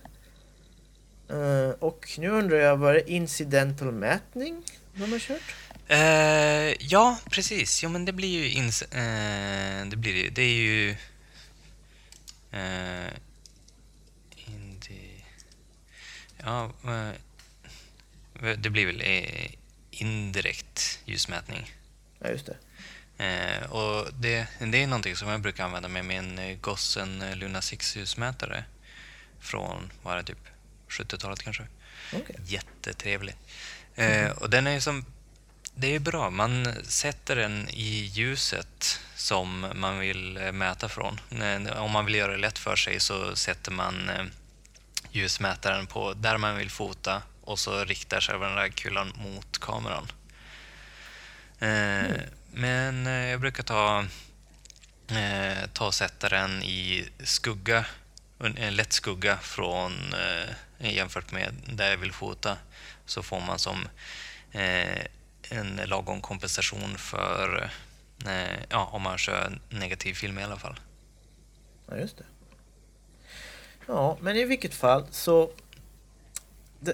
Eh, 1.29 1.71
och 1.79 2.09
nu 2.19 2.29
undrar 2.29 2.59
jag, 2.59 2.77
var 2.77 2.95
det 2.95 3.11
incidental 3.11 3.93
mätning 3.93 4.63
de 4.95 5.13
har 5.13 5.19
kört? 5.19 5.55
Uh, 5.91 6.77
ja, 6.81 7.19
precis. 7.31 7.83
Jo, 7.83 7.89
men 7.91 8.05
det 8.05 8.13
blir 8.13 8.29
ju... 8.29 8.51
Ins 8.51 8.83
uh, 8.83 9.89
det, 9.91 9.97
blir, 9.97 10.31
det 10.31 10.43
är 10.43 10.55
ju 10.55 10.97
Uh, 12.55 13.11
Ja, 16.43 16.71
uh, 16.85 17.13
det 18.59 18.71
blir 18.71 18.87
väl 18.87 19.03
uh, 19.03 19.51
indirekt 19.91 21.01
ljusmätning. 21.05 21.75
Ja, 22.19 22.29
just 22.29 22.47
det. 22.47 22.57
Uh, 23.21 23.73
och 23.73 24.15
det, 24.15 24.47
det 24.59 24.83
är 24.83 24.87
någonting 24.87 25.17
som 25.17 25.29
jag 25.29 25.41
brukar 25.41 25.65
använda 25.65 25.89
med 25.89 26.05
min 26.05 26.59
Gossen 26.61 27.39
Luna 27.39 27.63
6 27.63 27.97
ljusmätare 27.97 28.65
från, 29.41 29.93
vad 30.03 30.15
är 30.15 30.17
det, 30.17 30.25
typ 30.25 30.47
70-talet 30.89 31.43
kanske. 31.43 31.67
Okay. 32.13 32.37
Jättetrevlig. 32.47 33.35
Mm. 33.97 34.33
och 34.33 34.51
den 34.51 34.67
är 34.67 34.81
som 34.81 35.05
det 35.75 35.95
är 35.95 35.99
bra. 35.99 36.31
Man 36.31 36.69
sätter 36.83 37.37
den 37.37 37.69
i 37.69 38.11
ljuset 38.13 39.01
som 39.15 39.67
man 39.75 39.99
vill 39.99 40.37
eh, 40.37 40.53
mäta 40.53 40.89
från. 40.89 41.21
Om 41.77 41.91
man 41.91 42.05
vill 42.05 42.15
göra 42.15 42.33
det 42.33 42.39
lätt 42.39 42.59
för 42.59 42.77
sig 42.77 43.01
så 43.01 43.37
sätter 43.37 43.73
man 43.73 44.09
eh, 44.09 44.25
ljusmätaren 45.13 45.87
på 45.87 46.15
där 46.15 46.39
man 46.39 46.57
vill 46.57 46.71
fota 46.71 47.23
och 47.41 47.59
så 47.59 47.85
riktar 47.85 48.21
själva 48.21 48.47
den 48.47 48.57
där 48.57 48.69
kulan 48.69 49.13
mot 49.17 49.59
kameran. 49.59 50.13
Eh, 51.59 52.05
mm. 52.05 52.21
Men 52.53 53.07
eh, 53.07 53.31
jag 53.31 53.41
brukar 53.41 53.63
ta, 53.63 54.05
eh, 55.09 55.69
ta 55.73 55.87
och 55.87 55.95
sätta 55.95 56.29
den 56.29 56.63
i 56.63 57.09
skugga, 57.25 57.85
en 58.39 58.77
lätt 58.77 58.93
skugga 58.93 59.39
från, 59.39 60.15
eh, 60.15 60.95
jämfört 60.95 61.33
med 61.33 61.55
där 61.67 61.91
jag 61.91 61.99
vill 61.99 62.13
fota. 62.13 62.57
Så 63.07 63.23
får 63.23 63.41
man 63.41 63.59
som 63.59 63.89
en 65.51 65.77
lagom 65.77 66.21
kompensation 66.21 66.99
för 66.99 67.71
eh, 68.27 68.59
ja, 68.69 68.85
om 68.85 69.03
man 69.03 69.19
kör 69.19 69.59
negativ 69.69 70.15
film 70.15 70.39
i 70.39 70.45
alla 70.45 70.59
fall. 70.59 70.81
Ja, 71.89 71.97
just 71.97 72.19
det. 72.19 72.25
Ja, 73.93 74.19
men 74.21 74.37
i 74.37 74.45
vilket 74.45 74.75
fall 74.75 75.07
så 75.11 75.51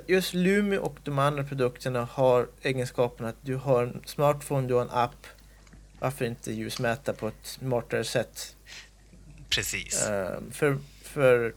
just 0.06 0.34
Lumi 0.34 0.76
och 0.78 0.96
de 1.04 1.18
andra 1.18 1.44
produkterna 1.44 2.04
har 2.12 2.48
egenskapen 2.62 3.26
att 3.26 3.36
du 3.40 3.54
har 3.56 3.82
en 3.82 4.02
smartphone, 4.06 4.68
du 4.68 4.74
har 4.74 4.82
en 4.82 4.90
app. 4.90 5.26
Varför 5.98 6.24
inte 6.24 6.52
ljusmäta 6.52 7.12
på 7.12 7.28
ett 7.28 7.34
smartare 7.42 8.04
sätt? 8.04 8.56
Precis. 9.48 10.02
Eh, 10.06 10.38
för, 10.52 10.78
för 11.02 11.54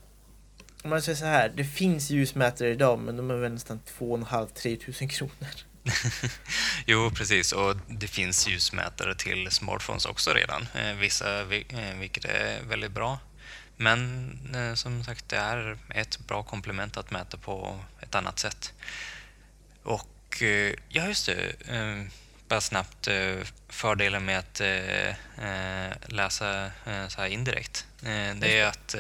om 0.84 0.90
man 0.90 1.02
säger 1.02 1.16
så 1.16 1.26
här, 1.26 1.52
det 1.56 1.64
finns 1.64 2.10
ljusmätare 2.10 2.70
idag 2.70 3.00
men 3.00 3.18
de 3.18 3.32
är 3.32 3.36
väl 3.36 3.52
nästan 3.52 3.80
2,5-3 4.00 4.86
tusen 4.86 5.08
kronor. 5.08 5.32
Jo, 6.86 7.12
precis. 7.16 7.52
Och 7.52 7.76
det 7.88 8.08
finns 8.08 8.48
ljusmätare 8.48 9.16
till 9.16 9.52
smartphones 9.52 10.06
också 10.06 10.32
redan. 10.32 10.68
Eh, 10.76 10.94
vissa, 10.96 11.44
vi- 11.44 11.66
eh, 11.70 12.00
vilket 12.00 12.26
är 12.26 12.62
väldigt 12.64 12.92
bra. 12.92 13.20
Men 13.82 14.32
eh, 14.56 14.74
som 14.74 15.04
sagt, 15.04 15.30
det 15.30 15.38
är 15.38 15.78
ett 15.90 16.20
bra 16.20 16.44
komplement 16.44 16.98
att 16.98 17.12
mäta 17.12 17.38
på 17.38 17.80
ett 18.02 18.16
annat 18.16 18.40
sätt. 18.40 18.74
Och 19.84 20.42
eh, 20.42 20.74
ja, 20.90 21.08
just 21.08 21.26
det. 21.26 21.70
Eh, 21.76 22.06
bara 22.48 22.62
snabbt. 22.62 23.08
Fördelen 23.70 24.26
med 24.26 24.40
att 24.40 24.62
läsa 26.12 26.72
så 27.08 27.22
här 27.22 27.28
indirekt. 27.28 27.86
Det 28.36 28.60
är 28.60 28.66
att 28.66 28.96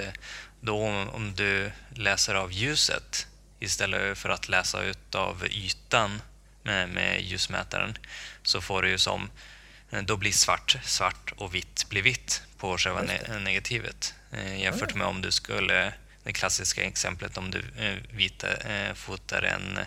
då 0.62 0.88
om- 0.88 1.34
du 1.36 1.72
läser 1.96 2.36
av 2.36 2.52
ljuset 2.52 3.28
istället 3.60 4.18
för 4.18 4.30
att 4.30 4.50
läsa 4.50 4.82
ut 4.82 5.15
av 5.15 5.46
ytan 5.46 6.22
med, 6.63 6.89
med 6.89 7.22
ljusmätaren 7.22 7.98
så 8.44 8.62
får 8.62 8.82
du 8.82 8.89
ju 8.89 8.98
som 8.98 9.30
då 10.04 10.18
blir 10.18 10.32
svart 10.32 10.78
svart 10.84 11.34
och 11.38 11.56
vitt 11.56 11.89
blir 11.89 12.02
vitt 12.02 12.44
på 12.60 12.78
själva 12.78 13.02
ne- 13.04 13.39
negativet. 13.39 14.13
Eh, 14.32 14.62
jämfört 14.62 14.95
med 14.95 15.08
om 15.08 15.22
du 15.22 15.32
skulle, 15.32 15.93
det 16.24 16.34
klassiska 16.34 16.84
exemplet 16.84 17.38
om 17.38 17.52
du 17.52 17.60
eh, 17.78 17.95
vita, 18.12 18.58
eh, 18.58 18.93
fotar 18.93 19.41
en, 19.41 19.80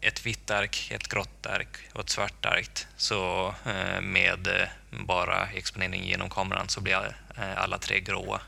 ett 0.00 0.26
vitt 0.26 0.50
ark, 0.50 0.90
ett 0.94 1.08
grått 1.08 1.46
ark 1.46 1.76
och 1.92 2.00
ett 2.00 2.10
svart 2.10 2.46
ark 2.46 2.86
så 2.96 3.54
med 4.02 4.68
bara 4.90 5.48
exponering 5.54 6.04
genom 6.04 6.30
kameran 6.30 6.68
så 6.68 6.80
blir 6.80 7.16
alla 7.56 7.78
tre 7.78 8.00
gråa. 8.00 8.40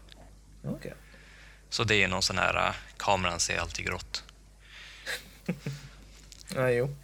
Okej. 0.64 0.95
Så 1.71 1.85
det 1.85 2.03
är 2.03 2.09
någon 2.09 2.23
sån 2.23 2.38
här, 2.38 2.73
kameran 2.97 3.41
ser 3.41 3.59
alltid 3.59 3.87
grått. 3.87 4.25
Ja, 6.55 6.71
jo. 6.71 6.97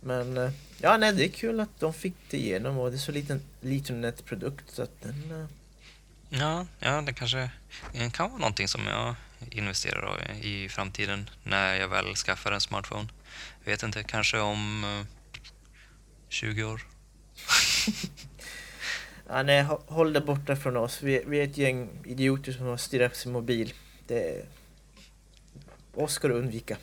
Men 0.00 0.52
ja, 0.80 0.96
nej, 0.96 1.12
det 1.12 1.24
är 1.24 1.28
kul 1.28 1.60
att 1.60 1.80
de 1.80 1.94
fick 1.94 2.14
det 2.30 2.36
igenom 2.36 2.78
och 2.78 2.90
det 2.90 2.96
är 2.96 2.98
så 2.98 3.12
liten, 3.12 3.42
liten 3.60 4.00
nätt 4.00 4.24
produkt 4.24 4.64
så 4.70 4.82
att 4.82 5.00
den... 5.02 5.40
eh, 5.42 5.46
Ja, 6.30 6.66
ja, 6.78 7.00
det 7.00 7.12
kanske 7.12 7.50
eh, 7.94 8.10
kan 8.10 8.30
vara 8.30 8.38
någonting 8.40 8.68
som 8.68 8.86
jag 8.86 9.14
investerar 9.50 10.30
i 10.42 10.64
i 10.64 10.68
framtiden 10.68 11.30
när 11.44 11.74
jag 11.74 11.88
väl 11.88 12.14
skaffar 12.16 12.52
en 12.52 12.60
smartphone. 12.60 13.08
Vet 13.64 13.82
inte, 13.82 14.02
kanske 14.02 14.38
om 14.38 14.84
eh, 14.84 15.06
20 16.28 16.64
år. 16.64 16.82
Ja, 19.30 19.42
nej, 19.42 19.62
hå- 19.62 19.82
håll 19.86 20.12
det 20.12 20.20
borta 20.20 20.56
från 20.56 20.76
oss. 20.76 21.02
Vi, 21.02 21.22
vi 21.26 21.38
är 21.40 21.44
ett 21.44 21.56
gäng 21.58 21.88
idioter 22.04 22.52
som 22.52 22.66
har 22.66 22.76
stirrat 22.76 23.12
på 23.12 23.18
sin 23.18 23.32
mobil. 23.32 23.72
Det... 24.06 24.46
Oss 25.98 26.12
ska 26.12 26.28
du 26.28 26.34
undvika. 26.34 26.76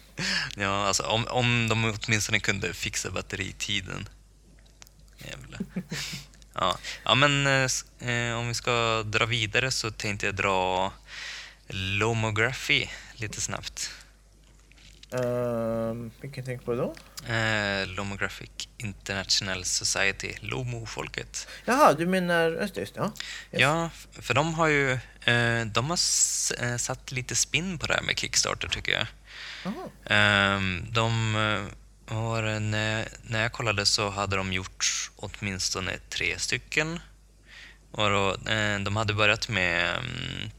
Ja, 0.55 0.87
alltså 0.87 1.03
om, 1.03 1.27
om 1.27 1.67
de 1.69 1.85
åtminstone 1.85 2.39
kunde 2.39 2.73
fixa 2.73 3.11
batteritiden. 3.11 4.09
Jävlar. 5.17 5.59
Ja, 6.57 6.77
ja 7.03 7.15
men 7.15 7.47
eh, 7.47 8.09
eh, 8.09 8.37
om 8.37 8.47
vi 8.47 8.53
ska 8.53 9.03
dra 9.03 9.25
vidare 9.25 9.71
så 9.71 9.91
tänkte 9.91 10.25
jag 10.25 10.35
dra 10.35 10.91
Lomography 11.67 12.87
lite 13.15 13.41
snabbt. 13.41 13.91
Um, 15.15 16.11
vilken 16.21 16.45
tänker 16.45 16.65
på 16.65 16.75
då? 16.75 16.95
Eh, 17.33 17.87
Lomographic 17.87 18.49
International 18.77 19.65
Society, 19.65 20.33
Lomo-folket. 20.41 21.47
Jaha, 21.65 21.93
du 21.93 22.05
menar... 22.05 22.51
Det. 22.73 22.91
Ja. 22.95 23.03
Yes. 23.05 23.61
Ja, 23.61 23.89
för 24.11 24.33
de 24.33 24.53
har 24.53 24.67
ju 24.67 24.91
eh, 25.25 25.65
de 25.65 25.89
har 25.89 25.99
eh, 26.63 26.77
satt 26.77 27.11
lite 27.11 27.35
spinn 27.35 27.77
på 27.77 27.87
det 27.87 27.93
här 27.93 28.01
med 28.01 28.19
Kickstarter 28.19 28.67
tycker 28.67 28.91
jag. 28.91 29.07
Ehm, 30.05 30.85
de 30.91 31.35
har, 32.07 32.43
eh, 32.43 32.59
när 32.59 33.41
jag 33.41 33.51
kollade 33.51 33.85
så 33.85 34.09
hade 34.09 34.35
de 34.35 34.53
gjort 34.53 35.11
åtminstone 35.15 35.91
tre 36.09 36.39
stycken. 36.39 36.99
Och 37.91 38.09
då, 38.09 38.35
de 38.79 38.95
hade 38.95 39.13
börjat 39.13 39.49
med 39.49 39.89
mm, 39.89 40.51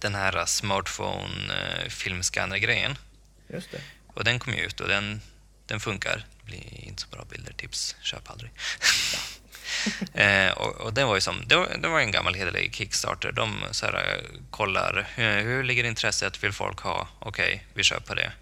den 0.00 0.14
här 0.14 0.46
smartphone 0.46 1.54
eh, 1.54 1.88
filmscanner-grejen. 1.88 2.96
Just 3.48 3.70
det. 3.70 3.80
Och 4.06 4.24
den 4.24 4.38
kom 4.38 4.54
ju 4.54 4.60
ut 4.60 4.80
och 4.80 4.88
den, 4.88 5.20
den 5.66 5.80
funkar. 5.80 6.24
Det 6.38 6.44
blir 6.46 6.84
inte 6.84 7.02
så 7.02 7.08
bra 7.08 7.24
bilder, 7.30 7.52
tips, 7.52 7.96
köp 8.02 8.30
aldrig. 8.30 8.50
eh, 10.14 10.50
och, 10.50 10.76
och 10.76 10.94
det 10.94 11.04
var 11.04 11.14
ju 11.14 11.20
som, 11.20 11.42
det 11.46 11.56
var, 11.56 11.76
det 11.78 11.88
var 11.88 12.00
en 12.00 12.10
gammal 12.10 12.34
hederlig 12.34 12.74
Kickstarter. 12.74 13.32
De 13.32 13.64
så 13.70 13.86
här, 13.86 13.94
eh, 13.94 14.40
kollar, 14.50 15.08
eh, 15.16 15.24
hur 15.24 15.64
ligger 15.64 15.84
intresset, 15.84 16.44
vill 16.44 16.52
folk 16.52 16.80
ha? 16.80 17.08
Okej, 17.18 17.66
vi 17.74 17.82
kör 17.82 18.00
på 18.00 18.14
det. 18.14 18.32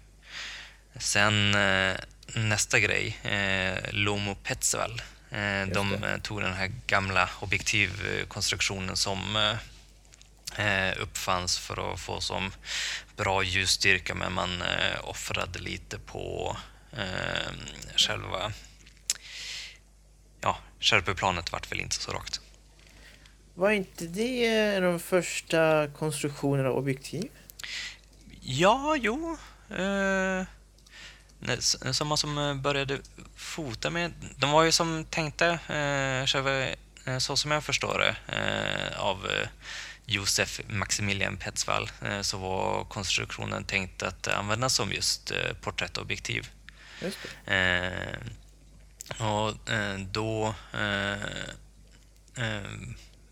Sen 0.99 1.55
eh, 1.55 1.95
nästa 2.33 2.79
grej, 2.79 3.17
eh, 3.23 3.77
Lomo 3.91 4.35
Petsual. 4.35 5.01
Eh, 5.31 5.67
de 5.67 6.03
eh, 6.03 6.17
tog 6.21 6.41
den 6.41 6.53
här 6.53 6.71
gamla 6.87 7.29
objektivkonstruktionen 7.39 8.95
som 8.95 9.55
uppfanns 10.97 11.57
för 11.57 11.93
att 11.93 11.99
få 11.99 12.21
som 12.21 12.51
bra 13.15 13.43
ljusstyrka 13.43 14.15
men 14.15 14.33
man 14.33 14.61
eh, 14.61 14.99
offrade 15.03 15.59
lite 15.59 15.99
på 15.99 16.57
eh, 16.91 17.53
själva 17.95 18.51
ja, 20.41 20.57
skärpeplanet 20.79 21.51
vart 21.51 21.71
väl 21.71 21.81
inte 21.81 21.95
så 21.95 22.11
rakt. 22.11 22.41
Var 23.53 23.71
inte 23.71 24.05
det 24.05 24.79
de 24.79 24.99
första 24.99 25.87
konstruktionerna 25.87 26.69
av 26.69 26.77
objektiv? 26.77 27.29
Ja, 28.41 28.95
jo. 28.99 29.37
Eh, 29.69 30.43
samma 31.91 32.17
som 32.17 32.37
eh, 32.37 32.53
började 32.53 32.99
fota 33.35 33.89
med. 33.89 34.11
De 34.37 34.51
var 34.51 34.63
ju 34.63 34.71
som 34.71 35.05
tänkta, 35.05 35.51
eh, 35.51 36.25
själva, 36.25 36.67
eh, 37.05 37.17
så 37.19 37.37
som 37.37 37.51
jag 37.51 37.63
förstår 37.63 37.99
det, 37.99 38.35
eh, 38.35 38.99
av 38.99 39.25
eh, 39.25 39.47
Josef 40.05 40.61
Maximilian 40.67 41.37
Petzval, 41.37 41.89
eh, 42.01 42.21
så 42.21 42.37
var 42.37 42.83
konstruktionen 42.83 43.63
tänkt 43.63 44.03
att 44.03 44.27
användas 44.27 44.75
som 44.75 44.91
just 44.91 45.31
eh, 45.31 45.53
porträttobjektiv. 45.61 46.49
Just. 47.01 47.17
Eh, 47.45 48.17
och 49.19 49.53
då 50.11 50.55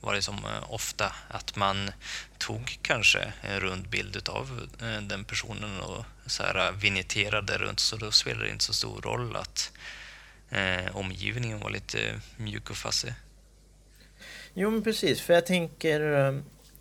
var 0.02 0.14
det 0.14 0.22
som 0.22 0.46
ofta 0.70 1.16
att 1.28 1.56
man 1.56 1.92
tog 2.38 2.80
kanske 2.82 3.34
en 3.42 3.60
rund 3.60 3.90
bild 3.90 4.30
eh, 4.82 5.02
den 5.02 5.24
personen 5.24 5.80
och 5.80 6.06
så 6.26 6.44
här 6.44 6.72
vinjetterade 6.72 7.58
runt 7.58 7.80
så 7.80 7.96
då 7.96 8.12
spelade 8.12 8.46
det 8.46 8.52
inte 8.52 8.64
så 8.64 8.74
stor 8.74 9.02
roll 9.02 9.36
att 9.36 9.72
eh, 10.50 10.96
omgivningen 10.96 11.60
var 11.60 11.70
lite 11.70 12.20
mjuk 12.38 12.70
och 12.70 12.78
fassig. 12.78 13.14
Jo 14.54 14.72
men 14.72 14.84
precis, 14.84 15.22
för 15.22 15.34
jag 15.34 15.46
tänker 15.46 16.02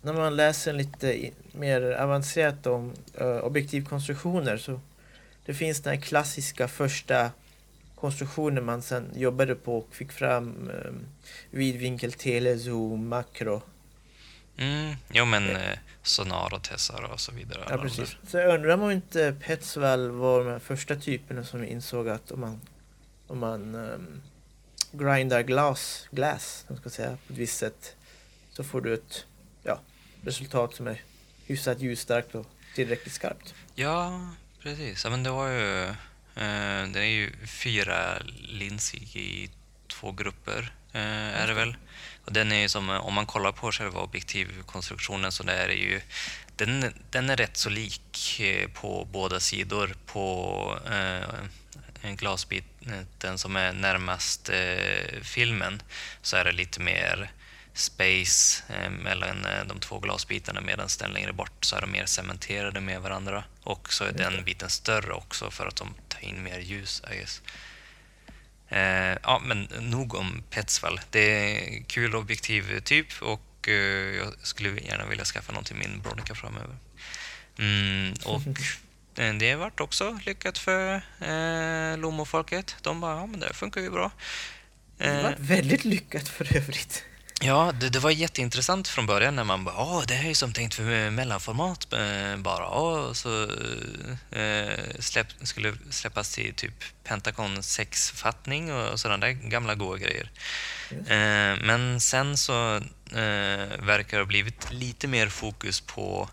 när 0.03 0.13
man 0.13 0.35
läser 0.35 0.73
lite 0.73 1.29
mer 1.51 1.81
avancerat 1.81 2.67
om 2.67 2.93
eh, 3.13 3.37
objektivkonstruktioner 3.37 4.57
så 4.57 4.79
det 5.45 5.53
finns 5.53 5.81
den 5.81 5.93
här 5.93 6.01
klassiska 6.01 6.67
första 6.67 7.31
konstruktionen 7.95 8.65
man 8.65 8.81
sen 8.81 9.09
jobbade 9.15 9.55
på 9.55 9.77
och 9.77 9.95
fick 9.95 10.11
fram 10.11 10.69
eh, 10.69 10.91
vidvinkel, 11.51 12.11
telezoom, 12.13 13.07
makro. 13.07 13.61
Mm, 14.57 14.95
jo 15.11 15.25
men 15.25 15.49
eh, 15.49 15.77
Sonar 16.01 16.53
och 16.53 16.63
Tessar 16.63 17.09
och 17.13 17.19
så 17.19 17.31
vidare. 17.31 17.65
Ja 17.69 17.77
precis. 17.77 18.17
Så 18.27 18.37
jag 18.37 18.55
undrar 18.55 18.73
om 18.73 18.91
inte 18.91 19.35
Petzval 19.41 20.11
var 20.11 20.45
de 20.45 20.59
första 20.59 20.95
typerna 20.95 21.43
som 21.43 21.63
insåg 21.63 22.09
att 22.09 22.31
om 22.31 22.39
man 22.39 22.61
om 23.27 23.39
man 23.39 23.75
um, 23.75 24.21
grindar 24.91 25.41
glas, 25.41 26.07
glass, 26.11 26.65
ska 26.79 26.89
säga, 26.89 27.17
på 27.27 27.33
ett 27.33 27.39
visst 27.39 27.57
sätt 27.57 27.95
så 28.49 28.63
får 28.63 28.81
du 28.81 28.93
ett 28.93 29.25
resultat 30.23 30.75
som 30.75 30.87
är 30.87 31.01
hyfsat 31.45 31.79
ljusstarkt 31.79 32.35
och 32.35 32.45
tillräckligt 32.75 33.13
skarpt. 33.13 33.53
Ja, 33.75 34.29
precis. 34.61 35.03
Ja, 35.03 35.09
men 35.09 35.23
det 35.23 35.29
var 35.29 35.47
ju... 35.47 35.83
Eh, 36.35 36.87
det 36.87 36.99
är 36.99 37.13
ju 37.13 37.31
fyra 37.47 38.19
linsig 38.41 39.15
i 39.15 39.49
två 39.87 40.11
grupper, 40.11 40.73
eh, 40.93 41.41
är 41.41 41.47
det 41.47 41.53
väl. 41.53 41.75
Och 42.25 42.33
den 42.33 42.51
är 42.51 42.61
ju 42.61 42.69
som, 42.69 42.89
eh, 42.89 43.05
om 43.05 43.13
man 43.13 43.25
kollar 43.25 43.51
på 43.51 43.71
själva 43.71 44.01
objektivkonstruktionen 44.01 45.31
så 45.31 45.43
där 45.43 45.69
är 45.69 45.73
ju... 45.73 46.01
Den, 46.55 46.93
den 47.09 47.29
är 47.29 47.35
rätt 47.35 47.57
så 47.57 47.69
lik 47.69 48.39
eh, 48.39 48.69
på 48.69 49.07
båda 49.11 49.39
sidor. 49.39 49.95
På 50.05 50.79
eh, 50.85 51.29
en 52.01 52.15
glasbit, 52.15 52.65
den 53.17 53.37
som 53.37 53.55
är 53.55 53.73
närmast 53.73 54.49
eh, 54.49 55.21
filmen, 55.21 55.81
så 56.21 56.37
är 56.37 56.43
det 56.43 56.51
lite 56.51 56.79
mer 56.79 57.31
space 57.73 58.63
eh, 58.69 58.89
mellan 58.89 59.45
eh, 59.45 59.65
de 59.67 59.79
två 59.79 59.99
glasbitarna 59.99 60.61
medan 60.61 60.87
den 60.99 61.11
längre 61.11 61.33
bort 61.33 61.65
så 61.65 61.75
är 61.75 61.81
de 61.81 61.91
mer 61.91 62.05
cementerade 62.05 62.81
med 62.81 63.01
varandra. 63.01 63.43
Och 63.63 63.93
så 63.93 64.03
är 64.03 64.11
den 64.11 64.43
biten 64.43 64.69
större 64.69 65.13
också 65.13 65.51
för 65.51 65.65
att 65.65 65.75
de 65.75 65.93
tar 66.07 66.25
in 66.25 66.43
mer 66.43 66.59
ljus, 66.59 67.01
I 67.13 67.15
guess. 67.15 67.41
Eh, 68.69 69.17
ja, 69.23 69.41
men 69.45 69.67
nog 69.79 70.15
om 70.15 70.43
Petsval. 70.49 70.99
Det 71.09 71.19
är 71.19 71.83
kul 71.83 72.15
objektiv 72.15 72.79
typ 72.79 73.21
och 73.21 73.67
eh, 73.67 73.73
jag 74.17 74.33
skulle 74.41 74.81
gärna 74.81 75.05
vilja 75.05 75.25
skaffa 75.25 75.53
någon 75.53 75.63
till 75.63 75.75
min 75.75 76.01
Bronica 76.01 76.35
framöver. 76.35 76.75
Mm, 77.59 78.13
och 78.25 78.41
eh, 79.21 79.33
det 79.33 79.55
varit 79.55 79.79
också 79.79 80.19
lyckat 80.25 80.57
för 80.57 80.95
eh, 81.19 81.97
Lomo-folket. 81.97 82.75
De 82.81 83.01
bara, 83.01 83.15
ja 83.15 83.25
men 83.25 83.39
det 83.39 83.53
funkar 83.53 83.81
ju 83.81 83.89
bra. 83.89 84.11
Det 84.97 85.23
var 85.23 85.35
väldigt 85.37 85.85
lyckat 85.85 86.29
för 86.29 86.57
övrigt. 86.57 87.03
Ja, 87.45 87.71
det, 87.79 87.89
det 87.89 87.99
var 87.99 88.11
jätteintressant 88.11 88.87
från 88.87 89.05
början 89.05 89.35
när 89.35 89.43
man 89.43 89.63
bara 89.63 89.75
Åh, 89.77 90.03
det 90.07 90.13
här 90.13 90.29
är 90.29 90.33
som 90.33 90.53
tänkt 90.53 90.73
för 90.73 91.09
mellanformat 91.09 91.93
eh, 91.93 92.37
bara. 92.37 92.69
Åh, 92.69 93.13
så 93.13 93.43
eh, 94.31 94.79
släpp, 94.99 95.27
skulle 95.41 95.73
släppas 95.89 96.35
till 96.35 96.53
typ 96.53 96.83
Pentacon 97.03 97.57
6-fattning 97.57 98.73
och 98.73 98.99
sådana 98.99 99.25
där 99.25 99.31
gamla 99.31 99.75
goa 99.75 99.97
grejer. 99.97 100.31
Eh, 100.91 101.63
men 101.65 102.01
sen 102.01 102.37
så 102.37 102.75
eh, 103.11 103.67
verkar 103.79 104.17
det 104.17 104.23
ha 104.23 104.25
blivit 104.25 104.71
lite 104.71 105.07
mer 105.07 105.27
fokus 105.29 105.81
på 105.81 106.29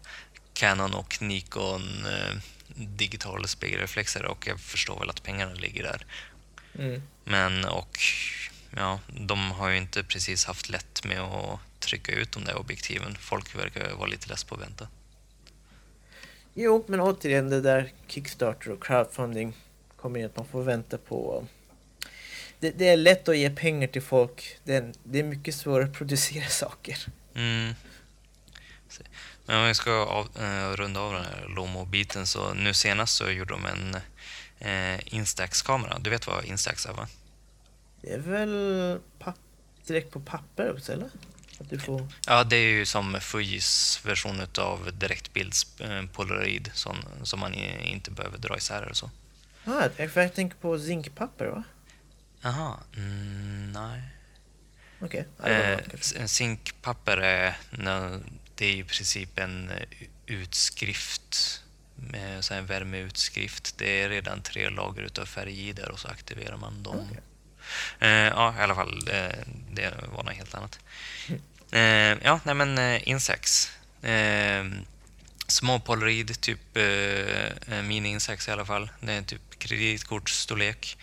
Canon 0.53 0.95
och 0.95 1.23
Nikon 1.23 2.07
eh, 2.07 2.37
digitala 2.75 3.47
spegelreflexer 3.47 4.25
och 4.25 4.47
jag 4.47 4.61
förstår 4.61 5.01
väl 5.01 5.11
att 5.11 5.23
pengarna 5.23 5.55
ligger 5.55 5.83
där. 5.83 6.07
Mm. 6.79 7.03
Men 7.25 7.65
och 7.65 7.99
ja, 8.77 9.01
de 9.09 9.51
har 9.51 9.69
ju 9.69 9.77
inte 9.77 10.05
precis 10.05 10.45
haft 10.45 10.69
lätt 10.69 11.05
med 11.05 11.21
att 11.21 11.61
trycka 11.79 12.13
ut 12.13 12.33
de 12.33 12.45
där 12.45 12.59
objektiven. 12.59 13.17
Folk 13.21 13.55
verkar 13.55 13.95
vara 13.95 14.09
lite 14.09 14.29
less 14.29 14.45
på 14.45 14.55
att 14.55 14.61
vänta. 14.61 14.89
Jo, 16.55 16.85
men 16.89 17.01
återigen 17.01 17.51
det 17.51 17.61
där 17.61 17.93
Kickstarter 18.07 18.71
och 18.71 18.85
crowdfunding 18.85 19.57
kommer 19.97 20.21
in 20.21 20.27
att 20.27 20.37
man 20.37 20.47
får 20.47 20.63
vänta 20.63 20.99
på... 20.99 21.47
Det, 22.59 22.71
det 22.71 22.89
är 22.89 22.97
lätt 22.97 23.29
att 23.29 23.37
ge 23.37 23.51
pengar 23.51 23.89
till 23.89 24.03
folk. 24.03 24.59
Det 24.65 24.75
är, 24.75 24.93
det 25.03 25.19
är 25.19 25.25
mycket 25.25 25.55
svårare 25.55 25.85
att 25.85 25.93
producera 25.93 26.45
saker. 26.49 26.99
Mm. 27.35 27.75
Men 29.47 29.59
om 29.59 29.67
vi 29.67 29.75
ska 29.75 29.93
av, 29.93 30.29
eh, 30.43 30.77
runda 30.77 31.01
av 31.01 31.13
den 31.13 31.25
här 31.25 31.47
Lomo-biten 31.49 32.27
så 32.27 32.55
nu 32.55 32.75
senast 32.75 33.17
så 33.17 33.31
gjorde 33.31 33.55
de 33.55 33.67
en 33.67 33.97
eh, 34.59 35.15
Instax-kamera. 35.15 35.99
Du 35.99 36.11
vet 36.11 36.27
vad 36.27 36.45
Instax 36.45 36.87
är 36.87 36.93
va? 36.93 37.09
Det 38.03 38.13
är 38.13 38.19
väl 38.19 39.01
direkt 39.87 40.11
på 40.11 40.21
papper 40.21 40.73
också, 40.73 40.93
eller? 40.93 41.11
Att 41.61 41.71
du 41.71 41.79
får... 41.79 42.09
Ja, 42.27 42.45
det 42.45 42.57
är 42.57 42.71
ju 42.71 42.87
som 42.87 43.21
Fujis 43.21 44.01
version 44.05 44.41
av 44.59 44.91
direktbilds 44.99 45.81
eh, 45.81 46.07
polaroid 46.07 46.71
som, 46.75 46.97
som 47.23 47.41
man 47.41 47.55
inte 47.55 48.11
behöver 48.11 48.39
dra 48.39 48.57
isär 48.57 48.89
och 48.89 48.97
så. 48.97 49.11
Ah, 49.65 49.89
jag, 49.97 50.35
tänker 50.35 50.57
på 50.57 50.79
zinkpapper, 50.79 51.47
va? 51.47 51.63
Jaha, 52.41 52.77
mm, 52.97 53.73
nej. 53.73 54.03
Okej. 55.01 55.27
Var 55.37 55.49
Eh, 55.51 56.27
zinkpapper 56.27 57.17
är, 57.17 57.57
nå- 57.71 58.21
det 58.55 58.67
är 58.67 58.75
i 58.75 58.85
princip 58.85 59.39
en 59.39 59.71
eh, 59.71 59.87
utskrift, 60.27 61.63
med 61.95 62.45
så 62.45 62.55
här 62.55 62.61
värmeutskrift. 62.63 63.79
Det 63.79 64.03
är 64.03 64.09
redan 64.09 64.43
tre 64.43 64.71
lager 64.71 65.03
utav 65.03 65.25
färg 65.27 65.69
i 65.69 65.73
där 65.73 65.91
och 65.91 65.99
så 65.99 66.09
aktiverar 66.09 66.57
man 66.57 66.83
dem. 66.83 66.97
Okej. 67.11 67.21
Eh, 67.99 68.09
ja, 68.11 68.55
i 68.59 68.63
alla 68.63 68.75
fall, 68.75 69.05
det, 69.05 69.45
det 69.71 69.95
var 70.13 70.23
något 70.23 70.35
helt 70.35 70.55
annat. 70.55 70.79
Eh, 71.73 72.19
ja, 72.23 72.41
nej 72.45 72.55
men 72.55 72.79
eh, 72.79 73.09
Insex. 73.09 73.73
Eh, 74.03 74.65
små 75.47 75.81
polaroid, 75.81 76.41
typ 76.41 76.77
eh, 76.77 76.83
eh, 76.85 77.83
mini-Insex 77.83 78.49
i 78.49 78.53
alla 78.53 78.65
fall. 78.65 78.91
Det 79.01 79.13
är 79.13 79.23
typ 79.23 79.59
kreditkortsstorlek. 79.59 80.99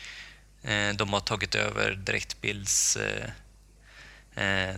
Eh, 0.63 0.93
de 0.93 1.13
har 1.13 1.19
tagit 1.19 1.55
över 1.55 1.91
direktbilds... 1.91 2.97
Eh, 2.97 3.29
eh, 4.43 4.75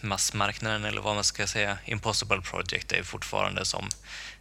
massmarknaden 0.00 0.84
eller 0.84 1.00
vad 1.00 1.14
man 1.14 1.24
ska 1.24 1.46
säga. 1.46 1.78
Impossible 1.84 2.40
Project 2.40 2.92
är 2.92 3.02
fortfarande 3.02 3.64
som 3.64 3.88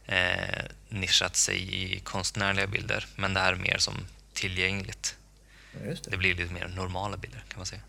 eh, 0.06 0.66
nischat 0.90 1.36
sig 1.36 1.84
i 1.84 2.00
konstnärliga 2.00 2.68
bilder 2.68 3.06
men 3.16 3.34
det 3.34 3.40
här 3.40 3.54
är 3.54 3.58
mer 3.58 3.78
som 3.78 3.94
tillgängligt. 4.34 5.16
Just 5.86 6.04
Det 6.04 6.12
det. 6.12 6.18
blir 6.18 6.36
lite 6.36 6.54
mer 6.54 6.68
normala 6.68 7.18
bilder 7.18 7.44
kan 7.50 7.60
man 7.60 7.66
säga. 7.66 7.82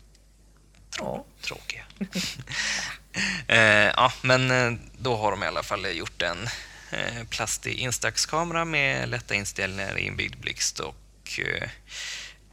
Ja. 0.97 1.25
Tråkiga. 1.41 1.83
eh, 3.47 3.57
ja, 3.95 4.13
men 4.21 4.51
eh, 4.51 4.79
då 4.97 5.15
har 5.15 5.31
de 5.31 5.43
i 5.43 5.47
alla 5.47 5.63
fall 5.63 5.97
gjort 5.97 6.21
en 6.21 6.47
eh, 6.91 7.23
plastig 7.29 7.73
Instax-kamera 7.73 8.65
med 8.65 9.09
lätta 9.09 9.35
inställningar, 9.35 9.97
inbyggd 9.97 10.39
blixt 10.41 10.79
och 10.79 11.39
eh, 11.39 11.69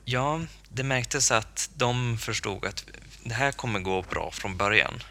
ja, 0.05 0.40
det 0.68 0.83
märktes 0.83 1.31
att 1.31 1.70
de 1.75 2.18
förstod 2.18 2.64
att 2.64 2.85
det 3.25 3.35
här 3.35 3.53
kommer 3.53 3.81
gå 3.81 4.03
bra 4.03 4.31
från 4.31 4.57
början. 4.57 5.03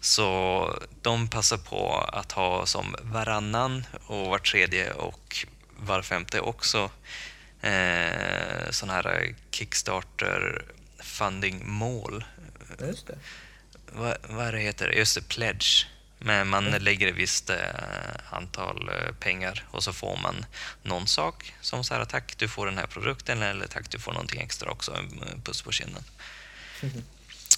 Så 0.00 0.78
de 1.02 1.28
passar 1.28 1.56
på 1.58 1.96
att 2.12 2.32
ha 2.32 2.66
som 2.66 2.96
varannan 3.02 3.86
och 4.06 4.26
var 4.26 4.38
tredje 4.38 4.92
och 4.92 5.46
var 5.76 6.02
femte 6.02 6.40
också 6.40 6.90
eh, 7.62 8.70
sådana 8.70 8.92
här 8.92 9.34
Kickstarter 9.50 10.64
funding-mål. 10.98 12.24
Ja, 12.78 12.86
just 12.86 13.06
det. 13.06 13.18
Vad, 13.92 14.16
vad 14.28 14.46
är 14.46 14.52
det 14.52 14.58
heter? 14.58 14.88
Just 14.88 15.14
det, 15.14 15.28
pledge. 15.28 15.86
Men 16.18 16.48
man 16.48 16.66
Mm. 16.66 16.82
lägger 16.82 17.08
ett 17.08 17.14
visst 17.14 17.50
eh, 17.50 17.56
antal 18.30 18.88
eh, 18.88 19.12
pengar 19.14 19.64
och 19.70 19.84
så 19.84 19.92
får 19.92 20.16
man 20.16 20.44
någon 20.82 21.06
sak 21.06 21.54
som 21.60 21.84
så 21.84 21.94
här 21.94 22.04
tack 22.04 22.34
du 22.38 22.48
får 22.48 22.66
den 22.66 22.78
här 22.78 22.86
produkten 22.86 23.42
eller 23.42 23.66
tack 23.66 23.90
du 23.90 23.98
får 23.98 24.12
någonting 24.12 24.40
extra 24.40 24.70
också, 24.70 24.92
en 24.92 25.22
eh, 25.22 25.42
puss 25.44 25.62
på 25.62 25.72
kinden. 25.72 26.02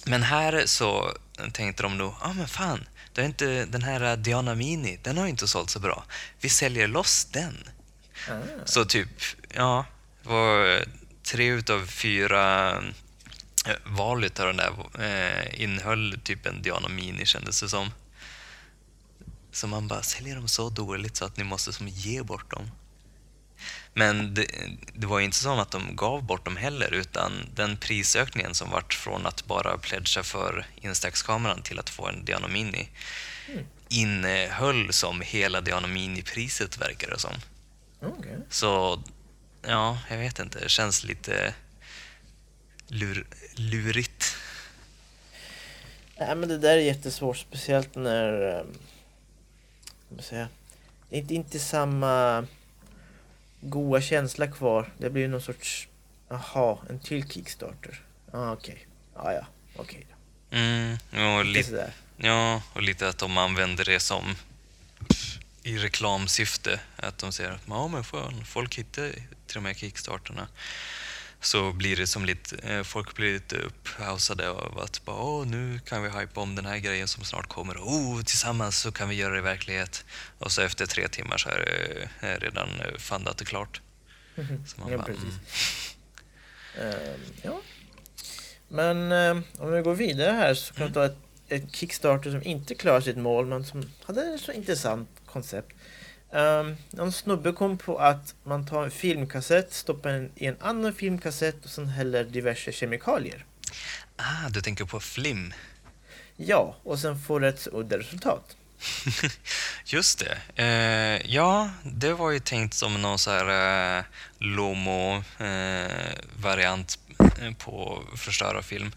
Men 0.05 0.23
här 0.23 0.63
så 0.65 1.17
tänkte 1.53 1.83
de 1.83 1.97
då, 1.97 2.17
ja 2.21 2.27
ah, 2.29 2.33
men 2.33 2.47
fan, 2.47 2.87
det 3.13 3.21
är 3.21 3.25
inte, 3.25 3.65
den 3.65 3.83
här 3.83 4.17
Diana 4.17 4.55
Mini, 4.55 4.99
den 5.03 5.17
har 5.17 5.25
ju 5.25 5.29
inte 5.29 5.47
sålt 5.47 5.69
så 5.69 5.79
bra. 5.79 6.03
Vi 6.41 6.49
säljer 6.49 6.87
loss 6.87 7.25
den. 7.25 7.69
Ah. 8.29 8.33
Så 8.65 8.85
typ, 8.85 9.09
ja, 9.53 9.85
det 10.23 10.29
var 10.29 10.85
tre 11.23 11.47
utav 11.47 11.85
fyra 11.85 12.71
eh, 13.67 13.75
val 13.85 14.23
utav 14.23 14.47
den 14.47 14.57
där 14.57 14.73
eh, 14.99 15.61
innehöll 15.63 16.19
typ 16.23 16.45
en 16.45 16.61
Diana 16.61 16.87
Mini 16.87 17.25
kändes 17.25 17.61
det 17.61 17.69
som. 17.69 17.91
Så 19.51 19.67
man 19.67 19.87
bara, 19.87 20.01
säljer 20.01 20.35
dem 20.35 20.47
så 20.47 20.69
dåligt 20.69 21.15
så 21.15 21.25
att 21.25 21.37
ni 21.37 21.43
måste 21.43 21.73
som 21.73 21.87
ge 21.87 22.21
bort 22.21 22.51
dem? 22.51 22.71
Men 23.93 24.33
det, 24.33 24.47
det 24.93 25.07
var 25.07 25.19
inte 25.19 25.37
så 25.37 25.59
att 25.59 25.71
de 25.71 25.95
gav 25.95 26.23
bort 26.23 26.45
dem 26.45 26.57
heller 26.57 26.93
utan 26.93 27.31
den 27.55 27.77
prisökningen 27.77 28.53
som 28.53 28.69
vart 28.69 28.93
från 28.93 29.25
att 29.25 29.45
bara 29.45 29.77
pledga 29.77 30.23
för 30.23 30.65
Instax-kameran 30.75 31.61
till 31.61 31.79
att 31.79 31.89
få 31.89 32.07
en 32.07 32.25
Diana 32.25 32.47
Mini 32.47 32.89
Mm. 33.49 33.65
innehöll 33.89 34.93
som 34.93 35.21
hela 35.21 35.61
Diana 35.61 35.87
Mini-priset 35.87 36.77
verkar 36.77 37.09
det 37.11 37.19
som. 37.19 37.33
Okej. 38.01 38.37
Så 38.49 39.03
ja, 39.67 39.99
jag 40.09 40.17
vet 40.17 40.39
inte. 40.39 40.59
Det 40.59 40.69
känns 40.69 41.03
lite 41.03 41.53
lur, 42.87 43.27
lurigt. 43.55 44.35
Nej 46.17 46.35
men 46.35 46.49
det 46.49 46.57
där 46.57 46.77
är 46.77 46.81
jättesvårt, 46.81 47.37
speciellt 47.37 47.95
när... 47.95 48.59
Um, 48.59 48.67
vad 50.09 50.25
säga? 50.25 50.47
Det 51.09 51.15
är 51.15 51.19
inte, 51.21 51.35
inte 51.35 51.59
samma 51.59 52.47
goa 53.61 54.01
känsla 54.01 54.47
kvar. 54.47 54.93
Det 54.97 55.09
blir 55.09 55.27
någon 55.27 55.41
sorts... 55.41 55.87
Aha, 56.29 56.81
en 56.89 56.99
till 56.99 57.29
Kickstarter. 57.29 58.01
Ah, 58.31 58.51
okej. 58.51 58.87
Ah, 59.15 59.31
ja, 59.31 59.45
okej. 59.75 60.07
då. 60.09 60.57
Mm, 60.57 60.97
och, 61.11 61.45
Lite 61.45 61.57
lite, 61.57 61.69
sådär. 61.69 61.93
ja, 62.17 62.61
och 62.73 62.81
lite 62.81 63.09
att 63.09 63.17
de 63.17 63.37
använder 63.37 63.85
det 63.85 63.99
som 63.99 64.35
i 65.63 65.77
reklamsyfte. 65.77 66.79
Att 66.95 67.17
de 67.17 67.31
säger 67.31 67.51
att 67.51 67.61
ja, 67.67 67.87
men 67.87 68.03
folk 68.45 68.75
hittar 68.77 69.11
till 69.53 69.61
de 69.63 69.67
här 69.67 69.73
kickstarterna. 69.73 70.47
Så 71.41 71.71
blir 71.71 71.95
det 71.95 72.07
som 72.07 72.25
lite, 72.25 72.55
eh, 72.55 72.83
folk 72.83 73.15
blir 73.15 73.33
lite 73.33 73.55
upphausade 73.55 74.49
av 74.49 74.79
att 74.79 75.05
bara, 75.05 75.15
Åh, 75.15 75.45
nu 75.45 75.79
kan 75.85 76.03
vi 76.03 76.09
hypa 76.09 76.41
om 76.41 76.55
den 76.55 76.65
här 76.65 76.77
grejen 76.77 77.07
som 77.07 77.23
snart 77.23 77.47
kommer. 77.47 77.75
Oh, 77.75 78.21
tillsammans 78.21 78.79
så 78.79 78.91
kan 78.91 79.09
vi 79.09 79.15
göra 79.15 79.33
det 79.33 79.39
i 79.39 79.41
verklighet. 79.41 80.05
Och 80.37 80.51
så 80.51 80.61
efter 80.61 80.85
tre 80.85 81.07
timmar 81.07 81.37
så 81.37 81.49
är 81.49 81.57
det 82.19 82.27
är 82.27 82.39
redan 82.39 82.69
eh, 82.79 82.97
fundat 82.97 83.41
och 83.41 83.47
klart. 83.47 83.81
Så 84.35 84.81
man 84.81 84.91
ja, 84.91 84.97
bara, 84.97 85.05
precis. 85.05 85.23
mm. 86.77 86.91
Ehm, 86.91 87.19
ja. 87.41 87.61
Men 88.67 89.11
ehm, 89.11 89.43
om 89.57 89.71
vi 89.71 89.81
går 89.81 89.95
vidare 89.95 90.31
här 90.31 90.53
så 90.53 90.73
kan 90.73 90.87
vi 90.87 90.93
ta 90.93 91.05
ett, 91.05 91.17
ett 91.47 91.75
Kickstarter 91.75 92.31
som 92.31 92.43
inte 92.43 92.75
klarar 92.75 93.01
sitt 93.01 93.17
mål 93.17 93.45
men 93.45 93.65
som 93.65 93.89
hade 94.03 94.33
ett 94.33 94.41
så 94.41 94.51
intressant 94.51 95.09
koncept. 95.25 95.71
Um, 96.33 96.75
någon 96.91 97.11
snubbe 97.11 97.51
kom 97.51 97.77
på 97.77 97.97
att 97.97 98.35
man 98.43 98.65
tar 98.65 98.83
en 98.83 98.91
filmkassett, 98.91 99.73
stoppar 99.73 100.09
den 100.09 100.31
i 100.35 100.45
en 100.45 100.57
annan 100.59 100.93
filmkassett 100.93 101.65
och 101.65 101.69
sen 101.69 101.87
häller 101.87 102.23
diverse 102.23 102.71
kemikalier. 102.71 103.45
Ah, 104.15 104.49
du 104.49 104.61
tänker 104.61 104.85
på 104.85 104.99
Flim? 104.99 105.53
Ja, 106.35 106.75
och 106.83 106.99
sen 106.99 107.19
får 107.19 107.39
det 107.39 107.47
ett 107.47 107.67
udda 107.71 107.97
resultat. 107.97 108.57
Just 109.85 110.19
det. 110.19 110.37
Eh, 110.63 111.21
ja, 111.33 111.69
det 111.83 112.13
var 112.13 112.31
ju 112.31 112.39
tänkt 112.39 112.73
som 112.73 113.01
någon 113.01 113.19
så 113.19 113.31
här 113.31 113.97
eh, 113.97 114.03
Lomo-variant 114.37 116.99
eh, 117.41 117.53
på 117.57 118.03
förstöra 118.15 118.61
film. 118.61 118.91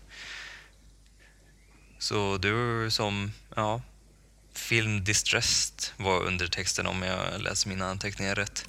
Så 1.99 2.37
du 2.37 2.87
som, 2.91 3.33
ja, 3.57 3.81
film 4.59 5.05
distressed 5.05 5.85
var 5.97 6.23
undertexten 6.23 6.87
om 6.87 7.03
jag 7.03 7.41
läser 7.41 7.69
mina 7.69 7.87
anteckningar 7.87 8.35
rätt. 8.35 8.67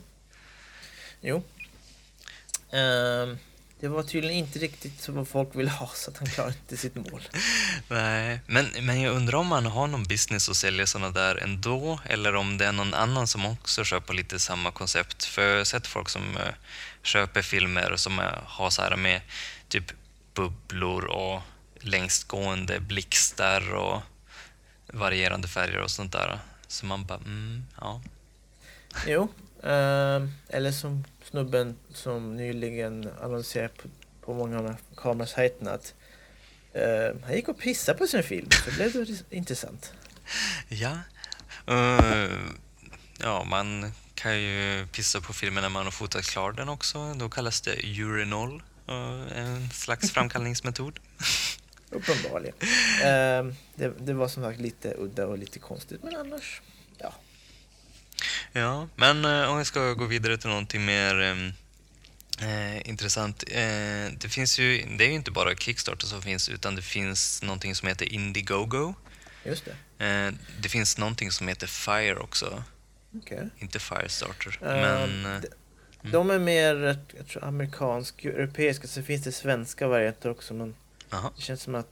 Jo. 1.21 1.43
Ehm, 2.71 3.37
det 3.79 3.87
var 3.87 4.03
tydligen 4.03 4.37
inte 4.37 4.59
riktigt 4.59 5.09
vad 5.09 5.27
folk 5.27 5.55
ville 5.55 5.71
ha, 5.71 5.91
så 5.95 6.11
att 6.11 6.17
han 6.17 6.27
klarade 6.27 6.53
inte 6.61 6.77
sitt 6.77 6.95
mål. 6.95 7.21
Nej, 7.87 8.39
men, 8.47 8.65
men 8.81 9.01
jag 9.01 9.15
undrar 9.15 9.37
om 9.37 9.47
man 9.47 9.65
har 9.65 9.87
någon 9.87 10.03
business 10.03 10.49
att 10.49 10.55
sälja 10.55 10.87
sådana 10.87 11.09
där 11.11 11.35
ändå, 11.35 11.99
eller 12.05 12.35
om 12.35 12.57
det 12.57 12.65
är 12.65 12.71
någon 12.71 12.93
annan 12.93 13.27
som 13.27 13.45
också 13.45 13.83
kör 13.83 13.99
på 13.99 14.13
lite 14.13 14.39
samma 14.39 14.71
koncept. 14.71 15.25
För 15.25 15.41
jag 15.41 15.57
har 15.57 15.63
sett 15.63 15.87
folk 15.87 16.09
som 16.09 16.37
eh, 16.37 16.53
köper 17.03 17.41
filmer 17.41 17.95
som 17.95 18.19
eh, 18.19 18.25
har 18.45 18.69
så 18.69 18.81
här 18.81 18.95
med 18.95 19.21
typ 19.67 19.91
bubblor 20.33 21.05
och 21.05 21.41
längstgående 21.81 22.79
blixtar 22.79 23.73
och 23.73 24.01
varierande 24.93 25.47
färger 25.47 25.81
och 25.81 25.91
sånt 25.91 26.11
där. 26.11 26.39
Så 26.67 26.85
man 26.85 27.05
bara, 27.05 27.17
mm, 27.17 27.65
ja. 27.81 28.01
Jo, 29.07 29.27
ehm, 29.63 30.31
eller 30.49 30.71
som 30.71 31.03
snubben 31.23 31.75
som 31.93 32.35
nyligen 32.35 33.09
annonserade 33.21 33.73
på, 33.73 33.87
på 34.25 34.33
många 34.33 34.59
av 34.59 34.75
kamerasajterna 34.97 35.71
att 35.71 35.93
eh, 36.73 37.21
han 37.25 37.35
gick 37.35 37.47
och 37.47 37.59
pissade 37.59 37.97
på 37.97 38.07
sin 38.07 38.23
film, 38.23 38.49
så 38.65 38.71
blev 38.71 38.93
det 38.93 39.35
intressant. 39.35 39.93
Ja. 40.67 40.97
Eh, 41.67 42.31
ja, 43.17 43.43
man 43.43 43.91
kan 44.13 44.41
ju 44.41 44.87
pissa 44.87 45.21
på 45.21 45.33
filmen 45.33 45.61
när 45.61 45.69
man 45.69 45.85
har 45.85 45.91
fotat 45.91 46.25
klart 46.25 46.57
den 46.57 46.69
också. 46.69 47.13
Då 47.13 47.29
kallas 47.29 47.61
det 47.61 47.75
urinol, 47.83 48.63
eh, 48.87 49.37
en 49.37 49.69
slags 49.69 50.11
framkallningsmetod. 50.13 50.99
Uppenbarligen. 51.89 52.55
Ehm, 53.03 53.55
det, 53.75 53.93
det 53.99 54.13
var 54.13 54.27
som 54.27 54.43
sagt 54.43 54.59
lite 54.59 54.93
udda 54.97 55.25
och 55.27 55.37
lite 55.37 55.59
konstigt, 55.59 56.03
men 56.03 56.15
annars, 56.15 56.61
ja. 56.97 57.13
Ja, 58.51 58.87
men 58.95 59.25
eh, 59.25 59.49
om 59.51 59.57
vi 59.57 59.65
ska 59.65 59.93
gå 59.93 60.05
vidare 60.05 60.37
till 60.37 60.49
någonting 60.49 60.85
mer 60.85 61.21
ehm, 61.21 61.51
eh, 62.41 62.89
intressant. 62.89 63.43
Eh, 63.47 64.11
det 64.17 64.29
finns 64.29 64.59
ju, 64.59 64.85
det 64.97 65.03
är 65.05 65.07
ju 65.09 65.13
inte 65.15 65.31
bara 65.31 65.55
Kickstarter 65.55 66.07
som 66.07 66.21
finns, 66.21 66.49
utan 66.49 66.75
det 66.75 66.81
finns 66.81 67.43
någonting 67.43 67.75
som 67.75 67.87
heter 67.87 68.13
Indiegogo. 68.13 68.93
Just 69.45 69.65
det. 69.97 70.05
Eh, 70.05 70.33
det 70.59 70.69
finns 70.69 70.97
någonting 70.97 71.31
som 71.31 71.47
heter 71.47 71.67
Fire 71.67 72.15
också. 72.15 72.63
Okej. 73.15 73.49
Inte 73.57 73.79
Firestarter, 73.79 74.59
Ehm, 74.63 75.21
men... 75.21 75.35
eh, 75.35 75.41
de- 75.41 75.47
De 76.11 76.29
är 76.29 76.39
mer 76.39 76.97
jag 77.17 77.27
tror, 77.27 77.43
amerikansk, 77.43 78.25
europeiska, 78.25 78.87
så 78.87 79.03
finns 79.03 79.23
det 79.23 79.31
svenska 79.31 79.87
varianter 79.87 80.29
också, 80.29 80.53
men 80.53 80.75
Jaha. 81.09 81.31
det 81.35 81.41
känns 81.41 81.61
som 81.61 81.75
att 81.75 81.87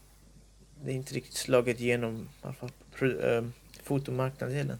det 0.84 0.92
inte 0.92 1.14
riktigt 1.14 1.34
slagit 1.36 1.80
igenom, 1.80 2.28
i 2.42 2.46
alla 2.46 2.54
fall 2.54 2.70
ehm, 3.22 3.52
fotomarknadsdelen. 3.82 4.78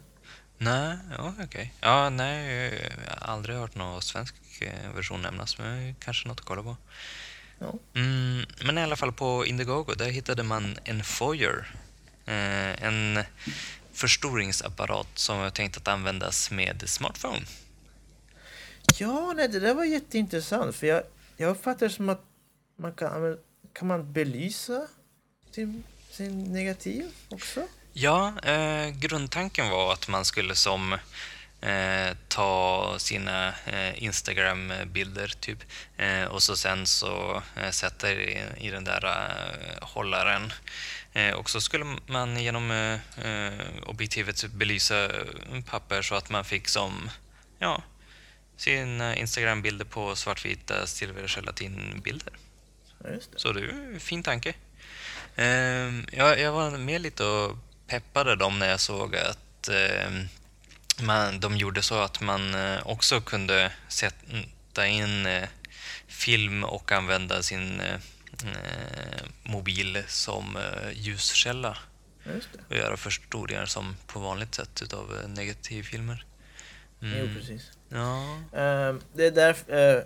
Nej, 0.58 0.96
ja, 1.18 1.34
okej. 1.44 1.74
Ja, 1.80 2.10
nej, 2.10 2.74
jag 3.06 3.16
har 3.20 3.32
aldrig 3.32 3.56
hört 3.56 3.74
någon 3.74 4.02
svensk 4.02 4.34
eh, 4.60 4.94
version 4.94 5.22
nämnas, 5.22 5.58
men 5.58 5.94
kanske 5.94 6.28
något 6.28 6.40
att 6.40 6.46
kolla 6.46 6.62
på. 6.62 6.76
Ja. 7.58 7.74
Mm, 7.94 8.46
men 8.64 8.78
i 8.78 8.82
alla 8.82 8.96
fall 8.96 9.12
på 9.12 9.46
Indiegogo, 9.46 9.94
där 9.94 10.10
hittade 10.10 10.42
man 10.42 10.78
en 10.84 11.04
foyer. 11.04 11.74
Eh, 12.26 12.82
en 12.84 13.18
förstoringsapparat 13.92 15.06
som 15.14 15.38
var 15.38 15.50
tänkt 15.50 15.76
att 15.76 15.88
användas 15.88 16.50
med 16.50 16.82
smartphone. 16.88 17.42
Ja, 18.98 19.32
nej, 19.36 19.48
det 19.48 19.60
där 19.60 19.74
var 19.74 19.84
jätteintressant, 19.84 20.76
för 20.76 20.86
jag, 20.86 21.02
jag 21.36 21.50
uppfattar 21.50 21.86
det 21.88 21.92
som 21.92 22.08
att 22.08 22.24
man 22.76 22.92
kan, 22.92 23.12
använda- 23.12 23.42
kan 23.78 23.88
man 23.88 24.12
belysa 24.12 24.88
sin, 25.50 25.84
sin 26.10 26.52
negativ 26.52 27.12
också? 27.28 27.62
Ja, 27.92 28.40
eh, 28.42 28.88
grundtanken 28.88 29.70
var 29.70 29.92
att 29.92 30.08
man 30.08 30.24
skulle 30.24 30.54
som 30.54 30.92
eh, 31.60 32.16
ta 32.28 32.94
sina 32.98 33.48
eh, 33.48 34.02
Instagram-bilder 34.02 35.32
typ 35.40 35.58
eh, 35.96 36.24
och 36.24 36.42
så 36.42 36.56
sen 36.56 36.86
så 36.86 37.42
eh, 37.56 37.70
sätta 37.70 38.12
i, 38.12 38.44
i 38.58 38.70
den 38.70 38.84
där 38.84 39.04
eh, 39.04 39.88
hållaren. 39.88 40.52
Eh, 41.12 41.34
och 41.34 41.50
så 41.50 41.60
skulle 41.60 41.96
man 42.06 42.42
genom 42.42 42.70
eh, 42.70 42.98
eh 43.26 43.60
objektivet 43.86 44.44
belysa 44.44 45.04
eh, 45.04 45.62
papper 45.66 46.02
så 46.02 46.14
att 46.14 46.30
man 46.30 46.44
fick 46.44 46.68
som 46.68 47.10
ja, 47.58 47.82
sina 48.56 49.16
Instagram-bilder 49.16 49.84
på 49.84 50.16
svartvita 50.16 50.86
silvergelatinbilder. 50.86 52.32
Ja. 53.04 53.10
Så 53.36 53.52
det 53.52 53.60
är 53.60 53.68
en 53.68 54.00
fin 54.00 54.22
tanke. 54.22 54.54
Ehm, 55.36 56.06
jag, 56.12 56.40
jag 56.40 56.52
var 56.52 56.70
med 56.70 57.00
lite 57.00 57.24
och 57.24 57.56
peppade 57.86 58.36
dem 58.36 58.58
när 58.58 58.68
jag 58.68 58.80
såg 58.80 59.16
att 59.16 59.68
ehm, 59.68 60.28
man, 61.02 61.40
de 61.40 61.56
gjorde 61.56 61.82
så 61.82 61.94
att 61.94 62.20
man 62.20 62.54
eh, 62.54 62.86
också 62.86 63.20
kunde 63.20 63.72
sätta 63.88 64.86
in 64.86 65.26
eh, 65.26 65.48
film 66.06 66.64
och 66.64 66.92
använda 66.92 67.42
sin 67.42 67.80
eh, 67.80 68.00
mobil 69.42 70.02
som 70.08 70.58
ljuskälla 70.92 71.78
och 72.68 72.76
göra 72.76 72.96
förstoringar 72.96 73.66
som 73.66 73.96
på 74.06 74.20
vanligt 74.20 74.54
sätt 74.54 74.82
utav 74.82 75.24
negativfilmer. 75.28 76.24
Jo, 77.00 77.28
precis. 77.36 77.75
Ja, 77.88 78.38
Ehm, 78.52 79.00
det 79.12 79.26
är 79.26 79.30
där 79.30 79.56
eh, 79.66 80.02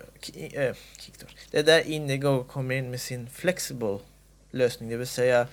Kickstarter. 0.99 1.37
Det 1.51 1.59
är 1.59 1.63
där 1.63 1.81
Indigo 1.81 2.45
kommer 2.45 2.75
in 2.75 2.91
med 2.91 3.01
sin 3.01 3.31
flexible 3.31 3.99
lösning, 4.51 4.89
det 4.89 4.97
vill 4.97 5.07
säga 5.07 5.47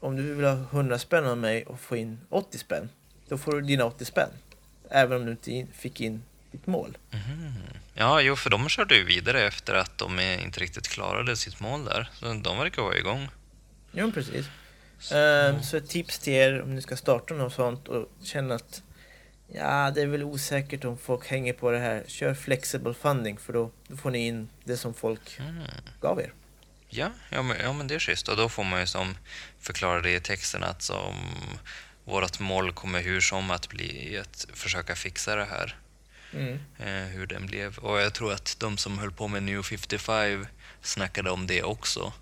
om 0.00 0.16
du 0.16 0.34
vill 0.34 0.44
ha 0.44 0.52
100 0.52 0.98
spänn 0.98 1.26
av 1.26 1.38
mig 1.38 1.64
och 1.66 1.80
få 1.80 1.96
in 1.96 2.20
80 2.28 2.58
spänn, 2.58 2.88
då 3.28 3.38
får 3.38 3.52
du 3.52 3.60
dina 3.60 3.84
80 3.84 4.04
spänn. 4.04 4.28
Även 4.90 5.16
om 5.16 5.24
du 5.24 5.30
inte 5.30 5.50
in, 5.52 5.68
fick 5.72 6.00
in 6.00 6.22
ditt 6.50 6.66
mål. 6.66 6.98
Mhm. 7.10 7.52
Ja, 7.94 8.20
jo, 8.20 8.36
för 8.36 8.50
de 8.50 8.68
körde 8.68 8.96
ju 8.96 9.04
vidare 9.04 9.46
efter 9.46 9.74
att 9.74 9.98
de 9.98 10.18
eh, 10.18 10.44
inte 10.44 10.60
riktigt 10.60 10.88
klarade 10.88 11.36
sitt 11.36 11.60
mål 11.60 11.84
där. 11.84 12.10
Så 12.14 12.24
de 12.32 12.58
verkar 12.58 12.82
vara 12.82 12.96
igång. 12.96 13.28
Jo, 13.92 14.12
precis. 14.12 14.46
Ehm, 15.12 15.62
så 15.62 15.76
ett 15.76 15.88
tips 15.88 16.18
till 16.18 16.32
er 16.32 16.62
om 16.62 16.74
ni 16.74 16.82
ska 16.82 16.96
starta 16.96 17.34
något 17.34 17.52
sånt 17.52 17.88
och 17.88 18.08
känner 18.22 18.54
att 18.54 18.82
ja, 19.54 19.90
det 19.90 20.02
är 20.02 20.06
väl 20.06 20.22
osäkert 20.22 20.84
om 20.84 20.98
folk 20.98 21.26
hänger 21.26 21.52
på 21.52 21.70
det 21.70 21.78
här. 21.78 22.04
Kör 22.06 22.34
flexible 22.34 22.94
funding 22.94 23.38
för 23.38 23.52
då, 23.52 23.70
då 23.88 23.96
får 23.96 24.10
ni 24.10 24.26
in 24.26 24.48
det 24.64 24.76
som 24.76 24.94
folk 24.94 25.38
Mm. 25.38 25.62
gav 26.00 26.20
er. 26.20 26.32
Ja, 26.88 27.10
ja 27.30 27.42
men, 27.42 27.56
ja, 27.60 27.72
men 27.72 27.86
det 27.86 27.94
är 27.94 27.98
schysst. 27.98 28.28
Och 28.28 28.36
då 28.36 28.48
får 28.48 28.64
man 28.64 28.80
ju 28.80 28.86
som 28.86 29.16
förklara 29.60 30.00
det 30.00 30.14
i 30.14 30.20
texten 30.20 30.62
att 30.64 30.82
som 30.82 31.14
vårt 32.04 32.40
mål 32.40 32.72
kommer 32.72 33.02
hur 33.02 33.20
som 33.20 33.50
att 33.50 33.68
bli 33.68 34.18
att 34.18 34.46
försöka 34.52 34.94
fixa 34.94 35.36
det 35.36 35.44
här. 35.44 35.76
Mm. 36.32 36.58
Eh, 36.78 37.08
hur 37.08 37.26
den 37.26 37.46
blev. 37.46 37.78
Och 37.78 38.00
jag 38.00 38.14
tror 38.14 38.32
att 38.32 38.56
de 38.60 38.78
som 38.78 38.98
höll 38.98 39.12
på 39.12 39.28
med 39.28 39.42
New 39.42 39.62
55 39.62 40.46
snackade 40.82 41.30
om 41.30 41.46
det 41.46 41.62
också. 41.62 42.12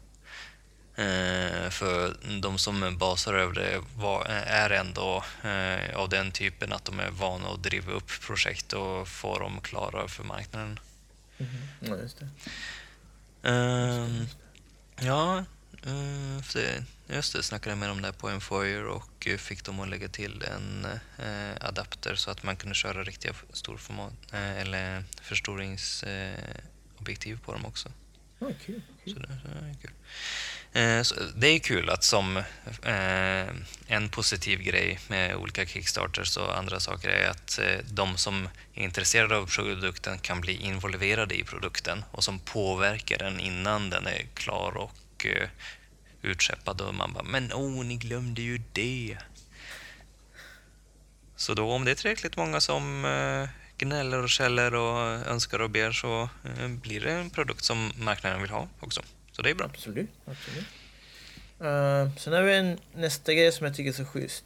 Eh, 0.96 1.70
för 1.70 2.16
de 2.40 2.58
som 2.58 2.98
basar 2.98 3.34
över 3.34 3.54
det 3.54 3.80
var, 3.96 4.24
är 4.46 4.70
ändå 4.70 5.24
eh, 5.42 5.96
av 5.96 6.08
den 6.08 6.32
typen 6.32 6.72
att 6.72 6.84
de 6.84 7.00
är 7.00 7.10
vana 7.10 7.48
att 7.48 7.62
driva 7.62 7.92
upp 7.92 8.20
projekt 8.20 8.72
och 8.72 9.08
få 9.08 9.38
dem 9.38 9.60
klara 9.60 10.08
för 10.08 10.24
marknaden. 10.24 10.80
Mhm. 11.38 11.68
Ja, 11.80 11.96
just 11.96 12.18
det. 12.18 12.28
Ehm, 13.42 14.26
ja, 15.00 15.44
uh, 15.86 16.42
för 16.42 16.58
det, 16.58 16.84
just 17.14 17.32
det, 17.32 17.42
snackade 17.42 17.76
med 17.76 17.88
dem 17.88 18.02
där 18.02 18.12
på 18.12 18.28
Enfoyer 18.28 18.86
och 18.86 19.26
eh, 19.26 19.36
fick 19.36 19.64
dem 19.64 19.80
att 19.80 19.88
lägga 19.88 20.08
till 20.08 20.42
en 20.42 20.86
eh, 21.18 21.52
adapter 21.60 22.14
så 22.14 22.30
att 22.30 22.42
man 22.42 22.56
kunde 22.56 22.74
köra 22.74 23.04
riktiga 23.04 23.32
storformat 23.52 24.12
eh, 24.32 24.60
eller 24.60 25.04
förstoringsobjektiv 25.22 27.40
på 27.44 27.52
dem 27.52 27.66
också. 27.66 27.92
Kul. 28.66 28.82
Så 29.04 29.18
det, 29.18 29.38
så 29.42 29.48
är 29.48 29.76
kul. 29.82 29.92
Eh, 30.72 31.02
så 31.02 31.14
det 31.36 31.48
är 31.48 31.58
kul 31.58 31.90
att 31.90 32.04
som 32.04 32.36
eh, 32.82 33.48
en 33.86 34.08
positiv 34.10 34.62
grej 34.62 34.98
med 35.08 35.36
olika 35.36 35.66
Kickstarters 35.66 36.36
och 36.36 36.58
andra 36.58 36.80
saker 36.80 37.08
är 37.08 37.30
att 37.30 37.58
eh, 37.58 37.78
de 37.90 38.16
som 38.16 38.48
är 38.74 38.82
intresserade 38.82 39.36
av 39.36 39.46
produkten 39.46 40.18
kan 40.18 40.40
bli 40.40 40.52
involverade 40.52 41.34
i 41.38 41.44
produkten 41.44 42.04
och 42.10 42.24
som 42.24 42.38
påverkar 42.38 43.18
den 43.18 43.40
innan 43.40 43.90
den 43.90 44.06
är 44.06 44.26
klar 44.34 44.76
och 44.76 45.26
eh, 45.26 45.48
utskeppad 46.22 46.80
och 46.80 46.94
man 46.94 47.12
bara 47.12 47.24
”men 47.24 47.52
åh, 47.52 47.84
ni 47.84 47.96
glömde 47.96 48.42
ju 48.42 48.60
det”. 48.72 49.18
Så 51.36 51.54
då 51.54 51.72
om 51.72 51.84
det 51.84 51.90
är 51.90 51.94
tillräckligt 51.94 52.36
många 52.36 52.60
som 52.60 53.04
eh, 53.04 53.48
gnäller 53.82 54.22
och 54.22 54.30
skäller 54.30 54.74
och 54.74 54.98
önskar 55.26 55.58
och 55.58 55.70
ber 55.70 55.92
så 55.92 56.28
eh, 56.44 56.68
blir 56.68 57.00
det 57.00 57.12
en 57.12 57.30
produkt 57.30 57.64
som 57.64 57.92
marknaden 57.96 58.42
vill 58.42 58.50
ha 58.50 58.68
också. 58.80 59.02
Så 59.32 59.42
det 59.42 59.50
är 59.50 59.54
bra. 59.54 59.66
Absolut, 59.66 60.10
absolut. 60.26 60.64
Uh, 61.60 62.16
sen 62.16 62.32
har 62.32 62.42
vi 62.42 62.56
en 62.56 62.78
nästa 62.94 63.34
grej 63.34 63.52
som 63.52 63.66
jag 63.66 63.76
tycker 63.76 63.90
är 63.90 63.94
så 63.94 64.04
schysst. 64.04 64.44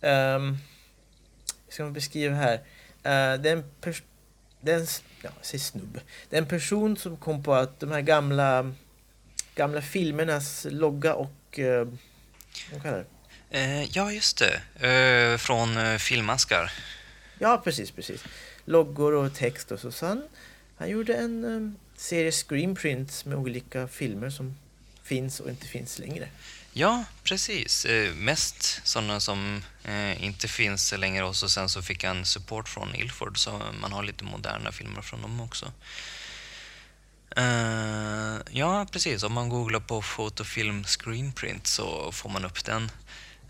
Um, 0.00 0.58
ska 1.68 1.82
man 1.82 1.92
beskriva 1.92 2.34
här? 2.34 2.54
Uh, 2.54 3.42
det 3.42 3.50
är 3.50 3.52
en 3.52 3.64
pers- 3.80 4.02
det 4.60 4.72
är 4.72 4.76
en, 4.76 4.82
s- 4.82 5.02
ja, 5.22 5.30
jag 5.36 5.46
säger 5.46 5.64
snubbe. 5.64 6.00
Det 6.30 6.36
är 6.36 6.40
en 6.42 6.48
person 6.48 6.96
som 6.96 7.16
kom 7.16 7.42
på 7.42 7.54
att 7.54 7.80
de 7.80 7.90
här 7.92 8.00
gamla, 8.00 8.74
gamla 9.54 9.82
filmernas 9.82 10.66
logga 10.70 11.14
och... 11.14 11.58
Uh, 11.58 11.88
vad 12.72 12.82
kallar 12.82 12.98
det? 12.98 13.06
Eh, 13.50 13.84
ja, 13.84 14.12
just 14.12 14.38
det. 14.38 14.86
Eh, 14.88 15.38
från 15.38 15.98
filmaskar. 15.98 16.72
Ja, 17.38 17.60
precis, 17.64 17.90
precis. 17.90 18.24
Loggor 18.66 19.12
och 19.12 19.34
text 19.34 19.72
och 19.72 19.80
så. 19.80 19.92
så 19.92 20.06
han, 20.06 20.22
han 20.76 20.88
gjorde 20.88 21.14
en 21.14 21.44
um, 21.44 21.76
serie 21.96 22.32
screenprints 22.32 23.24
med 23.24 23.38
olika 23.38 23.88
filmer 23.88 24.30
som 24.30 24.56
finns 25.02 25.40
och 25.40 25.50
inte 25.50 25.66
finns 25.66 25.98
längre. 25.98 26.28
Ja, 26.72 27.04
precis. 27.24 27.84
Eh, 27.84 28.14
mest 28.14 28.80
sådana 28.84 29.20
som 29.20 29.62
eh, 29.84 30.24
inte 30.24 30.48
finns 30.48 30.94
längre 30.98 31.24
och 31.24 31.36
så 31.36 31.48
sen 31.48 31.68
så 31.68 31.82
fick 31.82 32.04
han 32.04 32.24
support 32.24 32.68
från 32.68 32.94
Ilford 32.94 33.38
så 33.38 33.60
man 33.80 33.92
har 33.92 34.02
lite 34.02 34.24
moderna 34.24 34.72
filmer 34.72 35.02
från 35.02 35.22
dem 35.22 35.40
också. 35.40 35.72
Eh, 37.36 38.36
ja, 38.50 38.86
precis. 38.92 39.22
Om 39.22 39.32
man 39.32 39.48
googlar 39.48 39.80
på 39.80 40.02
fotofilm 40.02 40.84
screenprint 40.84 41.66
så 41.66 42.12
får 42.12 42.30
man 42.30 42.44
upp 42.44 42.64
den. 42.64 42.90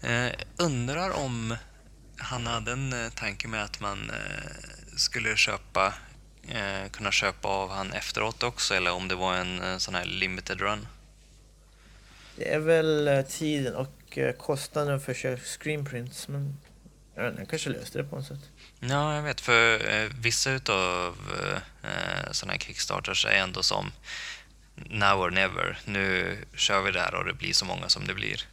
Eh, 0.02 0.32
undrar 0.56 1.10
om 1.10 1.56
han 2.16 2.46
hade 2.46 2.72
en 2.72 2.92
eh, 2.92 3.10
tanke 3.10 3.48
med 3.48 3.64
att 3.64 3.80
man 3.80 4.10
eh, 4.10 4.85
skulle 4.96 5.36
köpa 5.36 5.94
eh, 6.48 6.90
kunna 6.90 7.12
köpa 7.12 7.48
av 7.48 7.70
han 7.70 7.92
efteråt 7.92 8.42
också 8.42 8.74
eller 8.74 8.92
om 8.92 9.08
det 9.08 9.14
var 9.14 9.34
en 9.36 9.62
eh, 9.62 9.78
sån 9.78 9.94
här 9.94 10.04
limited 10.04 10.60
run. 10.60 10.86
Det 12.36 12.54
är 12.54 12.58
väl 12.58 13.08
eh, 13.08 13.22
tiden 13.22 13.74
och 13.74 14.18
eh, 14.18 14.32
kostnaden 14.36 15.00
för 15.00 15.12
att 15.12 15.18
köra 15.18 15.36
screenprints. 15.36 16.28
Men 16.28 16.56
jag 17.14 17.22
vet 17.22 17.30
inte, 17.30 17.42
jag 17.42 17.48
kanske 17.50 17.70
löste 17.70 17.98
det 17.98 18.04
på 18.04 18.16
något 18.16 18.26
sätt. 18.26 18.50
Ja, 18.80 19.14
jag 19.14 19.22
vet. 19.22 19.40
För 19.40 19.90
eh, 19.90 20.10
vissa 20.20 20.50
utav 20.50 21.16
eh, 21.82 22.32
sådana 22.32 22.52
här 22.52 22.60
Kickstarters 22.60 23.26
är 23.26 23.30
ändå 23.30 23.62
som 23.62 23.92
now 24.74 25.20
or 25.20 25.30
never. 25.30 25.78
Nu 25.84 26.36
kör 26.54 26.82
vi 26.82 26.90
det 26.90 27.00
här 27.00 27.14
och 27.14 27.24
det 27.24 27.32
blir 27.32 27.52
så 27.52 27.64
många 27.64 27.88
som 27.88 28.06
det 28.06 28.14
blir. 28.14 28.44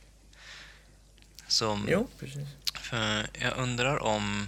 Så 1.48 1.80
Jo, 1.88 2.08
precis. 2.20 2.48
för 2.74 3.28
jag 3.40 3.58
undrar 3.58 4.04
om 4.04 4.48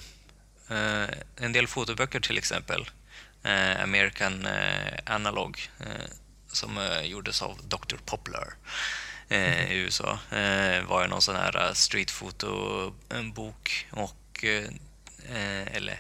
en 1.36 1.52
del 1.54 1.68
fotoböcker 1.68 2.20
till 2.20 2.38
exempel, 2.38 2.90
eh, 3.44 3.84
American 3.84 4.46
eh, 4.46 4.94
Analog, 5.06 5.70
eh, 5.80 6.06
som 6.52 6.78
eh, 6.78 7.02
gjordes 7.02 7.42
av 7.42 7.60
Dr. 7.68 7.96
Poplar 8.06 8.54
eh, 9.30 9.72
i 9.72 9.78
USA, 9.78 10.20
eh, 10.32 10.84
var 10.84 11.02
ju 11.02 11.08
någon 11.08 11.22
sån 11.22 11.36
här 11.36 11.74
streetfoto-bok 11.74 13.88
och 13.92 14.44
eh, 14.44 14.64
eh, 15.36 15.76
eller 15.76 16.00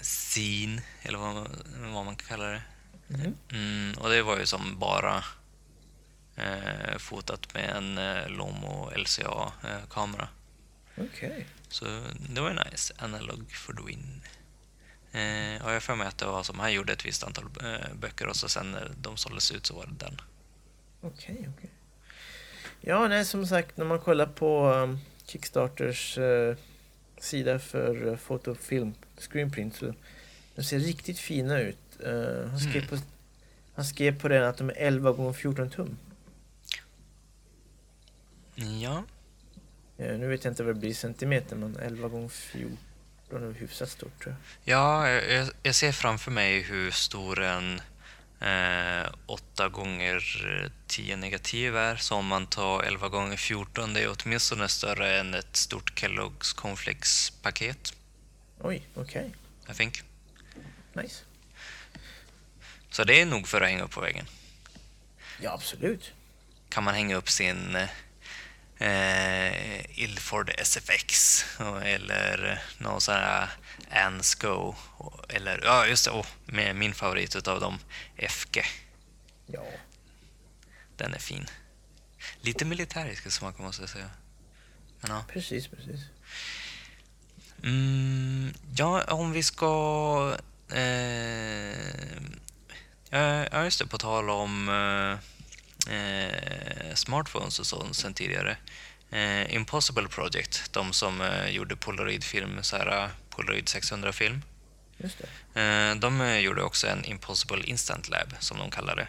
scene, 0.00 0.82
eller 1.02 1.18
vad, 1.18 1.34
man- 1.34 1.92
vad 1.94 2.04
man 2.04 2.16
kan 2.16 2.28
kalla 2.28 2.44
det. 2.44 2.62
Mhm. 3.06 3.34
Mm, 3.52 3.94
och 3.98 4.10
det 4.10 4.22
var 4.22 4.38
ju 4.38 4.46
som 4.46 4.78
bara 4.78 5.24
eh, 6.36 6.98
fotat 6.98 7.54
med 7.54 7.70
en 7.70 7.98
eh, 7.98 8.28
Lomo 8.28 8.90
LCA-kamera. 8.96 10.28
Okej. 10.96 11.46
Så 11.70 11.84
det 12.34 12.40
var 12.40 12.50
ju 12.50 12.58
nice. 12.70 12.94
Analog 12.98 13.52
for 13.52 13.72
the 13.72 13.82
win. 13.86 14.20
Eh, 15.12 15.64
och 15.66 15.72
jag 15.72 15.82
för 15.82 15.94
mig 15.94 16.06
att 16.06 16.18
det 16.18 16.26
var 16.26 16.42
som 16.42 16.58
han 16.58 16.72
gjorde 16.72 16.92
ett 16.92 17.06
visst 17.06 17.24
antal 17.24 17.44
eh, 17.62 17.94
böcker 17.94 18.26
och 18.26 18.36
så 18.36 18.48
sen 18.48 18.70
när 18.72 18.92
de 19.00 19.16
såldes 19.16 19.52
ut 19.52 19.66
så 19.66 19.74
var 19.74 19.86
det 19.86 19.94
den. 20.04 20.20
Okej, 21.00 21.48
okej. 21.56 21.70
Ja, 22.80 23.08
nej, 23.08 23.24
som 23.24 23.46
sagt, 23.46 23.76
när 23.76 23.84
man 23.84 24.00
kollar 24.00 24.26
på 24.26 24.68
um, 24.72 24.98
Kickstarters 25.26 26.18
eh, 26.18 26.56
sida 27.20 27.58
för 27.58 28.06
uh, 28.06 28.16
foto 28.16 28.50
och 28.50 28.58
film 28.58 28.94
screenprint 29.18 29.76
så 29.76 29.94
de 30.54 30.62
ser 30.64 30.78
riktigt 30.78 31.18
fina 31.18 31.60
ut. 31.60 31.78
Eh, 32.04 32.48
han, 32.50 32.60
skrev 32.60 32.76
Mm. 32.82 32.88
på, 32.88 32.96
han 33.74 33.84
skrev 33.84 34.20
på 34.20 34.28
den 34.28 34.44
att 34.44 34.56
de 34.58 34.68
är 34.70 34.74
11 34.76 35.12
gånger 35.12 35.32
14 35.32 35.70
tum. 35.70 35.96
Ja, 38.54 38.96
Eh, 38.96 39.02
nu 40.00 40.28
vet 40.28 40.44
jag 40.44 40.52
inte 40.52 40.62
vad 40.62 40.74
det 40.74 40.80
blir 40.80 40.90
i 40.90 40.94
centimeter, 40.94 41.56
men 41.56 41.76
11 41.76 42.08
gånger 42.08 42.28
14 42.28 42.78
är 43.30 43.52
hyfsat 43.52 43.90
stort 43.90 44.22
tror 44.22 44.34
jag. 44.64 44.74
ja 44.74 45.08
jag, 45.08 45.48
jag 45.62 45.74
ser 45.74 45.92
framför 45.92 46.30
mig 46.30 46.60
hur 46.60 46.90
stor 46.90 47.42
en 47.42 47.80
eh, 48.40 49.12
8 49.26 49.68
gånger 49.68 50.22
10 50.86 51.16
negativ 51.16 51.76
är. 51.76 51.96
Så 51.96 52.14
om 52.14 52.26
man 52.26 52.46
tar 52.46 52.82
11 52.82 53.08
gånger 53.08 53.36
14 53.36 53.94
det 53.94 54.00
är 54.00 54.16
åtminstone 54.18 54.68
större 54.68 55.20
än 55.20 55.34
ett 55.34 55.56
stort 55.56 56.00
Kellogg's 56.00 56.56
cornflakes-paket. 56.56 57.94
Oj, 58.60 58.88
okej. 58.94 59.34
I 59.70 59.74
think. 59.74 60.02
Nice. 60.92 61.24
Så 62.90 63.04
det 63.04 63.20
är 63.20 63.26
nog 63.26 63.48
för 63.48 63.60
att 63.60 63.68
hänga 63.68 63.84
upp 63.84 63.90
på 63.90 64.00
väggen. 64.00 64.26
Ja, 65.40 65.52
absolut. 65.52 66.12
kan 66.68 66.84
man 66.84 66.94
hänga 66.94 67.16
upp 67.16 67.30
sin 67.30 67.76
eh, 68.80 70.00
Ilford 70.00 70.50
SFX 70.58 71.44
eller 71.82 72.62
någon 72.78 73.00
sån 73.00 73.14
här 73.14 73.48
Ansco 73.90 74.74
eller 75.28 75.60
ja 75.64 75.86
just 75.86 76.04
det, 76.04 76.10
oh, 76.10 76.26
med 76.46 76.76
min 76.76 76.94
favorit 76.94 77.36
utav 77.36 77.60
dem 77.60 77.78
FG. 78.16 78.62
Ja. 79.46 79.64
Den 80.96 81.14
är 81.14 81.18
fin. 81.18 81.46
Lite 82.40 82.64
militärisk 82.64 83.32
som 83.32 83.44
man 83.46 83.66
måste 83.66 83.88
säga. 83.88 84.10
Men 85.00 85.10
ja. 85.10 85.24
Precis, 85.28 85.68
precis. 85.68 86.00
Mm, 87.62 88.54
ja, 88.76 89.04
om 89.04 89.32
vi 89.32 89.42
ska... 89.42 90.36
Eh, 90.68 91.74
ja, 93.10 93.64
just 93.64 93.78
det, 93.78 93.86
på 93.86 93.98
tal 93.98 94.30
om 94.30 94.68
eh, 94.68 95.18
smartphones 96.94 97.58
och 97.58 97.66
sånt 97.66 97.96
sen 97.96 98.14
tidigare. 98.14 98.56
Eh, 99.10 99.54
Impossible 99.54 100.08
Project, 100.08 100.72
de 100.72 100.92
som 100.92 101.20
eh, 101.20 101.48
gjorde 101.48 101.76
Polaroid-film, 101.76 102.62
så 102.62 102.76
här, 102.76 103.04
eh, 103.04 103.10
Polaroid 103.30 103.64
600-film. 103.64 104.42
Just 104.96 105.16
det. 105.54 105.60
Eh, 105.60 105.94
de 105.94 106.20
eh, 106.20 106.38
gjorde 106.38 106.62
också 106.62 106.86
en 106.86 107.04
Impossible 107.04 107.64
Instant 107.64 108.08
Lab, 108.08 108.34
som 108.38 108.58
de 108.58 108.70
kallar 108.70 108.96
det. 108.96 109.08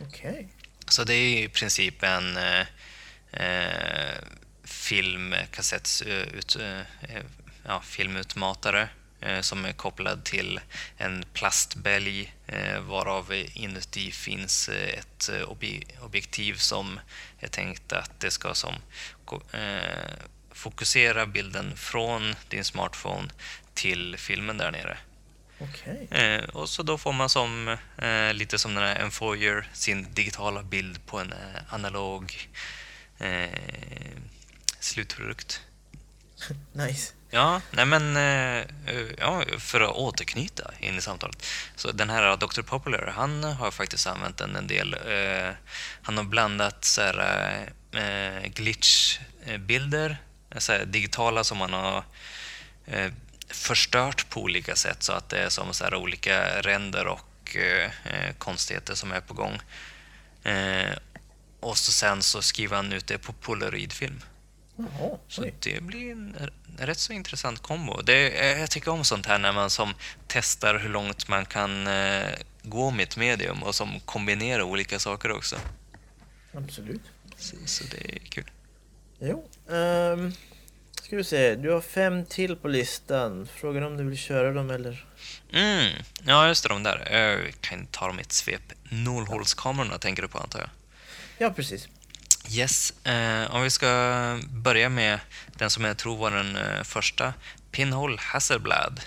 Okej. 0.00 0.48
Så 0.88 1.04
det 1.04 1.14
är 1.14 1.44
i 1.44 1.48
princip 1.48 2.02
en 2.02 2.36
eh, 2.36 2.66
eh, 3.32 4.18
filmkassetts, 4.64 6.02
eh, 6.02 6.22
ut, 6.22 6.56
eh, 6.56 6.80
eh, 6.80 7.22
ja, 7.66 7.80
filmutmatare 7.80 8.82
eh, 8.82 8.88
som 9.40 9.64
är 9.64 9.72
kopplad 9.72 10.24
till 10.24 10.60
en 10.96 11.24
plastbälg 11.32 12.34
eh, 12.46 12.80
varav 12.80 13.32
inuti 13.54 14.10
finns 14.10 14.68
eh, 14.68 14.98
ett 14.98 15.28
eh, 15.28 15.48
obje- 15.48 16.00
objektiv 16.00 16.54
som 16.54 17.00
är 17.38 17.48
tänkt 17.48 17.92
att 17.92 18.20
det 18.20 18.30
ska 18.30 18.54
som 18.54 18.74
eh, 19.52 19.80
fokusera 20.52 21.26
bilden 21.26 21.76
från 21.76 22.34
din 22.48 22.64
smartphone 22.64 23.28
till 23.74 24.16
filmen 24.18 24.56
där 24.58 24.70
nere. 24.70 24.98
Eh, 26.10 26.44
och 26.44 26.68
så 26.68 26.82
då 26.82 26.98
får 26.98 27.12
man 27.12 27.28
som, 27.30 27.76
eh, 27.98 28.34
lite 28.34 28.58
som 28.58 28.74
den 28.74 28.84
här 28.84 28.96
Enfoyer, 28.96 29.68
sin 29.72 30.06
digitala 30.14 30.62
bild 30.62 31.06
på 31.06 31.18
en 31.18 31.32
eh, 31.32 31.74
analog 31.74 32.48
eh, 33.18 33.48
slutprodukt. 34.80 35.60
Nice. 36.72 37.12
Ja, 37.34 37.60
nej 37.70 37.86
men 37.86 38.16
eh, 38.16 38.58
eh, 38.86 39.06
ja, 39.18 39.42
för 39.58 39.80
att 39.80 39.90
återknyta 39.90 40.70
in 40.80 40.98
i 40.98 41.00
samtalet. 41.00 41.46
Så 41.76 41.92
den 41.92 42.10
här 42.10 42.36
Dr. 42.36 42.62
Popular, 42.62 43.12
han 43.16 43.44
har 43.44 43.70
faktiskt 43.70 44.06
använt 44.06 44.38
den 44.38 44.56
en 44.56 44.66
del. 44.66 44.94
Eh, 44.94 45.54
han 46.02 46.16
har 46.16 46.24
blandat 46.24 46.84
så 46.84 47.02
här, 47.02 47.72
glitchbilder, 48.44 50.16
så 50.58 50.72
här, 50.72 50.84
digitala 50.84 51.44
som 51.44 51.60
han 51.60 51.72
har 51.72 52.04
förstört 53.48 54.28
på 54.30 54.40
olika 54.40 54.76
sätt 54.76 55.02
så 55.02 55.12
att 55.12 55.28
det 55.28 55.38
är 55.38 55.48
som 55.48 55.74
så 55.74 55.84
här 55.84 55.94
olika 55.94 56.62
ränder 56.62 57.06
och 57.06 57.56
konstigheter 58.38 58.94
som 58.94 59.12
är 59.12 59.20
på 59.20 59.34
gång. 59.34 59.60
Och 61.60 61.78
så 61.78 61.92
sen 61.92 62.22
så 62.22 62.42
skriver 62.42 62.76
han 62.76 62.92
ut 62.92 63.06
det 63.06 63.18
på 63.18 63.32
polaroidfilm. 63.32 64.20
Jaha, 64.98 65.18
Så 65.28 65.44
det 65.60 65.82
blir 65.82 66.12
en 66.12 66.36
rätt 66.78 66.98
så 66.98 67.12
intressant 67.12 67.58
kombo. 67.62 68.02
Det, 68.02 68.38
är- 68.38 68.58
jag 68.58 68.70
tycker 68.70 68.90
om 68.90 69.04
sånt 69.04 69.26
här 69.26 69.38
när 69.38 69.52
man 69.52 69.70
som 69.70 69.94
testar 70.26 70.78
hur 70.78 70.88
långt 70.88 71.28
man 71.28 71.46
kan 71.46 71.86
eh, 71.86 72.28
gå 72.62 72.90
med 72.90 73.02
ett 73.02 73.16
medium 73.16 73.62
och 73.62 73.74
som 73.74 74.00
kombinerar 74.00 74.62
olika 74.62 74.98
saker 74.98 75.30
också. 75.32 75.56
Absolut. 76.54 77.02
Så, 77.36 77.56
så 77.66 77.84
det 77.84 78.14
är 78.14 78.18
kul. 78.18 78.50
Jo. 79.20 79.48
Um, 79.66 80.32
ska 81.02 81.16
vi 81.16 81.24
se, 81.24 81.54
du 81.54 81.70
har 81.70 81.80
fem 81.80 82.26
till 82.26 82.56
på 82.56 82.68
listan. 82.68 83.48
Frågan 83.54 83.82
om 83.82 83.96
du 83.96 84.04
vill 84.04 84.18
köra 84.18 84.52
dem 84.52 84.70
eller? 84.70 85.06
Mm. 85.52 85.92
Ja, 86.24 86.48
just 86.48 86.62
det, 86.62 86.68
de 86.68 86.82
där. 86.82 87.08
Jag 87.12 87.54
kan 87.60 87.86
ta 87.86 88.06
dem 88.06 88.18
i 88.18 88.22
ett 88.22 88.32
svep. 88.32 88.62
Nollhålskamerorna 88.90 89.98
tänker 89.98 90.22
du 90.22 90.28
på 90.28 90.38
antar 90.38 90.58
jag? 90.60 90.68
Ja, 91.38 91.52
precis. 91.52 91.88
Yes, 92.50 92.92
eh, 93.06 93.54
om 93.54 93.62
vi 93.62 93.70
ska 93.70 94.40
börja 94.50 94.88
med 94.88 95.18
den 95.56 95.70
som 95.70 95.84
jag 95.84 95.96
tror 95.98 96.16
var 96.16 96.30
den 96.30 96.56
eh, 96.56 96.82
första, 96.82 97.34
Pinhole 97.70 98.16
Hasselblad. 98.20 99.00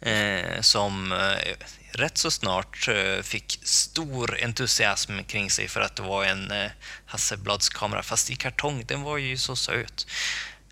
Eh, 0.00 0.60
som 0.60 1.12
eh, 1.12 1.54
rätt 1.92 2.18
så 2.18 2.30
snart 2.30 2.88
eh, 2.88 3.22
fick 3.22 3.58
stor 3.62 4.38
entusiasm 4.42 5.18
kring 5.26 5.50
sig 5.50 5.68
för 5.68 5.80
att 5.80 5.96
det 5.96 6.02
var 6.02 6.24
en 6.24 6.50
eh, 6.50 6.70
Hasselbladskamera, 7.06 8.02
fast 8.02 8.30
i 8.30 8.36
kartong. 8.36 8.84
Den 8.86 9.02
var 9.02 9.16
ju 9.18 9.36
så 9.36 9.56
söt. 9.56 10.06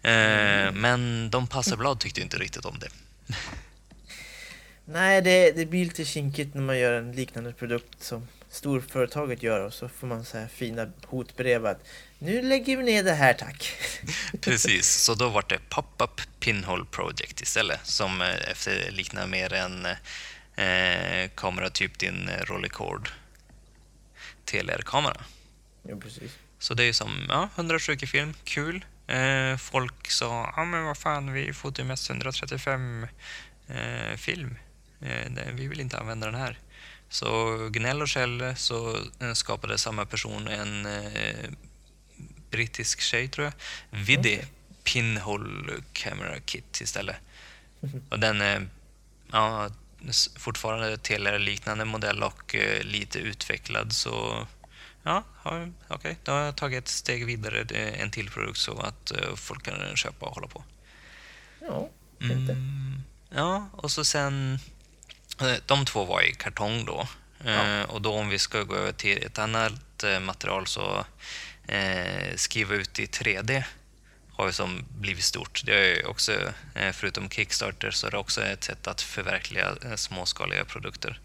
Eh, 0.02 0.72
Men 0.72 1.30
de 1.30 1.46
på 1.46 1.56
Hasselblad 1.56 2.00
tyckte 2.00 2.20
inte 2.20 2.36
riktigt 2.38 2.64
om 2.64 2.78
det. 2.78 2.88
Nej, 4.84 5.22
det, 5.22 5.52
det 5.52 5.66
blir 5.66 5.84
lite 5.84 6.04
kinkigt 6.04 6.54
när 6.54 6.62
man 6.62 6.78
gör 6.78 6.92
en 6.92 7.12
liknande 7.12 7.52
produkt 7.52 8.02
som 8.02 8.28
storföretaget 8.52 9.42
gör 9.42 9.60
och 9.60 9.74
så 9.74 9.88
får 9.88 10.06
man 10.06 10.24
så 10.24 10.38
här 10.38 10.48
fina 10.48 10.92
hotbrev 11.06 11.66
att 11.66 11.86
nu 12.18 12.42
lägger 12.42 12.76
vi 12.76 12.82
ner 12.82 13.02
det 13.02 13.12
här 13.12 13.34
tack. 13.34 13.72
Precis, 14.40 14.88
så 14.88 15.14
då 15.14 15.28
var 15.28 15.44
det 15.48 15.58
Pop-Up 15.68 16.20
Pinhole 16.40 16.84
Project 16.90 17.40
istället 17.40 17.86
som 17.86 18.22
eh, 18.22 18.50
efterliknar 18.50 19.26
mer 19.26 19.52
en 19.52 19.86
eh, 20.56 21.30
kamera 21.34 21.70
typ 21.70 21.98
din 21.98 22.30
Rolleicord 22.44 23.08
TLR-kamera. 24.44 25.24
Jo, 25.88 26.00
precis. 26.00 26.32
Så 26.58 26.74
det 26.74 26.84
är 26.84 26.92
som 26.92 27.26
ja, 27.28 27.48
120 27.56 28.06
film, 28.06 28.34
kul. 28.44 28.84
Eh, 29.06 29.56
folk 29.56 30.10
sa, 30.10 30.52
ja 30.56 30.64
men 30.64 30.84
vad 30.84 30.98
fan, 30.98 31.32
vi 31.32 31.52
fotar 31.52 31.82
ju 31.82 31.88
mest 31.88 32.10
135 32.10 33.06
eh, 33.68 34.16
film. 34.16 34.56
Eh, 35.00 35.52
vi 35.52 35.68
vill 35.68 35.80
inte 35.80 35.98
använda 35.98 36.26
den 36.26 36.40
här. 36.40 36.58
Så 37.12 37.58
gnäll 37.72 38.02
och 38.02 38.10
skäll 38.10 38.54
så 38.56 38.96
eh, 39.20 39.32
skapade 39.32 39.78
samma 39.78 40.06
person 40.06 40.48
en 40.48 40.86
eh, 40.86 41.50
brittisk 42.50 43.00
tjej 43.00 43.28
tror 43.28 43.44
jag, 43.44 43.54
Vidi 44.00 44.36
Okej. 44.36 44.48
Pinhole 44.84 45.72
Camera 45.92 46.40
Kit 46.40 46.80
istället. 46.80 47.16
Och 48.10 48.18
den 48.20 48.40
är 48.40 48.68
ja, 49.32 49.70
s- 50.08 50.30
fortfarande 50.36 50.96
TLR-liknande 50.98 51.84
modell 51.84 52.22
och 52.22 52.54
eh, 52.54 52.82
lite 52.84 53.18
utvecklad 53.18 53.92
så 53.92 54.46
ja, 55.02 55.24
okej, 55.88 56.16
då 56.24 56.32
har 56.32 56.40
jag 56.40 56.56
tagit 56.56 56.78
ett 56.84 56.88
steg 56.88 57.26
vidare, 57.26 57.60
en 57.76 58.10
till 58.10 58.30
produkt 58.30 58.58
så 58.58 58.78
att 58.80 59.10
eh, 59.10 59.34
folk 59.36 59.62
kan 59.64 59.96
köpa 59.96 60.26
och 60.26 60.34
hålla 60.34 60.46
på. 60.48 60.64
Ja, 61.60 61.88
inte. 62.20 62.52
Mm, 62.52 63.02
ja, 63.30 63.68
och 63.72 63.90
så 63.90 64.04
sen... 64.04 64.58
eh, 65.40 65.54
De 65.66 65.84
två 65.84 66.04
var 66.04 66.22
i 66.22 66.32
kartong 66.32 66.84
då. 66.84 67.00
Eh, 67.44 67.52
Ja. 67.52 67.84
Och 67.84 68.02
då 68.02 68.12
om 68.14 68.28
vi 68.28 68.38
ska 68.38 68.62
gå 68.62 68.74
över 68.74 68.92
till 68.92 69.22
ett 69.26 69.38
annat 69.38 70.02
eh, 70.04 70.20
material 70.20 70.66
så 70.66 71.04
eh, 71.68 72.34
skriva 72.36 72.74
ut 72.74 72.98
i 72.98 73.06
3D 73.06 73.62
har 74.32 74.46
ju 74.46 74.52
som 74.52 74.84
blivit 74.90 75.24
stort. 75.24 75.62
Det 75.64 75.74
är 75.74 76.06
också, 76.06 76.32
eh, 76.74 76.92
förutom 76.92 77.30
Kickstarter, 77.30 77.90
så 77.90 78.06
är 78.06 78.10
det 78.10 78.16
också 78.16 78.42
ett 78.44 78.64
sätt 78.64 78.86
att 78.86 79.00
förverkliga 79.02 79.76
eh, 79.84 79.94
småskaliga 79.94 80.64
produkter. 80.64 81.20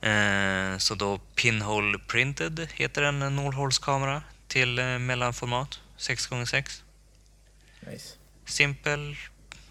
Eh, 0.00 0.78
Så 0.78 0.94
då 0.94 1.18
Pinhole 1.18 1.98
Printed 1.98 2.68
heter 2.74 3.02
en 3.02 3.18
nålhålskamera 3.36 4.22
till 4.48 4.78
eh, 4.78 4.84
mellanformat, 4.98 5.80
6x6. 5.98 6.82
Nice. 7.80 8.14
Simpel, 8.46 9.16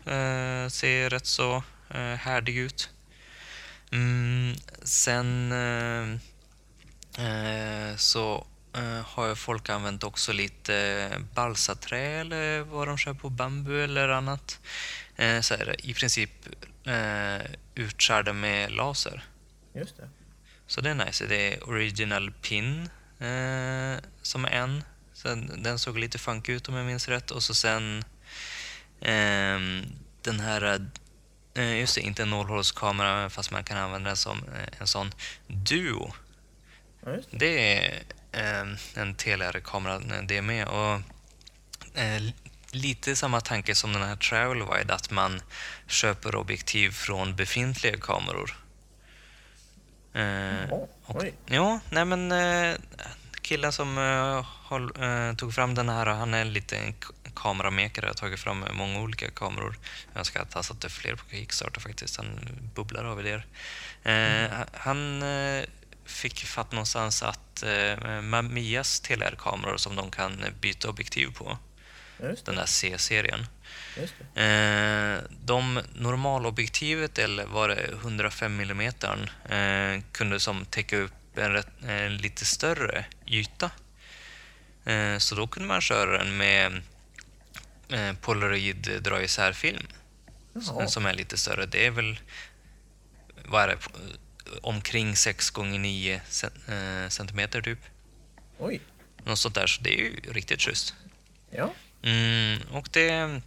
eh, 0.05 0.67
ser 0.69 1.09
rätt 1.09 1.25
så 1.25 1.63
eh, 1.89 2.13
härdig 2.15 2.57
ut. 2.57 2.89
Mm, 3.91 4.55
sen 4.83 5.51
eh, 5.51 6.09
eh, 7.25 7.95
så 7.95 8.47
eh, 8.75 9.05
har 9.05 9.27
ju 9.27 9.35
folk 9.35 9.69
använt 9.69 10.03
också 10.03 10.33
lite 10.33 11.09
balsaträ 11.33 11.99
eller 11.99 12.59
vad 12.59 12.87
de 12.87 12.97
kör 12.97 13.13
på, 13.13 13.29
bambu 13.29 13.83
eller 13.83 14.09
annat. 14.09 14.59
Eh, 15.15 15.41
så 15.41 15.53
är 15.53 15.65
det 15.65 15.87
i 15.87 15.93
princip 15.93 16.31
eh, 16.85 17.51
utskärda 17.75 18.33
med 18.33 18.71
laser. 18.71 19.23
Just 19.73 19.97
det. 19.97 20.09
Så 20.67 20.81
det 20.81 20.89
är 20.89 20.95
nice. 21.05 21.25
Det 21.25 21.53
är 21.53 21.69
Original 21.69 22.31
Pin 22.31 22.89
eh, 23.19 23.97
som 24.21 24.45
är 24.45 24.49
en. 24.49 24.83
Sen, 25.13 25.63
den 25.63 25.79
såg 25.79 25.99
lite 25.99 26.17
funky 26.17 26.53
ut 26.53 26.69
om 26.69 26.75
jag 26.75 26.85
minns 26.85 27.07
rätt. 27.07 27.31
Och 27.31 27.43
så 27.43 27.53
sen 27.53 28.03
ehm, 29.01 29.85
den 30.21 30.39
här, 30.39 30.61
eh, 30.61 30.79
just 31.63 31.95
det, 31.95 32.01
inte 32.01 32.21
en 32.21 32.29
nålhålskamera 32.29 33.29
fast 33.29 33.51
man 33.51 33.63
kan 33.63 33.77
använda 33.77 34.09
den 34.09 34.17
som 34.17 34.37
eh, 34.37 34.79
en 34.81 34.87
sån 34.87 35.11
Duo. 35.47 36.13
Ja, 37.05 37.11
det. 37.11 37.23
Det 37.31 37.75
är 37.75 38.03
eh, 38.31 38.75
en 38.95 39.15
TLR-kamera 39.15 39.95
eh, 39.95 40.23
det 40.23 40.41
med. 40.41 40.67
Och, 40.67 41.01
eh, 41.99 42.21
lite 42.71 43.15
samma 43.15 43.41
tanke 43.41 43.75
som 43.75 43.93
den 43.93 44.01
här 44.01 44.15
Travel 44.15 44.57
Wide, 44.57 44.93
att 44.93 45.11
man 45.11 45.41
köper 45.87 46.35
objektiv 46.35 46.91
från 46.91 47.35
befintliga 47.35 47.97
kameror. 47.97 48.57
Eh, 50.13 50.23
Jaha, 50.23 50.87
och, 51.05 51.23
ja, 51.45 51.79
nej 51.89 52.05
men 52.05 52.31
eh, 52.31 52.77
killen 53.41 53.73
som 53.73 53.97
eh, 53.97 54.45
håll, 54.63 54.91
eh, 55.03 55.35
tog 55.35 55.53
fram 55.53 55.75
den 55.75 55.89
här, 55.89 56.05
han 56.05 56.33
är 56.33 56.45
lite 56.45 56.77
en 56.77 56.93
kameramekare, 57.35 58.07
har 58.07 58.13
tagit 58.13 58.39
fram 58.39 58.65
många 58.73 58.99
olika 58.99 59.31
kameror. 59.31 59.77
Jag 60.13 60.19
önskar 60.19 60.41
att 60.41 60.53
han 60.53 60.63
satte 60.63 60.89
fler 60.89 61.15
på 61.15 61.29
Kickstarter 61.29 61.81
faktiskt, 61.81 62.17
han 62.17 62.39
bubblar 62.75 63.03
av 63.05 63.19
idéer. 63.19 63.45
Eh, 64.03 64.51
Han 64.73 65.23
eh, 65.23 65.63
fick 66.05 66.45
fatt 66.45 66.71
någonstans 66.71 67.23
att 67.23 67.63
eh, 67.63 68.21
Mamias 68.21 68.99
TLR-kameror 68.99 69.77
som 69.77 69.95
de 69.95 70.11
kan 70.11 70.45
byta 70.61 70.89
objektiv 70.89 71.33
på, 71.33 71.57
den 72.45 72.55
där 72.55 72.65
C-serien. 72.65 73.45
Eh, 74.35 75.23
de 75.45 75.81
normalobjektivet, 75.95 77.19
eller 77.19 77.45
var 77.45 77.67
det 77.69 77.89
105 78.01 78.59
mm, 78.59 78.93
eh, 79.49 80.01
kunde 80.11 80.39
som 80.39 80.65
täcka 80.65 80.97
upp 80.97 81.37
en, 81.37 81.53
rätt, 81.53 81.67
en 81.87 82.17
lite 82.17 82.45
större 82.45 83.05
yta. 83.27 83.71
Eh, 84.85 85.17
så 85.17 85.35
då 85.35 85.47
kunde 85.47 85.67
man 85.67 85.81
köra 85.81 86.17
den 86.17 86.37
med 86.37 86.81
eh, 87.89 88.13
polaroid 88.13 89.01
dra 89.01 89.21
isär-film 89.23 89.87
Jaha. 90.53 90.87
som 90.87 91.05
är 91.05 91.13
lite 91.13 91.37
större. 91.37 91.65
Det 91.65 91.85
är 91.85 91.91
väl 91.91 92.19
vad 93.45 93.63
är 93.63 93.67
det, 93.67 93.77
omkring 94.61 95.15
6 95.15 95.49
gånger 95.49 95.79
9 95.79 96.21
cen- 96.29 97.03
eh, 97.03 97.09
centimeter 97.09 97.61
typ. 97.61 97.79
Oj. 98.59 98.81
Något 99.23 99.39
sånt 99.39 99.55
där, 99.55 99.67
så 99.67 99.81
det 99.81 99.93
är 99.93 99.97
ju 99.97 100.15
riktigt 100.31 100.61
schysst. 100.61 100.93
Ja. 101.51 101.73
Mm, 102.01 102.59
och 102.71 102.89
det 102.91 103.41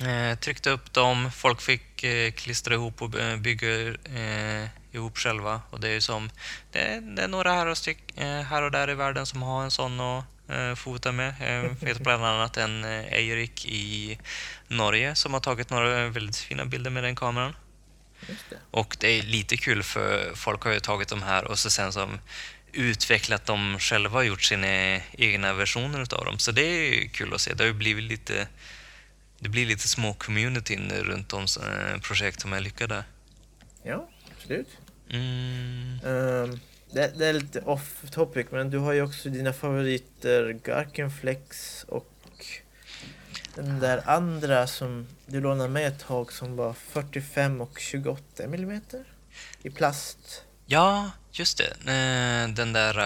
eh, 0.00 0.38
tryckte 0.38 0.70
upp 0.70 0.92
dem, 0.92 1.32
folk 1.32 1.60
fick 1.60 2.04
eh, 2.04 2.32
klistra 2.32 2.74
ihop 2.74 3.02
och 3.02 3.18
eh, 3.20 3.36
bygga 3.36 3.68
eh, 4.04 4.68
ihop 4.92 5.18
själva. 5.18 5.60
Och 5.70 5.80
det 5.80 5.88
är 5.88 5.92
ju 5.92 6.00
som, 6.00 6.30
det, 6.72 7.00
det 7.16 7.22
är 7.22 7.28
några 7.28 7.52
här 7.52 7.66
och, 7.66 7.78
styck, 7.78 8.18
eh, 8.18 8.40
här 8.42 8.62
och 8.62 8.70
där 8.70 8.90
i 8.90 8.94
världen 8.94 9.26
som 9.26 9.42
har 9.42 9.64
en 9.64 9.70
sån 9.70 10.22
eh, 10.48 10.74
fota 10.74 11.12
med. 11.12 11.34
Jag 11.40 11.86
vet 11.86 12.00
bland 12.00 12.24
annat 12.24 12.56
en 12.56 12.84
eh, 12.84 13.12
Eirik 13.12 13.66
i 13.66 14.18
Norge 14.68 15.14
som 15.14 15.32
har 15.32 15.40
tagit 15.40 15.70
några 15.70 16.08
väldigt 16.08 16.36
fina 16.36 16.64
bilder 16.64 16.90
med 16.90 17.04
den 17.04 17.16
kameran. 17.16 17.56
Det. 18.50 18.56
Och 18.70 18.96
det 19.00 19.08
är 19.08 19.22
lite 19.22 19.56
kul 19.56 19.82
för 19.82 20.34
folk 20.34 20.62
har 20.62 20.72
ju 20.72 20.80
tagit 20.80 21.08
de 21.08 21.22
här 21.22 21.44
och 21.44 21.58
så 21.58 21.70
sen 21.70 21.92
som 21.92 22.18
utvecklat 22.72 23.46
dem 23.46 23.76
själva 23.78 24.18
och 24.18 24.24
gjort 24.24 24.42
sina 24.42 25.00
egna 25.12 25.52
versioner 25.52 26.02
utav 26.02 26.24
dem. 26.24 26.38
Så 26.38 26.52
det 26.52 26.62
är 26.62 27.08
kul 27.08 27.34
att 27.34 27.40
se. 27.40 27.54
Det 27.54 27.62
har 27.62 27.68
ju 27.68 27.72
blivit 27.72 28.04
lite 28.04 28.48
det 29.38 29.48
blir 29.48 29.66
lite 29.66 29.88
små 29.88 30.14
communityn 30.14 30.92
runt 30.92 31.32
om 31.32 31.42
eh, 31.42 32.00
projekt 32.00 32.40
som 32.40 32.52
är 32.52 32.60
lyckade. 32.60 33.04
Ja, 33.82 34.08
absolut. 34.36 34.68
Mm, 35.10 35.98
Ehm, 36.04 36.60
det, 36.94 37.12
det 37.18 37.26
är 37.26 37.32
lite 37.32 37.60
off 37.60 38.02
topic, 38.10 38.46
men 38.50 38.70
du 38.70 38.78
har 38.78 38.92
ju 38.92 39.02
också 39.02 39.28
dina 39.28 39.52
favoriter 39.52 40.52
Garkenflex 40.64 41.84
och 41.88 42.10
den 43.54 43.80
där 43.80 44.02
andra 44.10 44.66
som 44.66 45.06
du 45.26 45.40
lånade 45.40 45.68
med 45.70 45.86
ett 45.86 45.98
tag 46.00 46.32
som 46.32 46.56
var 46.56 46.72
45 46.72 47.60
och 47.60 47.78
28 47.78 48.44
mm 48.44 48.80
i 49.62 49.70
plast. 49.70 50.42
ja, 50.66 51.10
just 51.32 51.58
det. 51.58 51.70
Eh, 51.92 52.48
Den 52.54 52.72
där... 52.72 52.98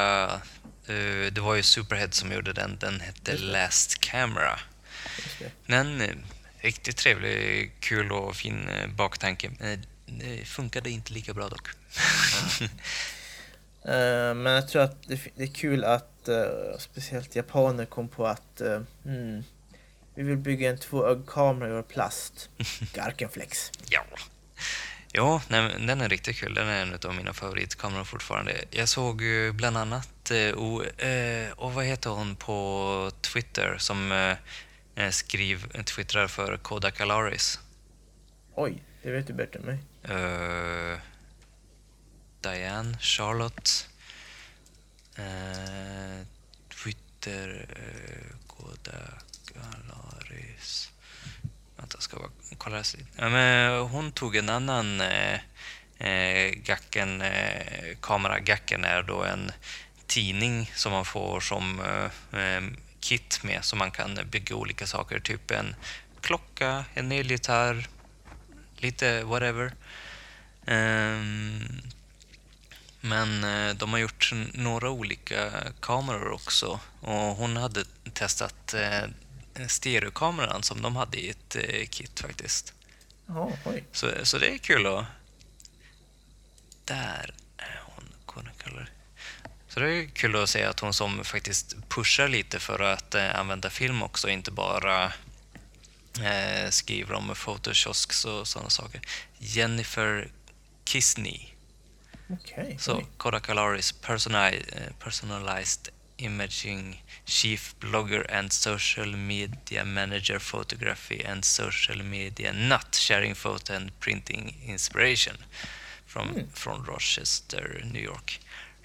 eh, 0.87 1.33
det 1.33 1.41
var 1.41 1.55
ju 1.55 1.63
Superhead 1.63 2.11
som 2.13 2.33
gjorde 2.33 2.53
den. 2.53 2.79
Den 2.81 3.01
hette. 3.01 3.37
Last 3.37 4.01
Camera. 4.01 4.59
Men 5.67 6.01
eh, 6.01 6.15
riktigt 6.61 6.97
trevlig, 6.97 7.73
kul 7.81 8.13
och 8.13 8.37
fin 8.37 8.69
eh, 8.69 8.87
baktanke. 8.89 9.51
Eh, 9.61 9.79
Det 10.07 10.45
funkade 10.49 10.91
inte 10.91 11.13
lika 11.13 11.35
bra 11.35 11.49
dock. 11.49 11.69
Ehm, 13.85 14.43
men 14.43 14.53
jag 14.53 14.69
tror 14.69 14.83
att 14.83 15.09
det, 15.09 15.43
är 15.43 15.55
kul 15.55 15.85
att 15.85 16.29
eh, 16.29 16.79
speciellt 16.79 17.37
japaner 17.37 17.85
kom 17.85 18.09
på 18.09 18.27
att 18.27 18.61
eh, 18.61 18.81
hmm, 19.05 19.45
vi 20.15 20.23
vill 20.23 20.37
bygga 20.37 20.71
en 20.71 20.79
tvåögd 20.79 21.29
kamera 21.29 21.79
ur 21.79 21.83
plast. 21.83 22.49
Garkenflex. 22.95 23.73
Ja. 23.91 24.05
Ja, 25.13 25.43
nej, 25.49 25.75
den 25.87 26.01
är 26.01 26.09
riktigt 26.09 26.37
kul. 26.37 26.55
Den 26.55 26.69
är 26.69 26.83
en 26.83 26.99
av 27.05 27.15
mina 27.15 27.33
favoritkameror 27.33 28.05
fortfarande. 28.05 28.53
Jag 28.71 28.89
såg 28.89 29.23
ju 29.23 29.53
bland 29.53 29.77
annat, 29.77 30.31
eh, 30.31 30.51
och, 30.51 31.03
eh, 31.03 31.53
och 31.53 31.73
vad 31.75 31.85
heter 31.85 32.11
hon 32.11 32.37
på 32.37 33.11
Twitter 33.21 33.77
som 33.79 34.13
eh, 34.13 34.37
eh, 35.05 35.11
skriv, 35.11 35.83
twittrar 35.85 36.27
för 36.27 36.57
Kodak 36.57 37.01
Alaris? 37.01 37.61
Oj, 38.55 38.83
det 39.03 39.11
vet 39.11 39.27
du 39.27 39.33
bättre 39.33 39.59
än 39.59 39.65
mig. 39.65 39.79
Eh, 40.03 40.99
Diane, 42.41 42.99
Charlotte, 43.01 43.89
eh, 45.17 46.27
Twitter, 46.83 47.67
eh, 47.77 48.37
Kodak 48.47 49.53
Alaris. 49.55 50.91
Vänta, 51.77 51.97
jag 51.97 52.03
ska 52.03 52.17
bara 52.17 52.31
kolla. 52.59 52.83
Ja, 53.17 53.29
men 53.29 53.73
eh, 53.73 53.87
hon 53.87 54.13
tog 54.13 54.37
en 54.37 54.49
annan 54.49 55.01
eh, 55.01 55.41
eh, 55.99 56.51
Gacken, 56.55 57.21
eh, 57.21 57.97
kamera. 58.01 58.39
Gacken 58.39 58.85
är 58.85 59.03
då 59.03 59.25
en 59.25 59.53
tidning 60.07 60.73
som 60.75 60.93
man 60.93 61.05
får 61.05 61.41
som 61.41 61.81
eh, 61.81 62.41
eh 62.41 62.63
kit 63.01 63.41
med 63.43 63.65
så 63.65 63.77
man 63.77 63.91
kan 63.91 64.19
bygga 64.31 64.57
olika 64.57 64.87
saker. 64.87 65.21
Typ 65.21 65.51
en 65.51 65.75
klocka, 66.21 66.85
en 66.95 67.13
elgitarr, 67.13 67.89
lite 68.77 69.25
whatever. 69.25 69.73
Ehm, 70.67 71.83
men 73.01 73.45
eh, 73.45 73.75
de 73.75 73.93
har 73.93 73.99
gjort 73.99 74.33
några 74.53 74.91
olika 74.91 75.53
kameror 75.81 76.31
också 76.31 76.81
och 77.01 77.37
hon 77.37 77.57
hade 77.57 77.85
testat 78.13 78.75
eh, 78.75 79.67
stereokameran 79.67 80.63
som 80.63 80.83
de 80.83 80.97
hade 80.97 81.19
i 81.19 81.31
ett 81.31 81.57
eh, 81.57 81.87
kit 81.87 82.21
faktiskt. 82.21 82.75
Oj. 83.65 83.85
Så, 83.93 84.11
så 84.23 84.39
det 84.39 84.55
är 84.55 84.59
kul 84.59 84.87
att... 84.87 85.05
Där 86.85 87.35
är 87.57 87.81
hon. 87.85 88.05
Så 89.69 89.81
det 89.81 89.91
är 89.91 90.07
kul 90.07 90.37
att 90.37 90.49
se 90.49 90.65
att 90.65 90.81
hon 90.81 90.95
som 90.95 91.25
faktiskt 91.25 91.77
pushar 91.89 92.29
lite 92.29 92.59
för 92.59 92.81
att 92.81 93.15
använda 93.15 93.71
film 93.71 94.03
också, 94.03 94.29
inte 94.29 94.51
bara 94.51 95.13
skriver 96.71 97.15
om 97.15 97.35
photoshops 97.35 98.25
och 98.25 98.49
sådana 98.49 98.71
saker. 98.71 99.01
Jennifer 99.39 100.31
Kisney. 100.85 101.48
Okej. 102.31 102.77
Så 102.81 102.97
oj. 102.97 103.07
Kodak 103.17 103.49
Alaris 103.49 103.95
eh, 104.09 104.93
personalized 104.99 105.89
imaging 106.17 107.05
chief 107.25 107.75
blogger 107.81 108.35
and 108.35 108.53
social 108.53 109.17
media 109.17 109.85
manager 109.85 110.39
photography 110.39 111.25
and 111.25 111.45
social 111.45 112.03
media 112.03 112.53
not 112.53 112.95
sharing 112.95 113.35
photo 113.35 113.75
and 113.75 114.01
printing 114.01 114.57
inspiration 114.67 115.37
from, 116.07 116.29
Mm. 116.29 116.47
från 116.55 116.85
Rochester, 116.87 117.83
New 117.93 118.03
York. 118.03 118.41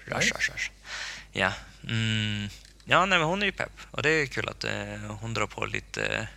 Nice. 0.06 0.14
Rochester. 0.34 0.70
Ja, 1.32 1.52
mm, 1.88 2.48
ja 2.84 3.06
nej, 3.06 3.18
men 3.18 3.28
hon 3.28 3.42
är 3.42 3.46
ju 3.46 3.52
pepp 3.52 3.72
och 3.90 4.02
det 4.02 4.10
är 4.10 4.26
kul 4.26 4.48
att 4.48 4.64
eh, 4.64 5.16
hon 5.20 5.34
drar 5.34 5.46
på 5.46 5.66
lite 5.66 6.28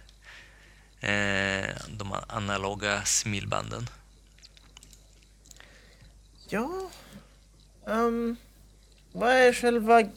eh, 1.01 1.76
de 1.88 2.16
analoga 2.28 3.05
smilbanden. 3.05 3.89
Ja. 6.50 6.89
Um, 7.86 8.36
vad 9.12 9.32
är 9.32 9.54
själva... 9.54 10.02
Det 10.02 10.10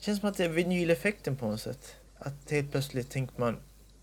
känns 0.00 0.20
som 0.20 0.28
att 0.28 0.36
det 0.36 0.44
är 0.44 0.48
vinyleffekten 0.48 1.36
på 1.36 1.46
något 1.46 1.60
sätt. 1.60 1.96
Att 2.18 2.50
helt 2.50 2.70
plötsligt 2.70 3.10
tänker 3.10 3.40
man 3.40 3.56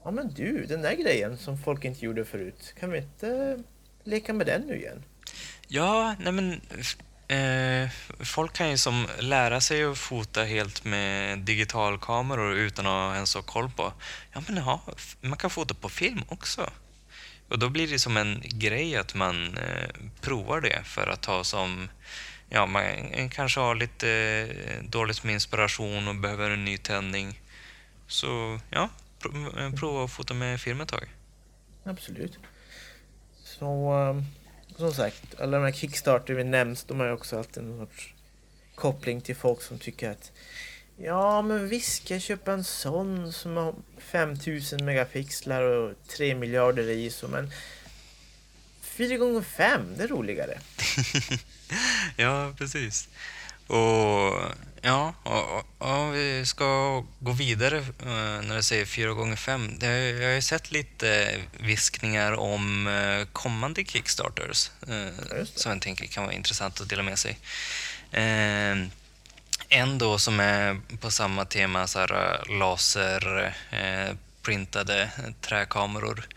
Ja 0.04 0.12
men 0.12 0.34
du, 0.34 0.66
den 0.66 0.82
där 0.82 0.94
grejen 0.96 1.38
som 1.38 1.58
folk 1.58 1.86
inte 1.86 2.06
gjorde 2.06 2.26
förut. 2.26 2.74
Kan 2.80 2.92
vi 2.92 2.98
inte 2.98 3.60
leka 4.04 4.34
med 4.34 4.46
den 4.46 4.62
nu 4.62 4.76
igen? 4.76 5.04
Ja, 5.68 6.16
nej 6.20 6.34
men 6.34 6.62
eh, 7.28 7.90
folk 8.20 8.54
kan 8.54 8.70
ju 8.70 8.78
som 8.78 9.08
lära 9.20 9.62
sig 9.62 9.84
att 9.84 9.98
fota 9.98 10.44
helt 10.44 10.86
med 10.86 11.40
digitalkameror 11.40 12.56
utan 12.56 12.88
att 12.88 13.16
ens 13.16 13.36
ha 13.36 13.42
koll 13.42 13.72
på. 13.72 13.94
Ja, 14.34 14.44
men 14.48 14.58
ja, 14.58 14.82
man 15.22 15.38
kan 15.38 15.50
fota 15.50 15.74
på 15.74 15.90
film 15.90 16.22
också. 16.28 16.70
Och 17.50 17.60
då 17.60 17.70
blir 17.70 17.88
det 17.88 18.00
som 18.00 18.18
en 18.18 18.42
grej 18.44 18.96
att 18.96 19.16
man 19.16 19.58
eh, 19.58 19.90
provar 20.22 20.62
det 20.62 20.84
för 20.84 21.08
att 21.08 21.26
ha 21.26 21.44
som 21.44 21.90
Ja, 22.56 22.66
man 22.66 23.30
kanske 23.30 23.60
har 23.60 23.76
lite 23.76 24.10
eh, 24.10 24.84
dåligt 24.90 25.24
med 25.24 25.34
inspiration 25.34 26.08
och 26.08 26.16
behöver 26.16 26.50
en 26.50 26.66
ny 26.66 26.78
tändning. 26.78 27.40
Så 28.08 28.60
ja, 28.70 28.90
eh, 29.58 29.74
prova 29.74 30.04
att 30.04 30.12
fota 30.12 30.34
med 30.34 30.62
film 30.62 30.82
ett 30.82 30.90
tag. 30.90 31.08
Absolut. 31.84 32.38
Så 33.44 33.94
eh, 34.00 34.24
som 34.78 34.94
sagt, 34.94 35.40
alla 35.40 35.58
de 35.58 35.64
här 35.64 35.72
Kickstarter 35.72 36.34
vi 36.34 36.44
nämns, 36.44 36.84
de 36.84 37.00
har 37.00 37.08
ju 37.08 37.14
också 37.14 37.38
alltid 37.38 37.64
en 37.64 37.78
sorts 37.78 38.14
koppling 38.76 39.22
till 39.22 39.36
folk 39.36 39.62
som 39.62 39.80
tycker 39.80 40.10
att 40.10 40.32
Ja, 40.98 41.42
men 41.42 41.70
visst 41.70 42.04
ska 42.06 42.14
jag 42.14 42.22
köpa 42.22 42.54
en 42.54 42.64
sån 42.64 43.34
som 43.34 43.58
har 43.58 43.76
5000 44.12 44.86
megapixlar 44.86 45.62
och 45.62 45.94
3 46.08 46.36
miljarder 46.36 46.90
i 46.90 47.06
ISO, 47.06 47.28
men 47.28 47.52
4 48.82 49.18
gånger 49.18 49.42
5 49.42 49.82
det 49.98 50.04
är 50.04 50.08
roligare. 50.08 50.60
ja, 52.18 52.54
precis. 52.58 53.08
Och 53.68 54.42
ja, 54.82 55.14
och, 55.24 55.66
och, 55.78 56.16
vi 56.16 56.46
ska 56.46 57.00
gå 57.20 57.32
vidare 57.32 57.78
eh, 57.78 58.42
när 58.48 58.56
du 58.56 58.64
säger 58.64 58.86
4 58.86 59.10
gånger 59.14 59.36
5 59.36 59.72
Det, 59.80 59.86
har- 59.86 59.94
jag 59.94 60.28
har 60.30 60.36
ju 60.36 60.42
sett 60.42 60.72
lite 60.72 61.38
viskningar 61.60 62.32
om 62.34 62.88
eh, 62.88 63.26
kommande 63.34 63.84
Kickstarters 63.86 64.72
eh, 64.88 65.44
som 65.56 65.72
jag 65.72 65.82
tänker 65.82 66.06
kan 66.06 66.24
vara 66.24 66.34
intressant 66.34 66.82
att 66.82 66.90
dela 66.90 67.04
med 67.04 67.20
sig. 67.20 67.38
Eh, 69.74 69.80
en 69.82 69.98
då 69.98 70.18
som 70.18 70.40
är 70.40 70.82
på 71.00 71.12
samma 71.12 71.46
tema, 71.46 71.88
så 71.88 72.00
här, 72.00 72.12
eh, 72.14 72.60
laser, 72.60 73.56
eh, 73.72 74.16
printade 74.42 75.10
träkameror. 75.42 76.28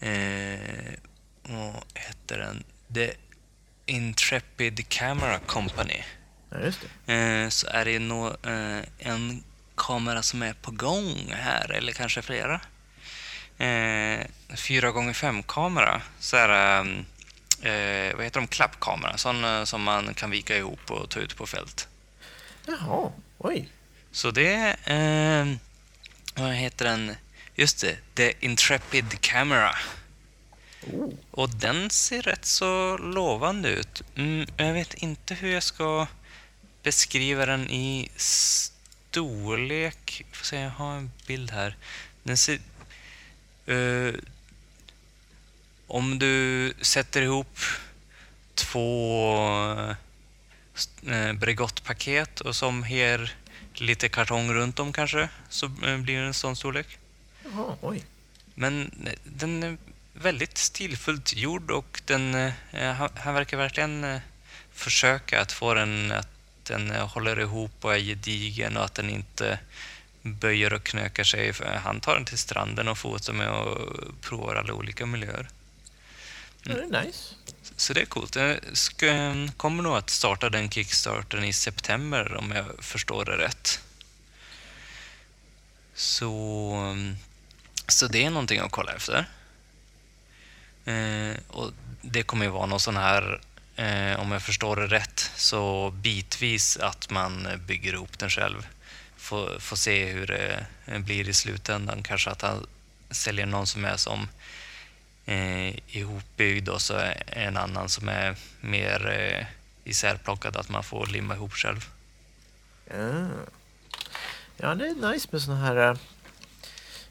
Eh, 0.00 0.94
vad 1.42 1.74
heter 1.94 2.38
den? 2.38 2.64
The 2.94 3.12
Intrepid 3.86 4.88
Camera 4.88 5.38
Company. 5.38 6.02
Ja, 6.50 6.58
just 6.58 6.80
det. 7.06 7.14
Eh, 7.14 7.48
så 7.48 7.66
är 7.66 7.84
det 7.84 7.98
nå, 7.98 8.28
eh, 8.28 8.82
en 8.98 9.44
kamera 9.76 10.22
som 10.22 10.42
är 10.42 10.52
på 10.52 10.70
gång 10.70 11.32
här, 11.36 11.72
eller 11.72 11.92
kanske 11.92 12.22
flera. 12.22 12.60
Eh, 13.58 14.26
4x5 14.48 15.42
kamera 15.42 16.02
så 16.18 16.36
är 16.36 16.48
det, 16.48 16.78
eh, 17.70 18.16
vad 18.16 18.24
heter 18.24 18.40
de, 18.40 18.46
klappkamera, 18.46 19.16
sån 19.16 19.44
eh, 19.44 19.64
som 19.64 19.82
man 19.82 20.14
kan 20.14 20.30
vika 20.30 20.56
ihop 20.56 20.90
och 20.90 21.10
ta 21.10 21.20
ut 21.20 21.36
på 21.36 21.46
fält. 21.46 21.87
Jaha, 22.68 23.12
oj. 23.38 23.68
Så 24.12 24.30
det 24.30 24.54
är, 24.54 25.40
eh, 25.40 25.46
vad 26.34 26.52
heter 26.52 26.84
den, 26.84 27.14
just 27.54 27.80
det, 27.80 27.96
The 28.14 28.32
Intrepid 28.40 29.20
Camera. 29.20 29.74
Oh. 30.92 31.12
Och 31.30 31.50
den 31.50 31.90
ser 31.90 32.22
rätt 32.22 32.44
så 32.44 32.96
lovande 32.96 33.68
ut. 33.68 34.02
Mm, 34.16 34.46
jag 34.56 34.72
vet 34.72 34.94
inte 34.94 35.34
hur 35.34 35.52
jag 35.52 35.62
ska 35.62 36.06
beskriva 36.82 37.46
den 37.46 37.70
i 37.70 38.10
storlek. 38.16 40.26
Får 40.32 40.44
se, 40.44 40.60
jag 40.60 40.70
har 40.70 40.96
en 40.96 41.10
bild 41.26 41.50
här. 41.50 41.76
Den 42.22 42.36
ser... 42.36 42.60
eh, 43.66 44.14
om 45.86 46.18
du 46.18 46.72
sätter 46.80 47.22
ihop 47.22 47.58
två 48.54 49.94
Bregottpaket 51.34 52.40
och 52.40 52.56
som 52.56 52.82
har 52.82 53.30
lite 53.74 54.08
kartong 54.08 54.52
runt 54.52 54.78
om 54.78 54.92
kanske, 54.92 55.28
så 55.48 55.66
eh, 55.66 55.98
blir 55.98 56.20
det 56.20 56.26
en 56.26 56.34
sån 56.34 56.56
storlek. 56.56 56.98
Jaha, 57.44 57.76
oj. 57.80 58.04
Men 58.54 58.90
eh, 59.06 59.12
den 59.24 59.62
är 59.62 59.76
väldigt 60.12 60.58
stilfullt 60.58 61.36
gjord 61.36 61.70
och 61.70 62.02
den, 62.04 62.34
eh, 62.34 62.92
han, 62.92 63.08
han 63.16 63.34
verkar 63.34 63.56
verkligen 63.56 64.04
eh, 64.04 64.20
försöka 64.72 65.40
att 65.40 65.52
få 65.52 65.74
den 65.74 66.12
att 66.12 66.28
den 66.62 66.90
eh, 66.90 67.08
håller 67.08 67.40
ihop 67.40 67.84
och 67.84 67.94
är 67.94 67.98
gedigen 67.98 68.76
och 68.76 68.84
att 68.84 68.94
den 68.94 69.10
inte 69.10 69.58
böjer 70.22 70.72
och 70.72 70.84
knökar 70.84 71.24
sig. 71.24 71.52
Han 71.84 72.00
tar 72.00 72.14
den 72.14 72.24
till 72.24 72.38
stranden 72.38 72.88
och 72.88 72.98
fotar 72.98 73.32
med 73.32 73.50
och 73.50 74.20
provar 74.20 74.54
alla 74.54 74.72
olika 74.72 75.06
miljöer. 75.06 75.48
Ja, 76.62 76.74
det 76.74 76.96
är 76.96 77.04
nice. 77.04 77.34
Så 77.78 77.92
det 77.92 78.00
är 78.00 78.06
coolt. 78.06 78.36
Jag 78.36 78.58
ska, 78.72 79.34
kommer 79.56 79.82
nog 79.82 79.96
att 79.96 80.10
starta 80.10 80.50
den 80.50 80.70
kickstarten 80.70 81.44
i 81.44 81.52
september 81.52 82.34
om 82.34 82.50
jag 82.50 82.84
förstår 82.84 83.24
det 83.24 83.36
rätt. 83.36 83.80
Så, 85.94 86.72
mm, 86.72 87.16
så 87.88 88.06
det 88.06 88.24
är 88.24 88.30
någonting 88.30 88.60
att 88.60 88.70
kolla 88.70 88.92
efter. 88.92 89.26
Eh, 90.84 91.36
och 91.48 91.72
det 92.02 92.22
kommer 92.22 92.44
ju 92.44 92.50
vara 92.50 92.66
någon 92.66 92.80
sån 92.80 92.96
här, 92.96 93.40
eh, 93.76 94.20
om 94.20 94.32
jag 94.32 94.42
förstår 94.42 94.76
det 94.76 94.86
rätt, 94.86 95.30
så 95.36 95.90
bitvis 95.90 96.76
att 96.76 97.10
man 97.10 97.48
bygger 97.66 97.92
ihop 97.92 98.18
den 98.18 98.30
själv. 98.30 98.66
Får, 99.16 99.58
får 99.58 99.76
se 99.76 100.06
hur 100.06 100.26
det 100.26 100.66
blir 100.98 101.28
i 101.28 101.34
slutändan. 101.34 102.02
Kanske 102.02 102.30
att 102.30 102.42
han 102.42 102.66
säljer 103.10 103.46
någon 103.46 103.66
som 103.66 103.84
är 103.84 103.96
som 103.96 104.28
eh, 105.28 105.74
ihopbyggd 105.88 106.68
och 106.68 106.82
så 106.82 107.00
en 107.26 107.56
annan 107.56 107.88
som 107.88 108.08
är 108.08 108.36
mer 108.60 109.08
eh, 109.10 109.46
isärplockad, 109.84 110.56
att 110.56 110.68
man 110.68 110.84
får 110.84 111.06
limma 111.06 111.34
ihop 111.34 111.52
själv. 111.52 111.88
Ja, 112.90 113.28
ja 114.56 114.74
det 114.74 114.86
är 114.86 115.12
nice 115.12 115.28
med 115.30 115.42
såna 115.42 115.56
här 115.56 115.76
eh, 115.76 115.96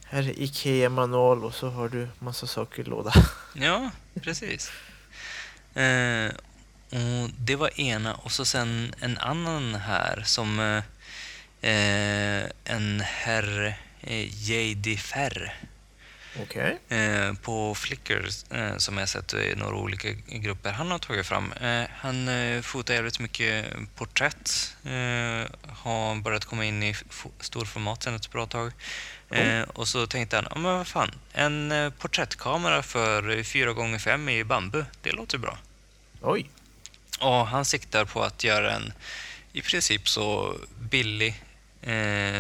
här 0.10 0.24
är 0.24 0.40
IKEA-manual 0.40 1.46
och 1.46 1.54
så 1.54 1.70
har 1.70 1.90
du 1.90 2.08
massa 2.20 2.48
saker 2.48 2.82
i 2.82 2.86
låda. 2.86 3.14
Ja, 3.54 3.92
precis. 4.22 4.72
Eh, 5.74 6.32
och 6.90 7.30
det 7.38 7.56
var 7.56 7.80
ena 7.80 8.16
och 8.16 8.32
så 8.32 8.46
sen 8.46 8.94
en 9.00 9.18
annan 9.18 9.76
här 9.76 10.24
som 10.26 10.60
eh, 10.60 10.84
eh 11.72 12.50
en 12.64 13.02
herr 13.06 13.78
eh, 14.02 14.50
J.D. 14.50 14.98
Ferr 14.98 15.67
Okej. 16.42 16.80
eh, 16.90 17.34
på 17.34 17.76
Flickr 17.76 18.28
eh, 18.52 18.78
som 18.78 18.98
jag 18.98 19.10
sett 19.10 19.34
i 19.34 19.56
några 19.56 19.76
olika 19.76 20.12
grupper 20.28 20.72
han 20.72 20.92
har 20.92 21.00
tagit 21.00 21.26
fram. 21.26 21.52
Eh, 21.52 21.84
han 21.98 22.30
fotar 22.64 22.94
jävligt 22.94 23.20
mycket 23.20 23.66
porträtt. 23.96 24.76
Har 25.68 26.22
börjat 26.22 26.46
komma 26.46 26.66
in 26.66 26.84
i 26.84 26.96
storformat 27.40 28.04
sedan 28.04 28.16
ett 28.16 28.32
bra 28.32 28.46
tag. 28.46 28.72
Eh, 29.30 29.62
och 29.62 29.88
så 29.88 30.08
tänkte 30.08 30.36
han, 30.36 30.48
ja 30.50 30.58
men 30.58 30.78
vad 30.78 30.88
fan, 30.88 31.12
en 31.34 31.74
porträttkamera 32.00 32.84
för 32.84 33.24
4x5 33.24 34.30
i 34.30 34.44
bambu, 34.44 34.86
det 35.02 35.12
låter 35.12 35.38
bra. 35.38 35.58
Oj. 36.22 36.50
Och 37.20 37.48
han 37.48 37.66
siktar 37.66 38.06
på 38.06 38.24
att 38.24 38.44
göra 38.44 38.72
en 38.72 38.94
i 39.54 39.62
princip 39.62 40.10
så 40.10 40.56
billig 40.80 41.44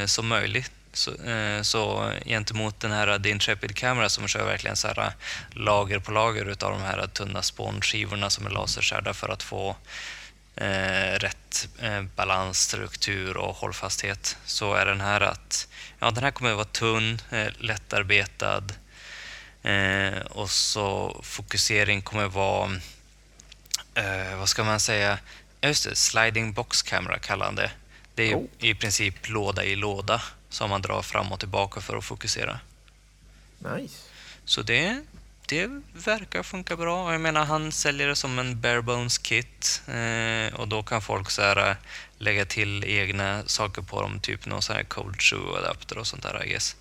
som 0.05 0.27
möjligt. 0.27 0.71
Så, 0.97 1.15
eh, 1.15 1.61
så 1.61 2.11
gentemot 2.25 2.79
den 2.79 2.91
här 2.91 3.19
The 3.19 3.29
Intrepid 3.29 3.75
Camera 3.75 4.09
som 4.09 4.27
kör 4.27 4.45
verkligen 4.45 4.75
så 4.75 4.87
här 4.87 5.11
lager 5.51 5.99
på 5.99 6.11
lager 6.11 6.45
utav 6.45 6.71
de 6.71 6.81
här 6.81 7.07
tunna 7.07 7.41
spånskivorna 7.41 8.29
som 8.29 8.45
är 8.45 8.49
laserskärda 8.49 9.13
för 9.13 9.29
att 9.29 9.43
få 9.43 9.75
eh, 10.55 11.19
rätt 11.19 11.67
eh, 11.79 12.01
balans, 12.15 12.61
struktur 12.61 13.37
och 13.37 13.55
hållfasthet 13.55 14.37
så 14.45 14.73
är 14.73 14.85
den 14.85 15.01
här 15.01 15.21
att 15.21 15.67
ja, 15.99 16.11
den 16.11 16.23
här 16.23 16.31
kommer 16.31 16.49
att 16.49 16.55
vara 16.55 16.65
tunn, 16.65 17.21
eh, 17.31 17.47
lättarbetad 17.57 18.63
eh, 19.63 20.19
och 20.19 20.49
så 20.49 21.19
fokusering 21.23 22.01
kommer 22.01 22.27
vara 22.27 22.71
eh, 23.95 24.37
vad 24.37 24.49
ska 24.49 24.63
man 24.63 24.79
säga? 24.79 25.19
Just 25.61 25.89
det, 25.89 25.95
sliding 25.95 26.53
box 26.53 26.81
camera 26.81 27.19
kallar 27.19 27.45
han 27.45 27.55
det. 27.55 27.71
Det 28.15 28.31
är 28.31 28.35
Oh. 28.35 28.45
i 28.59 28.73
princip 28.75 29.29
låda 29.29 29.63
i 29.63 29.75
låda 29.75 30.21
som 30.57 30.69
man 30.69 30.81
drar 30.81 31.01
fram 31.01 31.31
och 31.31 31.39
tillbaka 31.39 31.81
för 31.81 31.97
att 31.97 32.05
fokusera. 32.05 32.59
Nice. 33.59 33.95
Så 34.45 34.61
det, 34.61 35.03
det 35.47 35.69
verkar 35.93 36.43
funka 36.43 36.75
bra. 36.75 37.11
Jag 37.11 37.21
menar, 37.21 37.45
han 37.45 37.71
säljer 37.71 38.07
det 38.07 38.15
som 38.15 38.39
en 38.39 38.61
bare 38.61 38.81
bones 38.81 39.17
kit 39.17 39.81
eh, 39.87 40.59
och 40.59 40.67
då 40.67 40.83
kan 40.83 41.01
folk 41.01 41.29
så 41.29 41.41
här, 41.41 41.69
eh, 41.69 41.75
lägga 42.17 42.45
till 42.45 42.83
egna 42.83 43.43
saker 43.45 43.81
på 43.81 44.01
dem, 44.01 44.19
typ 44.19 44.45
någon 44.45 44.61
sån 44.61 44.75
här 44.75 44.83
cold 44.83 45.21
shoe 45.21 45.57
adapter 45.57 45.97
och 45.97 46.07
sånt 46.07 46.23
där, 46.23 46.45
I 46.45 46.49
guess. 46.49 46.75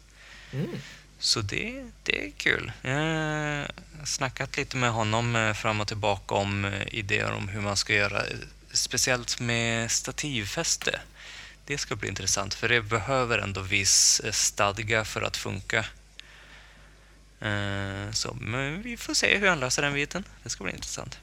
Mm. 0.53 0.71
Så 1.19 1.41
det, 1.41 1.85
det 2.03 2.27
är 2.27 2.31
kul. 2.31 2.73
Jag 2.83 2.93
har 2.93 4.07
snackat 4.07 4.57
lite 4.57 4.77
med 4.77 4.91
honom 4.91 5.37
eh, 5.37 5.53
fram 5.53 5.81
och 5.81 5.89
tillbaka 5.89 6.35
om 6.35 6.65
eh, 6.65 6.95
idéer 6.95 7.33
om 7.33 7.49
hur 7.49 7.61
man 7.61 7.77
ska 7.77 7.95
göra, 7.95 8.27
eh, 8.27 8.37
speciellt 8.73 9.41
med 9.41 9.91
stativfäste. 9.91 11.01
Det 11.67 11.79
ska 11.79 11.97
bli 11.97 12.09
intressant, 12.09 12.55
för 12.55 12.69
det 12.69 12.83
behöver 12.83 13.39
ändå 13.39 13.61
viss 13.61 14.21
eh, 14.21 14.33
stadga 14.33 15.05
för 15.05 15.23
att 15.23 15.37
funka. 15.37 15.85
Eh, 17.41 18.11
Så, 18.13 18.35
men 18.35 18.83
vi 18.83 18.97
får 18.97 19.15
se 19.15 19.39
hur 19.39 19.49
han 19.49 19.61
löser 19.61 19.83
den 19.83 19.95
biten. 19.95 20.25
Det 20.43 20.51
ska 20.51 20.65
bli 20.65 20.73
intressant. 20.73 21.19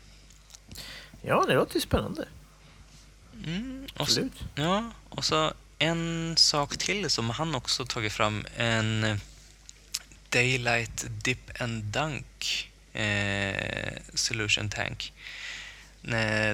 Ja, 1.22 1.46
det 1.48 1.54
låter 1.54 1.80
spännande. 1.80 2.28
Mm, 3.46 3.88
och 3.94 3.98
så, 3.98 4.04
Absolut. 4.04 4.44
Ja, 4.56 4.92
och 5.10 5.26
så 5.26 5.54
en 5.80 6.38
sak 6.38 6.78
till 6.78 7.10
som 7.10 7.30
han 7.30 7.56
också 7.56 7.86
tagit 7.86 8.14
fram. 8.14 8.46
En 8.58 9.04
eh, 9.04 9.18
Daylight 10.30 11.06
Dip 11.10 11.62
and 11.62 11.84
Dunk 11.84 12.72
eh, 12.94 13.94
Solution 14.14 14.70
Tank. 14.70 15.14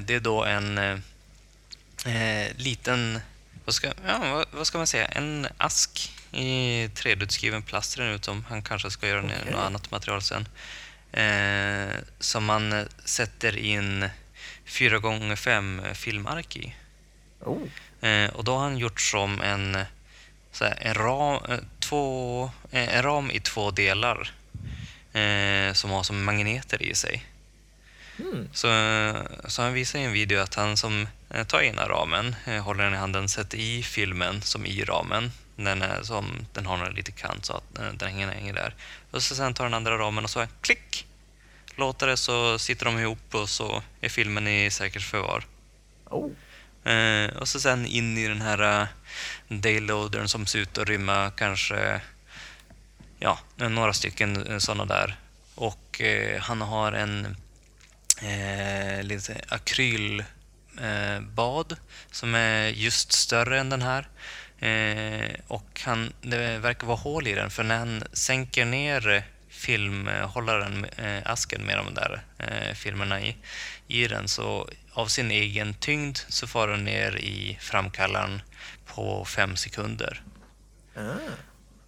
Det 0.02 0.10
är 0.10 0.20
då 0.20 0.44
en 0.44 0.78
eh, 0.78 2.56
liten, 2.56 3.20
vad 3.64 3.74
ska, 3.74 3.92
ja, 4.06 4.18
vad, 4.18 4.46
vad 4.52 4.66
ska 4.66 4.78
man 4.78 4.86
säga, 4.86 5.06
en 5.06 5.46
ask 5.56 6.12
i 6.32 6.86
3D-utskriven 6.86 7.62
plast 7.62 7.92
ser 7.92 8.02
den 8.02 8.14
ut 8.14 8.24
som. 8.24 8.44
Han 8.48 8.62
kanske 8.62 8.90
ska 8.90 9.08
göra 9.08 9.24
okay. 9.24 9.50
något 9.50 9.60
annat 9.60 9.90
material 9.90 10.22
sen. 10.22 10.48
Eh, 11.12 11.94
som 12.18 12.44
man 12.44 12.72
eh, 12.72 12.84
sätter 13.04 13.56
in 13.56 14.08
4x5 14.66 15.94
filmark 15.94 16.56
i. 16.56 16.74
Oh. 17.40 17.62
Eh, 18.00 18.30
och 18.30 18.44
då 18.44 18.52
har 18.52 18.62
han 18.62 18.78
gjort 18.78 19.00
som 19.00 19.40
en, 19.40 19.74
här, 20.60 20.78
en, 20.80 20.94
ram, 20.94 21.44
eh, 21.48 21.58
två, 21.78 22.44
eh, 22.70 22.96
en 22.96 23.02
ram 23.02 23.30
i 23.30 23.40
två 23.40 23.70
delar 23.70 24.32
som 25.72 25.90
har 25.90 26.02
som 26.02 26.24
magneter 26.24 26.82
i 26.82 26.94
sig. 26.94 27.24
Mm. 28.20 28.48
Så, 28.52 28.68
eh, 28.68 29.22
så 29.44 29.62
han 29.62 29.72
visar 29.72 29.98
i 29.98 30.02
en 30.02 30.12
video 30.12 30.40
att 30.40 30.54
han 30.54 30.76
som 30.76 31.08
eh, 31.30 31.46
tar 31.46 31.60
ena 31.60 31.88
ramen, 31.88 32.36
eh, 32.46 32.62
håller 32.62 32.84
den 32.84 32.94
i 32.94 32.96
handen, 32.96 33.28
sätter 33.28 33.58
i 33.58 33.82
filmen 33.82 34.42
som 34.42 34.66
i 34.66 34.84
ramen. 34.84 35.32
Den, 35.56 35.82
är 35.82 36.02
som, 36.02 36.46
den 36.52 36.66
har 36.66 36.86
en 36.86 36.94
liten 36.94 37.14
kant 37.14 37.44
så 37.44 37.52
att 37.52 37.98
den 37.98 38.08
hänger, 38.08 38.28
hänger 38.28 38.52
där. 38.52 38.74
Och 39.10 39.22
så 39.22 39.34
sen 39.34 39.54
tar 39.54 39.64
den 39.64 39.74
andra 39.74 39.98
ramen 39.98 40.24
och 40.24 40.30
så 40.30 40.46
klick! 40.60 41.06
Låter 41.76 42.06
det 42.06 42.16
så 42.16 42.58
sitter 42.58 42.84
de 42.84 42.98
ihop 42.98 43.34
och 43.34 43.48
så 43.48 43.82
är 44.00 44.08
filmen 44.08 44.48
i 44.48 44.70
säkert 44.70 45.02
förvar. 45.02 45.44
Oh. 46.04 46.30
Eh, 46.92 47.36
och 47.36 47.48
så 47.48 47.60
sen 47.60 47.86
in 47.86 48.18
i 48.18 48.28
den 48.28 48.42
här 48.42 48.88
dayloadern 49.48 50.28
som 50.28 50.46
ser 50.46 50.58
ut 50.58 50.78
att 50.78 50.88
rymma 50.88 51.30
kanske 51.36 52.00
ja, 53.18 53.38
några 53.56 53.92
stycken 53.92 54.60
sådana 54.60 54.84
där. 54.84 55.16
Och 55.54 56.00
eh, 56.00 56.40
han 56.40 56.60
har 56.60 56.92
en 56.92 57.36
eh, 58.22 59.02
lite 59.02 59.40
akrylbad 59.48 60.22
eh, 61.72 61.78
som 62.10 62.34
är 62.34 62.68
just 62.68 63.12
större 63.12 63.60
än 63.60 63.70
den 63.70 63.82
här. 63.82 64.08
Eh, 64.58 65.30
och 65.46 65.80
han, 65.84 66.12
det 66.22 66.58
verkar 66.58 66.86
vara 66.86 66.96
hål 66.96 67.26
i 67.26 67.34
den 67.34 67.50
för 67.50 67.62
när 67.62 67.78
han 67.78 68.02
sänker 68.12 68.64
ner 68.64 69.24
filmhållaren, 69.48 70.84
eh, 70.84 71.22
asken 71.24 71.62
med 71.62 71.76
de 71.76 71.94
där 71.94 72.22
filmerna 72.74 73.20
i, 73.20 73.36
i 73.88 74.06
den 74.06 74.28
så 74.28 74.68
av 74.92 75.06
sin 75.06 75.30
egen 75.30 75.74
tyngd 75.74 76.18
så 76.28 76.46
far 76.46 76.68
den 76.68 76.84
ner 76.84 77.16
i 77.16 77.58
framkallaren 77.60 78.42
på 78.86 79.24
fem 79.24 79.56
sekunder. 79.56 80.22
Ah. 80.96 81.00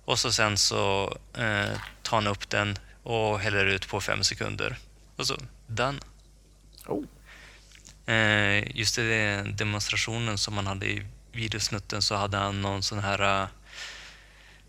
Och 0.05 0.19
så 0.19 0.33
sen 0.33 0.57
så 0.57 1.17
eh, 1.37 1.81
tar 2.03 2.17
han 2.17 2.27
upp 2.27 2.51
den 2.51 2.79
och 3.03 3.41
häller 3.41 3.67
ut 3.67 3.89
på 3.89 4.01
fem 4.01 4.25
sekunder. 4.25 4.77
Och 5.17 5.27
så, 5.27 5.37
done. 5.67 5.99
Oh. 6.87 7.05
Eh, 8.07 8.77
just 8.77 8.99
i 8.99 9.03
den 9.09 9.57
demonstrationen 9.57 10.39
som 10.39 10.57
han 10.57 10.67
hade 10.67 10.87
i 10.87 11.03
videosnutten 11.33 12.03
så 12.03 12.15
hade 12.15 12.37
han 12.37 12.63
någon 12.63 12.83
sån 12.83 12.99
här 12.99 13.49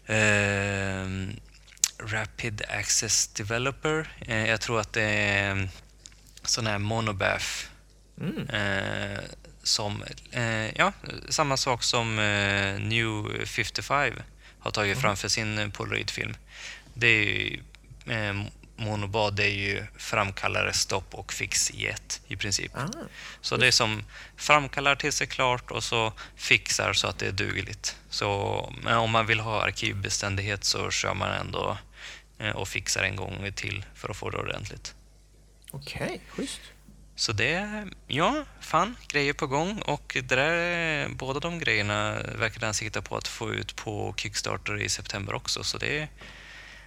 eh, 0.06 1.08
Rapid 1.98 2.62
Access 2.70 3.28
Developer. 3.28 4.18
Eh, 4.22 4.50
jag 4.50 4.62
tror 4.62 4.80
att 4.80 4.94
det 4.94 5.04
är 5.04 5.70
sån 6.44 6.68
här 6.68 6.78
monobath 6.78 7.46
Mm. 8.22 8.50
eh, 8.50 9.20
som, 9.64 10.04
ja, 10.76 10.94
samma 11.30 11.58
sak 11.58 11.84
som 11.84 12.16
New 12.80 13.46
55 13.46 14.14
har 14.60 14.72
tagit 14.72 14.98
fram 15.02 15.18
för 15.18 15.28
sin 15.28 15.72
polaroidfilm. 15.72 16.36
Det 16.94 17.08
är 17.08 17.24
ju, 17.24 17.60
monobad 18.84 19.40
är 19.40 19.48
ju 19.48 19.86
framkallare, 19.98 20.74
stopp 20.74 21.14
och 21.14 21.34
fix 21.34 21.72
i 21.72 21.88
ett 21.88 22.22
i 22.28 22.36
princip. 22.36 22.72
Ah. 22.76 22.88
Så 23.42 23.58
det 23.58 23.68
är 23.68 23.72
som 23.72 24.04
framkallar 24.38 24.96
tills 24.96 25.20
det 25.20 25.26
är 25.26 25.28
klart 25.28 25.72
och 25.72 25.84
så 25.84 26.14
fixar 26.36 26.94
så 26.94 27.08
att 27.08 27.20
det 27.20 27.28
är 27.28 27.32
dugligt. 27.32 27.98
Så 28.10 28.74
men 28.84 28.98
om 28.98 29.12
man 29.12 29.26
vill 29.26 29.40
ha 29.40 29.64
arkivbeständighet 29.64 30.64
så 30.64 30.92
kör 30.92 31.14
man 31.14 31.32
ändå 31.32 31.78
eh, 32.40 32.56
och 32.56 32.68
fixar 32.68 33.04
en 33.04 33.16
gång 33.16 33.52
till 33.56 33.86
för 33.96 34.10
att 34.10 34.18
få 34.18 34.30
det 34.30 34.38
ordentligt. 34.38 34.96
Okej, 35.72 36.22
schysst. 36.30 36.62
Så 37.16 37.32
det 37.32 37.54
är, 37.54 37.88
ja, 38.08 38.46
fan, 38.60 38.96
grejer 39.08 39.34
på 39.34 39.48
gång 39.48 39.82
och 39.82 40.18
det 40.30 40.36
där, 40.36 41.10
båda 41.10 41.40
de 41.40 41.60
grejerna 41.60 42.20
verkar 42.36 42.66
han 42.66 42.74
sikta 42.74 43.02
på 43.02 43.18
att 43.18 43.28
få 43.28 43.54
ut 43.54 43.76
på 43.76 44.14
Kickstarter 44.18 44.82
i 44.82 44.90
september 44.90 45.34
också. 45.34 45.64
Så 45.64 45.78
det 45.78 46.00
är, 46.00 46.08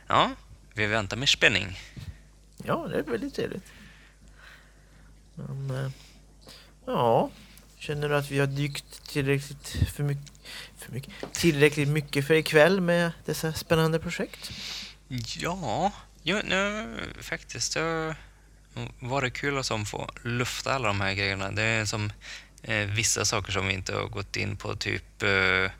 ja, 0.06 0.30
vi 0.76 0.86
väntar 0.86 1.16
med 1.16 1.28
spänning. 1.28 1.78
Ja, 2.64 2.88
det 2.90 2.98
är 2.98 3.02
väldigt 3.02 3.34
trevligt. 3.34 3.64
Men, 5.34 5.70
eh, 5.70 5.90
ja, 6.86 7.30
känner 7.78 8.08
du 8.08 8.16
att 8.16 8.30
vi 8.30 8.38
har 8.38 8.46
dykt 8.46 9.08
tillräckligt 9.08 9.68
för 9.94 10.02
mycket, 10.02 10.32
för 10.78 10.92
mycket, 10.92 11.12
tillräckligt 11.32 11.88
mycket 11.88 12.26
för 12.26 12.34
ikväll 12.34 12.80
med 12.80 13.12
dessa 13.24 13.52
spännande 13.52 13.98
projekt? 13.98 14.50
Ja, 15.38 15.92
Jo, 16.28 16.40
nu, 16.44 16.86
faktiskt. 17.20 17.74
Det 17.74 18.16
var 19.00 19.22
det 19.22 19.30
kul 19.30 19.58
att 19.58 19.66
som 19.66 19.86
få 19.86 20.10
lufta 20.22 20.72
alla 20.72 20.88
de 20.88 21.00
här 21.00 21.14
grejerna. 21.14 21.50
Det 21.50 21.62
är 21.62 21.84
som 21.84 22.12
eh, 22.62 22.86
vissa 22.86 23.24
saker 23.24 23.52
som 23.52 23.66
vi 23.66 23.74
inte 23.74 23.94
har 23.94 24.08
gått 24.08 24.36
in 24.36 24.56
på, 24.56 24.76
typ 24.76 25.22
eh, 25.22 25.70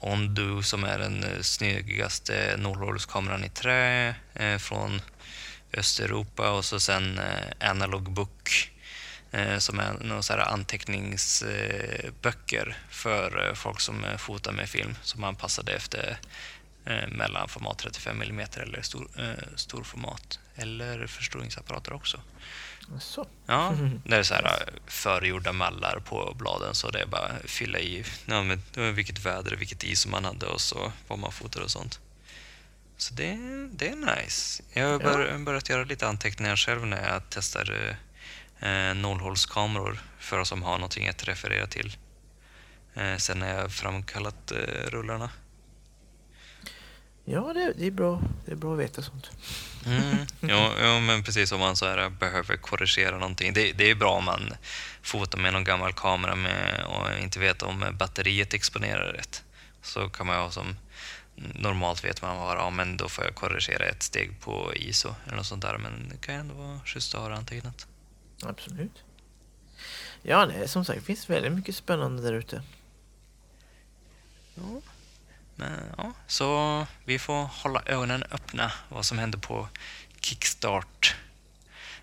Ondu 0.00 0.62
som 0.62 0.84
är 0.84 0.98
den 0.98 1.24
eh, 1.24 1.40
snyggaste 1.40 2.56
nollrollskameran 2.58 3.44
i 3.44 3.48
trä 3.48 4.14
eh, 4.34 4.58
från 4.58 5.00
Östeuropa 5.72 6.50
och 6.50 6.64
så 6.64 6.80
sen 6.80 7.18
eh, 7.18 7.70
Analog 7.70 8.12
Book 8.12 8.70
eh, 9.30 9.58
som 9.58 9.78
är 9.78 9.92
några 10.00 10.22
så 10.22 10.32
här 10.32 10.52
anteckningsböcker 10.52 12.68
eh, 12.68 12.74
för 12.90 13.48
eh, 13.48 13.54
folk 13.54 13.80
som 13.80 14.04
eh, 14.04 14.16
fotar 14.16 14.52
med 14.52 14.68
film 14.68 14.94
som 15.02 15.24
anpassade 15.24 15.72
efter 15.72 16.18
eh, 16.84 17.08
mellanformat 17.08 17.78
35 17.78 18.22
mm 18.22 18.46
eller 18.56 18.82
stor, 18.82 19.08
eh, 19.18 19.48
storformat 19.56 20.38
eller 20.54 21.06
förstoringsapparater 21.06 21.92
också. 21.92 22.20
Så. 22.98 23.26
Ja, 23.46 23.74
det 24.04 24.16
är 24.16 24.22
så 24.22 24.34
här 24.34 24.44
eh, 24.44 24.74
förgjorda 24.86 25.52
mallar 25.52 26.02
på 26.04 26.34
bladen 26.38 26.74
så 26.74 26.90
det 26.90 27.00
är 27.00 27.06
bara 27.06 27.26
att 27.26 27.50
fylla 27.50 27.78
i 27.78 28.04
ja, 28.26 28.42
med, 28.42 28.60
vilket 28.94 29.18
väder, 29.18 29.56
vilket 29.56 29.84
is 29.84 30.06
man 30.06 30.24
hade 30.24 30.46
och 30.46 30.60
så 30.60 30.92
vad 31.08 31.18
man 31.18 31.32
fotar 31.32 31.60
och 31.60 31.70
sånt. 31.70 32.00
Så 32.96 33.14
det, 33.14 33.38
det 33.72 33.88
är 33.88 33.96
nice. 33.96 34.62
Jag 34.72 34.88
har 34.88 34.98
bör, 34.98 35.38
börjat 35.38 35.68
göra 35.68 35.84
lite 35.84 36.08
anteckningar 36.08 36.56
själv 36.56 36.86
när 36.86 37.12
jag 37.12 37.22
testar 37.30 37.96
eh, 38.60 38.94
nollhålskameror 38.94 40.00
för 40.18 40.38
oss 40.38 40.48
som 40.48 40.62
har 40.62 40.74
någonting 40.74 41.08
att 41.08 41.28
referera 41.28 41.66
till. 41.66 41.96
Eh, 42.94 43.16
sen 43.16 43.38
när 43.38 43.60
jag 43.60 43.72
framkallat 43.72 44.52
eh, 44.52 44.90
rullarna. 44.90 45.30
Ja, 47.32 47.52
det, 47.54 47.72
det, 47.76 47.86
är 47.86 47.90
bra. 47.90 48.22
det 48.44 48.52
är 48.52 48.56
bra 48.56 48.72
att 48.72 48.78
veta 48.78 49.02
sånt. 49.02 49.30
Mm, 49.86 50.26
ja, 50.40 50.72
ja, 50.80 51.00
men 51.00 51.22
precis 51.22 51.52
om 51.52 51.60
man 51.60 51.76
så 51.76 51.86
här 51.86 52.10
behöver 52.10 52.56
korrigera 52.56 53.18
någonting. 53.18 53.52
Det, 53.52 53.72
det 53.72 53.90
är 53.90 53.94
bra 53.94 54.10
om 54.10 54.24
man 54.24 54.54
fotar 55.02 55.38
med 55.38 55.52
någon 55.52 55.64
gammal 55.64 55.92
kamera 55.92 56.34
med, 56.34 56.84
och 56.84 57.22
inte 57.22 57.38
vet 57.38 57.62
om 57.62 57.84
batteriet 57.98 58.54
exponerar 58.54 59.12
rätt. 59.12 59.44
Så 59.82 60.08
kan 60.08 60.26
man 60.26 60.36
ha 60.36 60.50
som 60.50 60.76
normalt 61.34 62.04
vet 62.04 62.22
man 62.22 62.36
vad 62.36 62.56
ja, 62.56 62.70
men 62.70 62.96
då 62.96 63.08
får 63.08 63.24
jag 63.24 63.34
korrigera 63.34 63.84
ett 63.84 64.02
steg 64.02 64.40
på 64.40 64.72
ISO 64.76 65.14
eller 65.26 65.36
något 65.36 65.46
sånt 65.46 65.62
där. 65.62 65.78
Men 65.78 66.08
det 66.08 66.16
kan 66.16 66.34
ju 66.34 66.40
ändå 66.40 66.54
vara 66.54 66.80
schysst 66.84 67.14
att 67.14 67.20
ha 67.20 67.34
antecknat. 67.34 67.86
Absolut. 68.42 69.04
Ja, 70.22 70.46
nej, 70.46 70.68
som 70.68 70.84
sagt, 70.84 70.98
det 70.98 71.04
finns 71.04 71.30
väldigt 71.30 71.52
mycket 71.52 71.76
spännande 71.76 72.22
där 72.22 72.32
ute. 72.32 72.62
Ja. 74.54 74.80
Men, 75.60 75.72
ja, 75.96 76.12
så 76.26 76.86
vi 77.04 77.18
får 77.18 77.42
hålla 77.42 77.82
ögonen 77.86 78.24
öppna 78.30 78.72
vad 78.88 79.04
som 79.04 79.18
händer 79.18 79.38
på 79.38 79.68
Kickstart 80.20 81.16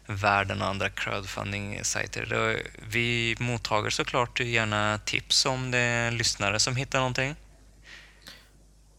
världen 0.06 0.62
och 0.62 0.68
andra 0.68 0.90
crowdfunding-sajter. 0.90 2.62
Vi 2.92 3.36
mottager 3.40 3.90
såklart 3.90 4.40
gärna 4.40 5.00
tips 5.06 5.46
om 5.46 5.72
det 5.72 5.78
är 5.78 6.12
lyssnare 6.12 6.60
som 6.60 6.76
hittar 6.76 7.00
någonting. 7.00 7.36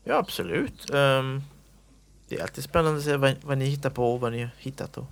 Ja, 0.04 0.14
absolut. 0.14 0.90
Um, 0.90 1.44
det 2.28 2.36
är 2.36 2.42
alltid 2.42 2.64
spännande 2.64 2.98
att 2.98 3.04
se 3.04 3.16
vad, 3.16 3.36
vad, 3.42 3.58
ni 3.58 3.64
hittar 3.64 3.90
på 3.90 4.14
och 4.14 4.20
vad 4.20 4.32
ni 4.32 4.42
har 4.42 4.50
hittat. 4.58 4.96
Och... 4.96 5.06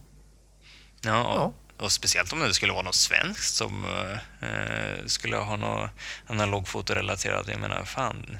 Ja, 1.00 1.12
ja. 1.12 1.52
Och 1.78 1.92
speciellt 1.92 2.32
om 2.32 2.40
det 2.40 2.54
skulle 2.54 2.72
vara 2.72 2.82
något 2.82 2.94
svenskt 2.94 3.54
som 3.54 3.84
eh, 3.84 4.48
eh 4.48 5.06
skulle 5.06 5.36
ha 5.36 5.56
något 5.56 5.90
analogfotorelaterat. 6.26 7.48
Jag 7.48 7.60
menar, 7.60 7.84
fan, 7.84 8.38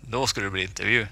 då 0.00 0.26
skulle 0.26 0.46
det 0.46 0.50
bli 0.50 0.62
intervju. 0.62 1.06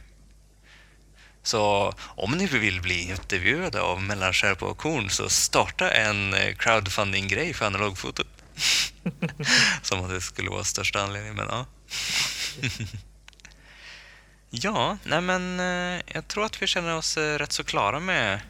Så 1.42 1.92
om 1.98 2.30
ni 2.30 2.46
vill 2.46 2.80
bli 2.80 3.10
intervjuade 3.10 3.80
av 3.80 4.02
Mellanskärpa 4.02 4.66
och 4.66 4.78
Korn 4.78 5.10
så 5.10 5.28
starta 5.28 5.90
en 5.90 6.34
eh, 6.34 6.54
crowdfunding-grej 6.54 7.54
för 7.54 7.66
analogfotot. 7.66 8.26
som 9.82 10.04
att 10.04 10.10
det 10.10 10.20
skulle 10.20 10.50
vara 10.50 10.64
största 10.64 11.02
anledningen, 11.02 11.36
men 11.36 11.46
ja. 11.48 11.66
ja, 14.50 14.98
nej 15.04 15.20
men 15.20 15.60
eh, 15.60 16.02
jag 16.06 16.28
tror 16.28 16.44
att 16.44 16.62
vi 16.62 16.66
känner 16.66 16.96
oss 16.96 17.16
rätt 17.16 17.52
så 17.52 17.64
klara 17.64 18.00
med 18.00 18.40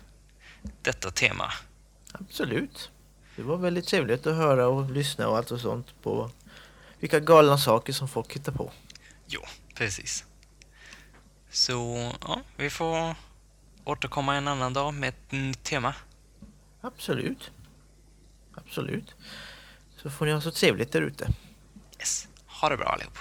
detta 0.83 1.11
tema. 1.11 1.53
Absolut. 2.13 2.92
Det 3.43 3.49
var 3.49 3.57
väldigt 3.57 3.87
trevligt 3.87 4.27
att 4.27 4.37
höra 4.37 4.69
och 4.69 4.91
lyssna 4.91 5.29
och 5.29 5.37
allt 5.37 5.51
och 5.51 5.61
sånt 5.61 6.03
på 6.03 6.31
vilka 6.99 7.21
galna 7.21 7.59
saker 7.59 7.93
som 7.93 8.09
folk 8.09 8.37
hittar 8.37 8.53
på. 8.53 8.73
Jo, 9.27 9.41
precis. 9.75 10.25
Så 11.51 12.13
ja, 12.21 12.41
vi 12.57 12.71
får 12.71 13.15
återkomma 13.85 14.37
en 14.37 14.49
annan 14.49 14.73
dag 14.73 14.95
med 14.95 15.09
ett 15.09 15.33
nytt 15.33 15.63
tema. 15.63 15.95
Absolut. 16.81 17.51
Absolut. 18.55 19.15
Så 19.97 20.11
får 20.11 20.27
ni 20.27 20.33
ha 20.33 20.41
så 20.41 20.51
trevligt 20.51 20.93
där 20.93 21.03
ute. 21.03 21.29
Yes. 21.99 22.29
Ha 22.47 22.69
det 22.69 22.77
bra 22.77 22.87
allihop. 22.87 23.19